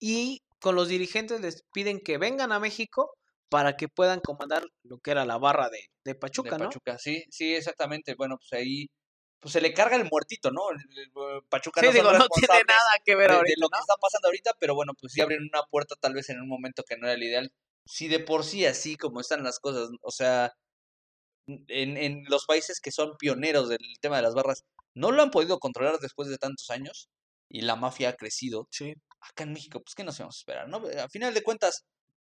y 0.00 0.42
con 0.60 0.74
los 0.74 0.88
dirigentes 0.88 1.40
les 1.40 1.64
piden 1.72 2.00
que 2.00 2.18
vengan 2.18 2.52
a 2.52 2.60
México 2.60 3.12
para 3.48 3.76
que 3.76 3.88
puedan 3.88 4.20
comandar 4.20 4.66
lo 4.82 4.98
que 4.98 5.10
era 5.10 5.24
la 5.24 5.38
barra 5.38 5.70
de, 5.70 5.80
de 6.04 6.14
Pachuca, 6.14 6.56
de 6.56 6.64
Pachuca, 6.64 6.98
sí, 6.98 7.24
sí, 7.30 7.54
exactamente. 7.54 8.14
Bueno, 8.14 8.36
pues 8.38 8.52
ahí 8.52 8.86
pues 9.40 9.52
se 9.52 9.60
le 9.60 9.72
carga 9.72 9.96
el 9.96 10.08
muertito, 10.10 10.50
¿no? 10.50 10.62
Pachuca 11.48 11.80
no, 11.82 11.92
digo, 11.92 12.12
no 12.12 12.26
tiene 12.34 12.64
nada 12.66 12.90
que 13.04 13.14
ver 13.14 13.30
ahorita, 13.30 13.54
de 13.54 13.60
lo 13.60 13.68
que 13.68 13.78
está 13.78 13.94
pasando 14.00 14.28
ahorita, 14.28 14.52
pero 14.58 14.74
bueno, 14.74 14.92
pues 15.00 15.12
sí 15.12 15.20
abren 15.20 15.42
una 15.42 15.62
puerta 15.70 15.94
tal 16.00 16.14
vez 16.14 16.28
en 16.30 16.40
un 16.40 16.48
momento 16.48 16.82
que 16.82 16.96
no 16.96 17.06
era 17.06 17.14
el 17.14 17.22
ideal. 17.22 17.52
Si 17.86 18.08
de 18.08 18.18
por 18.18 18.44
sí 18.44 18.66
así 18.66 18.96
como 18.96 19.20
están 19.20 19.44
las 19.44 19.60
cosas, 19.60 19.88
o 20.02 20.10
sea, 20.10 20.52
en, 21.46 21.96
en 21.96 22.24
los 22.28 22.44
países 22.46 22.80
que 22.80 22.90
son 22.90 23.16
pioneros 23.16 23.68
del 23.68 23.78
tema 24.00 24.16
de 24.16 24.22
las 24.22 24.34
barras, 24.34 24.64
no 24.94 25.12
lo 25.12 25.22
han 25.22 25.30
podido 25.30 25.58
controlar 25.58 25.98
después 26.00 26.28
de 26.28 26.38
tantos 26.38 26.68
años 26.70 27.08
y 27.48 27.62
la 27.62 27.76
mafia 27.76 28.10
ha 28.10 28.16
crecido. 28.16 28.66
Sí. 28.70 28.94
Acá 29.20 29.44
en 29.44 29.52
México, 29.52 29.80
pues, 29.80 29.94
¿qué 29.94 30.04
nos 30.04 30.18
vamos 30.18 30.36
a 30.36 30.40
esperar? 30.40 30.68
¿no? 30.68 30.82
A 31.02 31.08
final 31.08 31.34
de 31.34 31.42
cuentas, 31.42 31.84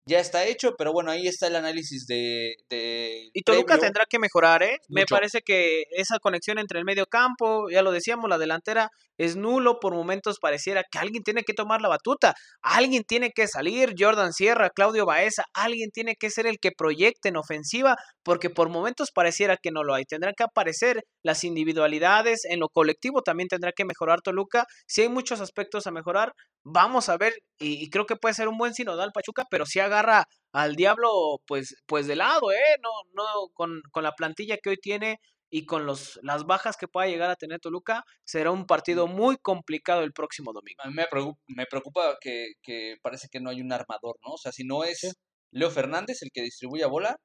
ya 0.07 0.19
está 0.19 0.45
hecho, 0.45 0.75
pero 0.77 0.93
bueno, 0.93 1.11
ahí 1.11 1.27
está 1.27 1.47
el 1.47 1.57
análisis 1.57 2.07
de... 2.07 2.55
de 2.69 3.29
y 3.33 3.41
Toluca 3.41 3.77
tendrá 3.77 4.05
que 4.09 4.19
mejorar, 4.19 4.63
¿eh? 4.63 4.79
Me 4.87 5.05
parece 5.05 5.41
que 5.41 5.83
esa 5.91 6.17
conexión 6.19 6.59
entre 6.59 6.79
el 6.79 6.85
medio 6.85 7.05
campo, 7.07 7.69
ya 7.69 7.81
lo 7.81 7.91
decíamos, 7.91 8.29
la 8.29 8.37
delantera 8.37 8.89
es 9.17 9.35
nulo, 9.35 9.79
por 9.79 9.93
momentos 9.93 10.37
pareciera 10.39 10.83
que 10.89 10.97
alguien 10.97 11.23
tiene 11.23 11.43
que 11.43 11.53
tomar 11.53 11.81
la 11.81 11.89
batuta, 11.89 12.35
alguien 12.61 13.03
tiene 13.03 13.31
que 13.31 13.47
salir, 13.47 13.95
Jordan 13.99 14.31
Sierra, 14.31 14.69
Claudio 14.69 15.05
Baeza, 15.05 15.43
alguien 15.53 15.91
tiene 15.91 16.15
que 16.15 16.29
ser 16.29 16.47
el 16.47 16.59
que 16.59 16.71
proyecte 16.71 17.27
en 17.29 17.37
ofensiva, 17.37 17.97
porque 18.27 18.49
por 18.49 18.67
momentos 18.67 19.11
pareciera 19.13 19.55
que 19.55 19.71
no 19.71 19.85
lo 19.85 19.93
hay. 19.93 20.03
Tendrán 20.03 20.33
que 20.35 20.43
aparecer 20.43 21.05
las 21.23 21.45
individualidades, 21.45 22.43
en 22.43 22.59
lo 22.59 22.67
colectivo 22.67 23.21
también 23.21 23.47
tendrá 23.47 23.71
que 23.71 23.85
mejorar 23.85 24.19
Toluca. 24.21 24.65
Si 24.85 25.01
hay 25.01 25.07
muchos 25.07 25.39
aspectos 25.39 25.87
a 25.87 25.91
mejorar, 25.91 26.33
vamos 26.65 27.07
a 27.07 27.15
ver, 27.15 27.35
y, 27.57 27.89
creo 27.89 28.05
que 28.05 28.17
puede 28.17 28.35
ser 28.35 28.49
un 28.49 28.57
buen 28.57 28.73
sinodal 28.73 29.13
Pachuca, 29.13 29.45
pero 29.49 29.65
si 29.65 29.79
agarra 29.79 30.25
al 30.51 30.75
diablo 30.75 31.37
pues, 31.47 31.75
pues 31.85 32.05
de 32.05 32.17
lado, 32.17 32.51
¿eh? 32.51 32.75
No, 32.83 32.89
no, 33.13 33.23
con, 33.53 33.81
con 33.91 34.03
la 34.03 34.11
plantilla 34.11 34.57
que 34.61 34.71
hoy 34.71 34.77
tiene 34.77 35.21
y 35.49 35.65
con 35.65 35.85
los, 35.85 36.19
las 36.21 36.43
bajas 36.43 36.75
que 36.75 36.89
pueda 36.89 37.07
llegar 37.07 37.29
a 37.29 37.37
tener 37.37 37.61
Toluca, 37.61 38.03
será 38.25 38.51
un 38.51 38.65
partido 38.65 39.07
muy 39.07 39.37
complicado 39.37 40.01
el 40.01 40.11
próximo 40.11 40.51
domingo. 40.51 40.81
A 40.83 40.89
mí 40.89 40.93
me 40.93 41.07
preocupa, 41.09 41.39
me 41.47 41.65
preocupa 41.65 42.17
que, 42.19 42.47
que, 42.61 42.97
parece 43.01 43.29
que 43.31 43.39
no 43.39 43.51
hay 43.51 43.61
un 43.61 43.71
armador, 43.71 44.17
¿no? 44.21 44.33
O 44.33 44.37
sea, 44.37 44.51
si 44.51 44.65
no 44.65 44.83
es 44.83 45.15
Leo 45.51 45.71
Fernández 45.71 46.21
el 46.23 46.31
que 46.33 46.41
distribuye 46.41 46.85
bola, 46.87 47.15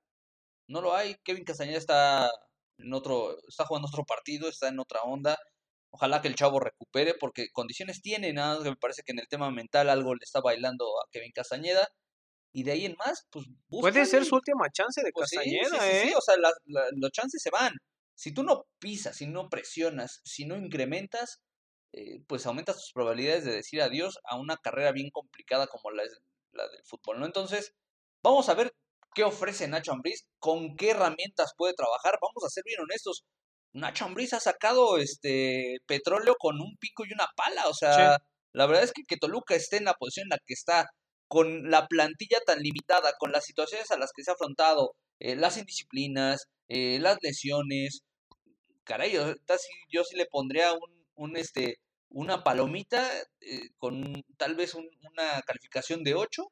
no 0.69 0.81
lo 0.81 0.95
hay. 0.95 1.17
Kevin 1.25 1.45
Castañeda 1.45 1.79
está 1.79 2.31
en 2.79 2.93
otro, 2.93 3.37
está 3.49 3.65
jugando 3.65 3.89
otro 3.89 4.05
partido, 4.05 4.49
está 4.49 4.69
en 4.69 4.81
otra 4.81 5.03
onda. 5.03 5.37
Ojalá 5.91 6.23
que 6.23 6.29
el 6.29 6.37
chavo 6.37 6.59
recupere, 6.59 7.15
porque 7.15 7.49
condiciones 7.53 8.01
tiene, 8.01 8.33
nada 8.33 8.55
más 8.55 8.65
que 8.65 8.71
me 8.71 8.77
parece 8.77 9.03
que 9.03 9.13
en 9.13 9.19
el 9.19 9.29
tema 9.29 9.51
mental 9.51 9.91
algo 9.91 10.15
le 10.15 10.23
está 10.23 10.41
bailando 10.41 10.87
a 10.87 11.09
Kevin 11.11 11.33
Castañeda. 11.33 11.89
Y 12.55 12.65
de 12.65 12.73
ahí 12.73 12.85
en 12.87 12.97
más, 12.99 13.27
pues 13.31 13.47
Puede 13.69 14.05
ser 14.05 14.25
su 14.25 14.35
última 14.35 14.69
chance 14.71 15.03
de 15.03 15.11
pues 15.13 15.31
Castañeda, 15.31 15.91
¿eh? 15.91 16.09
Sí, 16.09 16.15
o 16.15 16.21
sea, 16.21 16.37
los 16.93 17.11
chances 17.11 17.43
se 17.43 17.51
van. 17.51 17.73
Si 18.15 18.33
tú 18.33 18.43
no 18.43 18.67
pisas, 18.79 19.17
si 19.17 19.27
no 19.27 19.49
presionas, 19.49 20.21
si 20.25 20.45
no 20.45 20.57
incrementas, 20.57 21.41
eh, 21.93 22.23
pues 22.27 22.47
aumentas 22.47 22.77
tus 22.77 22.93
probabilidades 22.93 23.45
de 23.45 23.53
decir 23.53 23.83
adiós 23.83 24.19
a 24.25 24.39
una 24.39 24.57
carrera 24.59 24.93
bien 24.93 25.11
complicada 25.11 25.67
como 25.67 25.91
la, 25.91 26.05
la 26.53 26.69
del 26.69 26.85
fútbol, 26.85 27.21
¿no? 27.21 27.27
Entonces, 27.27 27.75
vamos 28.23 28.49
a 28.49 28.55
ver 28.55 28.75
qué 29.15 29.25
ofrece 29.25 29.69
Nacho 29.69 29.93
Ambriz, 29.93 30.27
con 30.39 30.77
qué 30.77 30.91
herramientas 30.91 31.53
puede 31.57 31.75
trabajar. 31.75 32.19
Vamos 32.21 32.45
a 32.45 32.51
ser 32.51 32.65
bien 32.65 32.81
honestos. 32.81 33.25
Nacho 33.73 34.05
Ambriz 34.05 34.33
ha 34.35 34.41
sacado 34.41 34.99
este 34.99 35.79
petróleo 35.87 36.37
con 36.39 36.61
un 36.61 36.77
pico 36.79 37.05
y 37.07 37.13
una 37.13 37.27
pala, 37.37 37.69
o 37.69 37.75
sea, 37.75 38.19
la 38.53 38.67
verdad 38.67 38.85
es 38.85 38.93
que 38.93 39.03
que 39.09 39.17
Toluca 39.17 39.55
esté 39.55 39.79
en 39.79 39.85
la 39.87 39.95
posición 39.95 40.27
en 40.27 40.31
la 40.31 40.39
que 40.47 40.55
está, 40.55 40.91
con 41.29 41.71
la 41.71 41.87
plantilla 41.89 42.41
tan 42.45 42.61
limitada, 42.61 43.15
con 43.19 43.33
las 43.33 43.47
situaciones 43.47 43.91
a 43.91 43.97
las 43.99 44.13
que 44.15 44.23
se 44.23 44.31
ha 44.31 44.35
afrontado, 44.35 44.95
eh, 45.21 45.37
las 45.37 45.57
indisciplinas, 45.57 46.49
eh, 46.69 46.99
las 47.01 47.17
lesiones, 47.23 48.03
caray, 48.85 49.13
yo, 49.13 50.05
sí 50.05 50.17
le 50.17 50.27
pondría 50.27 50.75
un, 50.75 51.07
un 51.15 51.37
este, 51.37 51.77
una 52.11 52.45
palomita 52.45 53.09
eh, 53.41 53.71
con 53.79 54.23
tal 54.37 54.57
vez 54.57 54.75
una 54.75 55.41
calificación 55.47 56.03
de 56.05 56.15
8, 56.15 56.43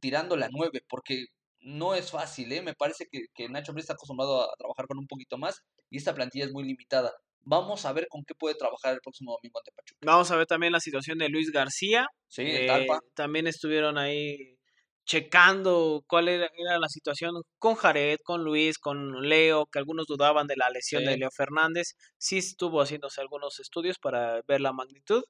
tirando 0.00 0.36
la 0.36 0.48
9, 0.50 0.82
porque 0.88 1.26
no 1.60 1.94
es 1.94 2.10
fácil, 2.10 2.52
¿eh? 2.52 2.62
Me 2.62 2.74
parece 2.74 3.06
que, 3.10 3.26
que 3.34 3.48
Nacho 3.48 3.72
Ambriz 3.72 3.84
está 3.84 3.94
acostumbrado 3.94 4.42
a 4.42 4.54
trabajar 4.56 4.86
con 4.86 4.98
un 4.98 5.06
poquito 5.06 5.38
más 5.38 5.62
y 5.90 5.98
esta 5.98 6.14
plantilla 6.14 6.44
es 6.44 6.52
muy 6.52 6.64
limitada. 6.64 7.12
Vamos 7.42 7.86
a 7.86 7.92
ver 7.92 8.06
con 8.08 8.24
qué 8.24 8.34
puede 8.34 8.54
trabajar 8.54 8.94
el 8.94 9.00
próximo 9.00 9.32
domingo 9.32 9.58
ante 9.58 9.72
Pachuca. 9.72 10.00
Vamos 10.02 10.30
a 10.30 10.36
ver 10.36 10.46
también 10.46 10.72
la 10.72 10.80
situación 10.80 11.18
de 11.18 11.28
Luis 11.28 11.50
García. 11.50 12.06
Sí, 12.28 12.42
eh, 12.44 12.86
También 13.14 13.46
estuvieron 13.46 13.96
ahí 13.96 14.58
checando 15.06 16.04
cuál 16.06 16.28
era, 16.28 16.50
la 16.78 16.88
situación 16.88 17.32
con 17.58 17.74
Jared, 17.74 18.18
con 18.22 18.44
Luis, 18.44 18.78
con 18.78 19.26
Leo, 19.26 19.64
que 19.64 19.78
algunos 19.78 20.06
dudaban 20.06 20.46
de 20.46 20.56
la 20.56 20.68
lesión 20.68 21.04
de 21.06 21.16
Leo 21.16 21.30
Fernández. 21.34 21.94
Sí 22.18 22.36
estuvo 22.38 22.82
haciéndose 22.82 23.22
algunos 23.22 23.58
estudios 23.58 23.98
para 23.98 24.42
ver 24.46 24.60
la 24.60 24.74
magnitud. 24.74 25.22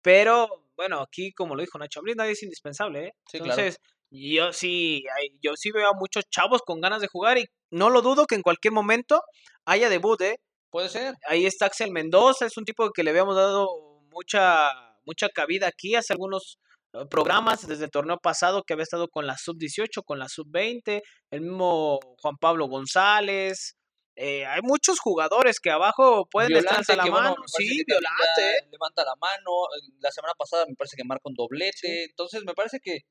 Pero, 0.00 0.48
bueno, 0.74 1.00
aquí, 1.00 1.32
como 1.32 1.54
lo 1.54 1.60
dijo 1.60 1.78
Nacho 1.78 2.00
Ambriz, 2.00 2.16
nadie 2.16 2.32
es 2.32 2.42
indispensable, 2.42 3.08
¿eh? 3.08 3.12
Entonces, 3.34 3.78
yo 4.10 4.52
sí, 4.52 5.04
yo 5.42 5.56
sí 5.56 5.70
veo 5.70 5.88
a 5.88 5.94
muchos 5.94 6.24
chavos 6.30 6.62
con 6.62 6.80
ganas 6.80 7.00
de 7.00 7.08
jugar 7.08 7.38
y 7.38 7.46
no 7.70 7.90
lo 7.90 8.02
dudo 8.02 8.26
que 8.26 8.34
en 8.34 8.42
cualquier 8.42 8.72
momento 8.72 9.22
haya 9.64 9.88
debut, 9.88 10.20
¿eh? 10.22 10.40
Puede 10.70 10.88
ser. 10.88 11.14
Ahí 11.26 11.46
está 11.46 11.66
Axel 11.66 11.90
Mendoza, 11.90 12.46
es 12.46 12.56
un 12.56 12.64
tipo 12.64 12.90
que 12.90 13.02
le 13.02 13.10
habíamos 13.10 13.36
dado 13.36 13.68
mucha, 14.10 14.70
mucha 15.04 15.28
cabida 15.28 15.68
aquí 15.68 15.94
hace 15.94 16.12
algunos 16.12 16.58
eh, 16.94 17.04
programas 17.10 17.66
desde 17.66 17.84
el 17.84 17.90
torneo 17.90 18.18
pasado 18.18 18.62
que 18.62 18.72
había 18.72 18.82
estado 18.82 19.08
con 19.08 19.26
la 19.26 19.36
sub-18, 19.36 20.02
con 20.04 20.18
la 20.18 20.28
sub-20, 20.28 21.02
el 21.30 21.40
mismo 21.40 22.00
Juan 22.20 22.36
Pablo 22.38 22.66
González. 22.66 23.76
Eh, 24.20 24.44
hay 24.46 24.62
muchos 24.62 24.98
jugadores 24.98 25.60
que 25.60 25.70
abajo 25.70 26.26
pueden 26.28 26.56
estar 26.56 26.82
la 26.96 27.06
mano. 27.06 27.36
sí, 27.46 27.84
Violante. 27.86 28.56
¿eh? 28.58 28.68
Levanta 28.72 29.04
la 29.04 29.14
mano. 29.20 29.52
La 30.00 30.10
semana 30.10 30.34
pasada 30.36 30.66
me 30.66 30.74
parece 30.74 30.96
que 30.96 31.04
marca 31.04 31.22
un 31.26 31.34
doblete. 31.34 32.04
Entonces 32.04 32.42
me 32.44 32.52
parece 32.52 32.80
que 32.82 33.02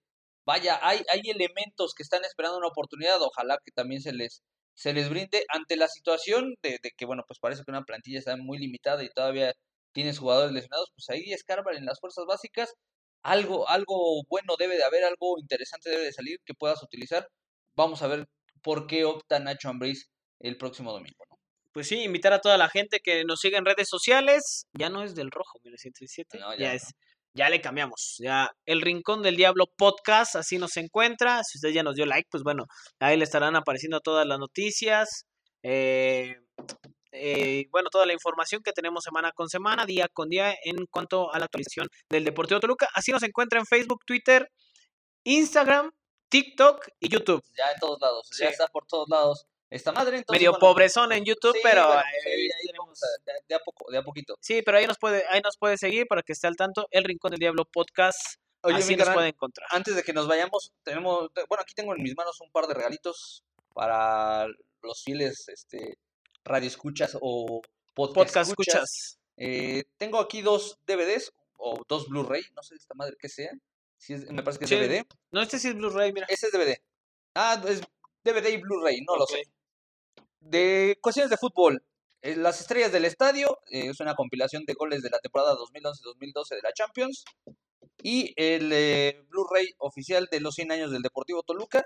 vaya, 0.47 0.79
hay, 0.81 1.01
hay 1.11 1.21
elementos 1.29 1.93
que 1.93 2.03
están 2.03 2.23
esperando 2.23 2.57
una 2.57 2.69
oportunidad, 2.69 3.21
ojalá 3.21 3.59
que 3.63 3.71
también 3.71 4.01
se 4.01 4.13
les, 4.13 4.41
se 4.73 4.93
les 4.93 5.09
brinde 5.09 5.43
ante 5.49 5.75
la 5.75 5.89
situación 5.89 6.55
de, 6.63 6.79
de 6.81 6.91
que, 6.95 7.05
bueno, 7.05 7.23
pues 7.27 7.37
parece 7.39 7.63
que 7.65 7.71
una 7.71 7.83
plantilla 7.83 8.17
está 8.17 8.37
muy 8.37 8.57
limitada 8.57 9.03
y 9.03 9.09
todavía 9.09 9.53
tienes 9.91 10.19
jugadores 10.19 10.53
lesionados, 10.53 10.89
pues 10.95 11.09
ahí 11.09 11.33
escarban 11.33 11.75
en 11.75 11.85
las 11.85 11.99
fuerzas 11.99 12.23
básicas, 12.25 12.73
algo, 13.23 13.67
algo 13.67 14.23
bueno 14.29 14.53
debe 14.57 14.77
de 14.77 14.85
haber, 14.85 15.03
algo 15.03 15.37
interesante 15.37 15.89
debe 15.89 16.05
de 16.05 16.13
salir 16.13 16.39
que 16.45 16.53
puedas 16.53 16.81
utilizar. 16.81 17.27
Vamos 17.75 18.01
a 18.01 18.07
ver 18.07 18.29
por 18.61 18.87
qué 18.87 19.03
opta 19.03 19.39
Nacho 19.39 19.67
Ambriz 19.67 20.09
el 20.39 20.57
próximo 20.57 20.93
domingo, 20.93 21.25
¿no? 21.29 21.37
Pues 21.73 21.89
sí, 21.89 22.03
invitar 22.03 22.31
a 22.31 22.39
toda 22.39 22.57
la 22.57 22.69
gente 22.69 23.01
que 23.01 23.25
nos 23.25 23.41
siga 23.41 23.57
en 23.57 23.65
redes 23.65 23.89
sociales. 23.89 24.65
Ya 24.73 24.89
no 24.89 25.03
es 25.03 25.13
del 25.13 25.29
rojo 25.29 25.59
1917, 25.63 26.39
ya, 26.39 26.57
ya 26.57 26.73
es 26.73 26.93
ya 27.37 27.49
le 27.49 27.61
cambiamos. 27.61 28.15
Ya 28.19 28.51
el 28.65 28.81
Rincón 28.81 29.21
del 29.21 29.37
Diablo 29.37 29.67
podcast, 29.77 30.35
así 30.35 30.57
nos 30.57 30.75
encuentra. 30.77 31.43
Si 31.43 31.57
usted 31.57 31.69
ya 31.69 31.83
nos 31.83 31.95
dio 31.95 32.05
like, 32.05 32.27
pues 32.31 32.43
bueno, 32.43 32.65
ahí 32.99 33.15
le 33.15 33.23
estarán 33.23 33.55
apareciendo 33.55 33.99
todas 34.01 34.25
las 34.25 34.39
noticias. 34.39 35.25
Eh, 35.63 36.35
eh, 37.11 37.67
bueno, 37.71 37.89
toda 37.89 38.05
la 38.05 38.13
información 38.13 38.61
que 38.63 38.73
tenemos 38.73 39.03
semana 39.03 39.31
con 39.31 39.47
semana, 39.49 39.85
día 39.85 40.07
con 40.11 40.29
día, 40.29 40.55
en 40.63 40.85
cuanto 40.87 41.33
a 41.33 41.39
la 41.39 41.45
actualización 41.45 41.87
del 42.09 42.25
Deportivo 42.25 42.59
Toluca. 42.59 42.89
Así 42.93 43.11
nos 43.11 43.23
encuentra 43.23 43.59
en 43.59 43.65
Facebook, 43.65 44.03
Twitter, 44.05 44.49
Instagram, 45.23 45.91
TikTok 46.29 46.87
y 46.99 47.09
YouTube. 47.09 47.43
Ya 47.55 47.71
en 47.71 47.79
todos 47.79 47.99
lados, 48.01 48.29
ya 48.39 48.49
está 48.49 48.67
por 48.67 48.85
todos 48.87 49.07
lados 49.09 49.45
esta 49.69 49.91
madre. 49.91 50.17
Entonces, 50.17 50.39
Medio 50.39 50.51
bueno, 50.51 50.59
pobrezón 50.61 51.11
en 51.11 51.25
YouTube, 51.25 51.53
sí, 51.53 51.59
pero 51.63 51.87
bueno, 51.87 52.01
pues 52.01 52.25
ahí- 52.25 52.41
ahí 52.43 52.65
tenemos- 52.67 52.99
de, 53.25 53.33
de 53.47 53.55
a 53.55 53.59
poco, 53.59 53.91
de 53.91 53.97
a 53.97 54.03
poquito. 54.03 54.35
Sí, 54.41 54.61
pero 54.61 54.77
ahí 54.77 54.87
nos 54.87 54.97
puede, 54.97 55.25
ahí 55.29 55.41
nos 55.43 55.57
puede 55.57 55.77
seguir 55.77 56.07
para 56.07 56.21
que 56.23 56.33
esté 56.33 56.47
al 56.47 56.55
tanto. 56.55 56.87
El 56.91 57.03
Rincón 57.03 57.31
del 57.31 57.39
Diablo 57.39 57.65
podcast. 57.65 58.17
Oye, 58.61 58.77
así 58.77 58.95
nos 58.95 59.09
puede 59.09 59.29
encontrar. 59.29 59.67
antes 59.71 59.95
de 59.95 60.03
que 60.03 60.13
nos 60.13 60.27
vayamos, 60.27 60.71
tenemos, 60.83 61.31
te- 61.33 61.43
bueno, 61.47 61.61
aquí 61.61 61.73
tengo 61.75 61.95
en 61.95 62.01
mis 62.03 62.15
manos 62.17 62.39
un 62.41 62.51
par 62.51 62.65
de 62.67 62.73
regalitos 62.73 63.43
para 63.73 64.47
los 64.81 65.03
fieles, 65.03 65.47
este, 65.49 65.97
radioescuchas 66.43 67.17
o 67.21 67.61
podcast, 67.93 68.15
Podcast 68.15 68.49
escuchas. 68.49 68.75
escuchas. 68.75 69.19
Eh, 69.37 69.83
tengo 69.97 70.19
aquí 70.19 70.41
dos 70.41 70.77
DVDs 70.87 71.31
o 71.57 71.83
dos 71.87 72.07
Blu-ray, 72.07 72.41
no 72.55 72.63
sé 72.63 72.75
esta 72.75 72.93
madre 72.95 73.15
qué 73.19 73.29
sea. 73.29 73.51
Si 73.97 74.13
es- 74.13 74.29
me 74.31 74.41
parece 74.43 74.59
que 74.59 74.65
es 74.65 74.69
Sí, 74.69 74.75
DVD. 74.75 75.05
No, 75.31 75.41
este 75.41 75.59
sí 75.59 75.67
es 75.69 75.75
Blu-ray, 75.75 76.11
mira. 76.13 76.25
Ese 76.29 76.47
es 76.47 76.51
DVD. 76.51 76.81
Ah, 77.35 77.61
es 77.67 77.81
DVD 78.23 78.49
y 78.51 78.57
Blu-ray, 78.57 79.01
no 79.01 79.15
lo 79.15 79.25
sé. 79.27 79.43
De 80.39 80.97
cuestiones 81.01 81.29
de 81.29 81.37
fútbol. 81.37 81.83
eh, 82.21 82.35
Las 82.35 82.61
estrellas 82.61 82.91
del 82.91 83.05
estadio 83.05 83.59
eh, 83.71 83.87
es 83.89 83.99
una 83.99 84.15
compilación 84.15 84.63
de 84.65 84.73
goles 84.73 85.01
de 85.01 85.09
la 85.09 85.19
temporada 85.19 85.55
2011-2012 85.55 86.49
de 86.55 86.61
la 86.63 86.73
Champions. 86.73 87.23
Y 88.03 88.33
el 88.35 88.71
eh, 88.73 89.23
Blu-ray 89.29 89.73
oficial 89.79 90.27
de 90.31 90.39
los 90.39 90.55
100 90.55 90.71
años 90.71 90.91
del 90.91 91.01
Deportivo 91.01 91.43
Toluca, 91.43 91.83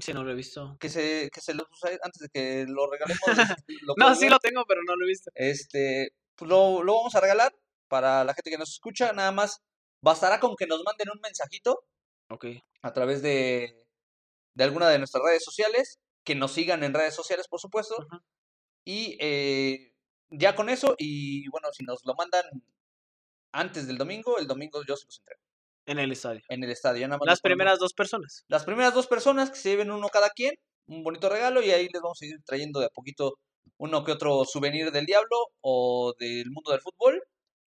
Sí, 0.00 0.14
no 0.14 0.24
lo 0.24 0.30
he 0.30 0.34
visto. 0.34 0.78
que 0.80 0.88
se, 0.88 1.28
que 1.30 1.42
se 1.42 1.52
los 1.52 1.66
usa 1.70 1.90
antes 2.02 2.18
de 2.22 2.28
que 2.32 2.64
lo 2.66 2.90
regalemos. 2.90 3.20
lo 3.82 3.94
No, 3.98 4.14
sí 4.14 4.26
lo 4.30 4.38
tengo, 4.38 4.64
pero 4.66 4.80
no 4.86 4.96
lo 4.96 5.04
he 5.04 5.08
visto. 5.08 5.30
Este, 5.34 6.14
pues 6.34 6.48
lo, 6.48 6.82
lo 6.82 6.94
vamos 6.94 7.14
a 7.14 7.20
regalar 7.20 7.52
para 7.88 8.24
la 8.24 8.32
gente 8.32 8.50
que 8.50 8.56
nos 8.56 8.70
escucha. 8.70 9.12
Nada 9.12 9.32
más 9.32 9.58
bastará 10.00 10.40
con 10.40 10.56
que 10.56 10.66
nos 10.66 10.82
manden 10.82 11.10
un 11.10 11.20
mensajito 11.20 11.84
Ok. 12.30 12.46
a 12.80 12.92
través 12.94 13.20
de, 13.20 13.84
de 14.54 14.64
alguna 14.64 14.88
de 14.88 14.98
nuestras 14.98 15.22
redes 15.24 15.44
sociales, 15.44 15.98
que 16.24 16.34
nos 16.34 16.52
sigan 16.52 16.84
en 16.84 16.94
redes 16.94 17.14
sociales, 17.14 17.48
por 17.48 17.60
supuesto, 17.60 17.96
y 18.84 19.16
eh, 19.20 19.92
ya 20.30 20.54
con 20.54 20.68
eso, 20.68 20.94
y 20.98 21.48
bueno, 21.48 21.68
si 21.72 21.84
nos 21.84 22.00
lo 22.04 22.14
mandan 22.14 22.44
antes 23.52 23.86
del 23.86 23.98
domingo, 23.98 24.38
el 24.38 24.46
domingo 24.46 24.82
yo 24.86 24.96
se 24.96 25.06
los 25.06 25.18
entrego 25.18 25.40
En 25.86 25.98
el 25.98 26.12
estadio. 26.12 26.40
en 26.48 26.64
el 26.64 26.70
estadio. 26.70 27.00
ya 27.00 27.08
nada 27.08 27.18
más 27.18 27.26
Las 27.26 27.40
primeras 27.40 27.78
dos 27.78 27.92
personas. 27.92 28.44
las 28.48 28.64
primeras 28.64 28.94
dos 28.94 29.06
personas 29.06 29.50
que 29.50 29.56
se 29.56 29.70
lleven 29.70 29.90
uno 29.90 30.08
cada 30.08 30.30
quien, 30.30 30.54
un 30.86 31.02
bonito 31.04 31.28
regalo, 31.28 31.62
y 31.62 31.70
ahí 31.70 31.88
les 31.92 32.02
vamos 32.02 32.20
a 32.22 32.26
ir 32.26 32.36
trayendo 32.44 32.80
de 32.80 32.86
a 32.86 32.90
poquito 32.90 33.34
uno 33.78 34.04
que 34.04 34.12
otro 34.12 34.44
souvenir 34.44 34.90
del 34.90 35.06
diablo 35.06 35.36
o 35.60 36.14
del 36.18 36.50
mundo 36.50 36.70
del 36.72 36.80
fútbol, 36.80 37.22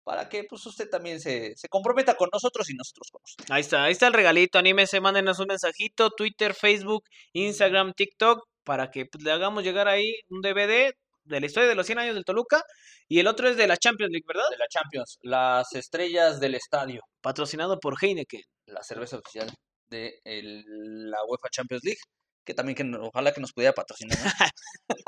para 0.07 0.29
que 0.29 0.45
pues 0.45 0.65
usted 0.67 0.89
también 0.89 1.21
se, 1.21 1.57
se 1.57 1.69
comprometa 1.69 2.15
con 2.17 2.29
nosotros 2.33 2.71
y 2.71 2.75
nosotros 2.75 3.09
con 3.11 3.21
usted. 3.25 3.45
Ahí 3.51 3.61
está, 3.63 3.83
ahí 3.83 3.91
está 3.93 4.07
el 4.07 4.13
regalito. 4.13 4.57
Anímese, 4.57 5.01
mándenos 5.01 5.41
un 5.41 5.49
mensajito. 5.49 6.11
Twitter, 6.11 6.55
Facebook, 6.55 7.03
Instagram, 7.33 7.93
TikTok. 7.93 8.47
Para 8.63 8.93
que 8.93 9.07
pues, 9.07 9.25
le 9.25 9.33
hagamos 9.33 9.65
llegar 9.65 9.89
ahí 9.89 10.15
un 10.29 10.43
DVD 10.43 10.93
de 11.25 11.41
la 11.41 11.47
historia 11.47 11.69
de 11.69 11.75
los 11.75 11.87
100 11.87 11.99
años 11.99 12.15
del 12.15 12.25
Toluca. 12.25 12.63
Y 13.09 13.19
el 13.19 13.27
otro 13.27 13.49
es 13.49 13.57
de 13.57 13.67
la 13.67 13.77
Champions 13.77 14.13
League, 14.13 14.25
¿verdad? 14.29 14.49
De 14.49 14.59
la 14.59 14.69
Champions, 14.69 15.19
las 15.23 15.73
estrellas 15.75 16.39
del 16.39 16.55
estadio. 16.55 17.01
Patrocinado 17.21 17.81
por 17.81 17.97
Heineken. 18.01 18.43
la 18.67 18.85
cerveza 18.85 19.17
oficial 19.19 19.53
de 19.89 20.21
el- 20.23 21.11
la 21.11 21.19
UEFA 21.27 21.49
Champions 21.51 21.83
League, 21.83 22.01
que 22.45 22.55
también 22.55 22.77
que 22.77 22.85
ojalá 23.01 23.33
que 23.33 23.41
nos 23.41 23.53
pudiera 23.53 23.73
patrocinar. 23.75 24.17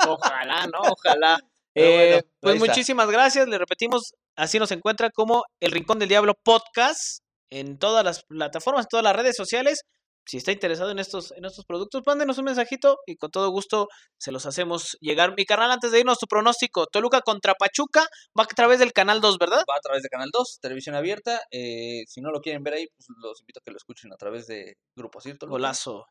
Ojalá, 0.09 0.67
¿no? 0.67 0.79
Ojalá. 0.91 1.39
Eh, 1.75 2.09
bueno, 2.09 2.27
pues 2.39 2.55
está. 2.55 2.67
muchísimas 2.67 3.09
gracias. 3.09 3.47
Le 3.47 3.57
repetimos, 3.57 4.13
así 4.35 4.59
nos 4.59 4.71
encuentra 4.71 5.09
como 5.11 5.43
El 5.59 5.71
Rincón 5.71 5.99
del 5.99 6.09
Diablo 6.09 6.33
Podcast 6.43 7.19
en 7.49 7.77
todas 7.77 8.03
las 8.03 8.23
plataformas, 8.23 8.85
en 8.85 8.89
todas 8.89 9.03
las 9.03 9.15
redes 9.15 9.35
sociales. 9.35 9.81
Si 10.25 10.37
está 10.37 10.51
interesado 10.51 10.91
en 10.91 10.99
estos, 10.99 11.31
en 11.31 11.45
estos 11.45 11.65
productos, 11.65 12.03
mándenos 12.05 12.37
un 12.37 12.45
mensajito 12.45 12.97
y 13.07 13.15
con 13.15 13.31
todo 13.31 13.49
gusto 13.49 13.87
se 14.19 14.31
los 14.31 14.45
hacemos 14.45 14.95
llegar. 15.01 15.33
Mi 15.35 15.43
canal, 15.45 15.71
antes 15.71 15.91
de 15.91 16.01
irnos, 16.01 16.19
tu 16.19 16.27
pronóstico. 16.27 16.85
Toluca 16.85 17.21
contra 17.21 17.55
Pachuca 17.55 18.05
va 18.37 18.43
a 18.43 18.47
través 18.47 18.77
del 18.77 18.93
canal 18.93 19.21
2, 19.21 19.39
¿verdad? 19.39 19.63
Va 19.67 19.75
a 19.77 19.81
través 19.81 20.03
de 20.03 20.09
Canal 20.09 20.29
2, 20.31 20.59
televisión 20.61 20.95
abierta. 20.95 21.41
eh, 21.49 22.03
si 22.07 22.21
no 22.21 22.29
lo 22.29 22.41
quieren 22.41 22.61
ver 22.63 22.75
ahí, 22.75 22.87
pues 22.95 23.07
los 23.23 23.41
invito 23.41 23.59
a 23.59 23.63
que 23.65 23.71
lo 23.71 23.77
escuchen 23.77 24.13
a 24.13 24.17
través 24.17 24.45
de 24.45 24.75
Grupo 24.95 25.19
Cirto. 25.19 25.47
Golazo. 25.47 26.05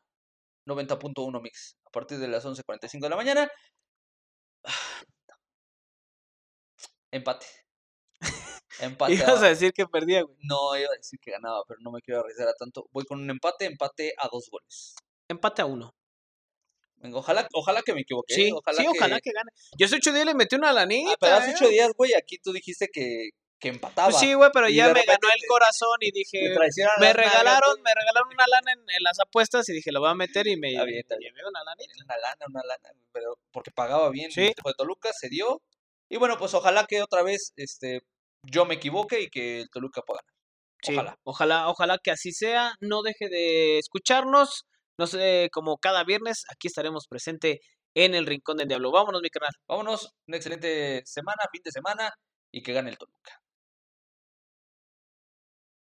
90.1 0.67 1.41
Mix, 1.41 1.75
a 1.85 1.89
partir 1.89 2.19
de 2.19 2.27
las 2.27 2.45
11.45 2.45 3.01
de 3.01 3.09
la 3.09 3.15
mañana. 3.15 3.49
Empate. 7.11 7.45
Empate. 8.79 9.13
Ibas 9.13 9.41
a- 9.41 9.45
a 9.45 9.49
decir 9.49 9.73
que 9.73 9.85
perdía, 9.87 10.21
güey. 10.23 10.37
No, 10.43 10.75
iba 10.77 10.89
a 10.89 10.97
decir 10.97 11.19
que 11.19 11.31
ganaba, 11.31 11.63
pero 11.67 11.79
no 11.81 11.91
me 11.91 12.01
quiero 12.01 12.21
arriesgar 12.21 12.47
a 12.47 12.53
tanto. 12.53 12.87
Voy 12.91 13.05
con 13.05 13.19
un 13.21 13.29
empate, 13.29 13.65
empate 13.65 14.13
a 14.17 14.27
dos 14.31 14.49
goles. 14.49 14.95
Empate 15.27 15.61
a 15.61 15.65
uno. 15.65 15.95
Venga, 16.97 17.17
ojalá, 17.17 17.47
ojalá 17.53 17.81
que 17.81 17.93
me 17.93 18.01
equivoque. 18.01 18.33
Sí, 18.33 18.47
¿eh? 18.49 18.51
ojalá 18.53 18.77
sí, 18.77 18.83
que... 18.83 18.89
ojalá 18.89 19.21
que 19.21 19.31
gane. 19.31 19.51
Yo 19.77 19.85
hace 19.85 19.95
ocho 19.95 20.11
días 20.11 20.25
le 20.25 20.33
metí 20.33 20.55
una 20.55 20.73
lanita. 20.73 21.11
Ah, 21.13 21.17
pero 21.19 21.35
hace 21.35 21.51
¿eh? 21.51 21.53
ocho 21.55 21.67
días, 21.69 21.91
güey, 21.95 22.13
aquí 22.13 22.37
tú 22.39 22.51
dijiste 22.51 22.89
que, 22.91 23.29
que 23.57 23.69
empataba. 23.69 24.09
Pues 24.09 24.19
sí, 24.19 24.33
güey, 24.33 24.49
pero 24.53 24.67
Y 24.67 24.75
ya 24.75 24.87
me 24.93 25.03
ganó 25.05 25.29
el 25.33 25.47
corazón 25.47 25.97
y 26.01 26.11
dije, 26.11 26.39
me 26.49 26.55
nalgas, 26.55 27.15
regalaron, 27.15 27.71
güey. 27.71 27.83
me 27.83 27.93
regalaron 27.95 28.33
una 28.33 28.45
lana 28.47 28.73
en, 28.73 28.79
en 28.81 29.03
las 29.03 29.17
apuestas 29.21 29.69
y 29.69 29.73
dije, 29.73 29.93
lo 29.93 30.01
voy 30.01 30.09
a 30.09 30.13
meter 30.15 30.45
y 30.47 30.57
me, 30.57 30.71
llevé 30.71 31.03
una 31.47 31.63
lanita. 31.63 31.93
Una 32.03 32.17
lana, 32.17 32.45
una 32.49 32.61
lana, 32.65 32.89
pero 33.13 33.37
porque 33.51 33.71
pagaba 33.71 34.09
bien 34.09 34.29
Sí. 34.31 34.41
el 34.41 34.47
de 34.47 34.73
Toluca, 34.77 35.11
se 35.13 35.29
dio. 35.29 35.61
Y 36.09 36.17
bueno, 36.17 36.37
pues 36.37 36.53
ojalá 36.53 36.85
que 36.85 37.01
otra 37.01 37.23
vez 37.23 37.53
este 37.55 38.01
yo 38.43 38.65
me 38.65 38.75
equivoque 38.75 39.21
y 39.21 39.29
que 39.29 39.61
el 39.61 39.69
Toluca 39.69 40.01
pueda 40.01 40.21
ganar. 40.21 40.39
Sí, 40.81 40.93
Ojalá. 40.93 41.19
ojalá, 41.23 41.69
ojalá 41.69 41.97
que 42.01 42.11
así 42.11 42.31
sea. 42.31 42.73
No 42.79 43.01
deje 43.01 43.27
de 43.29 43.79
escucharnos. 43.79 44.63
No 44.97 45.07
sé, 45.07 45.49
como 45.51 45.77
cada 45.77 46.03
viernes, 46.03 46.43
aquí 46.49 46.67
estaremos 46.67 47.07
presente 47.07 47.61
en 47.95 48.15
el 48.15 48.25
Rincón 48.25 48.57
del 48.57 48.67
Diablo. 48.67 48.91
Vámonos, 48.91 49.21
mi 49.21 49.29
canal. 49.29 49.51
Vámonos, 49.67 50.11
una 50.27 50.37
excelente 50.37 51.01
semana, 51.05 51.43
fin 51.51 51.61
de 51.63 51.71
semana 51.71 52.11
y 52.51 52.61
que 52.63 52.73
gane 52.73 52.89
el 52.89 52.97
Toluca. 52.97 53.39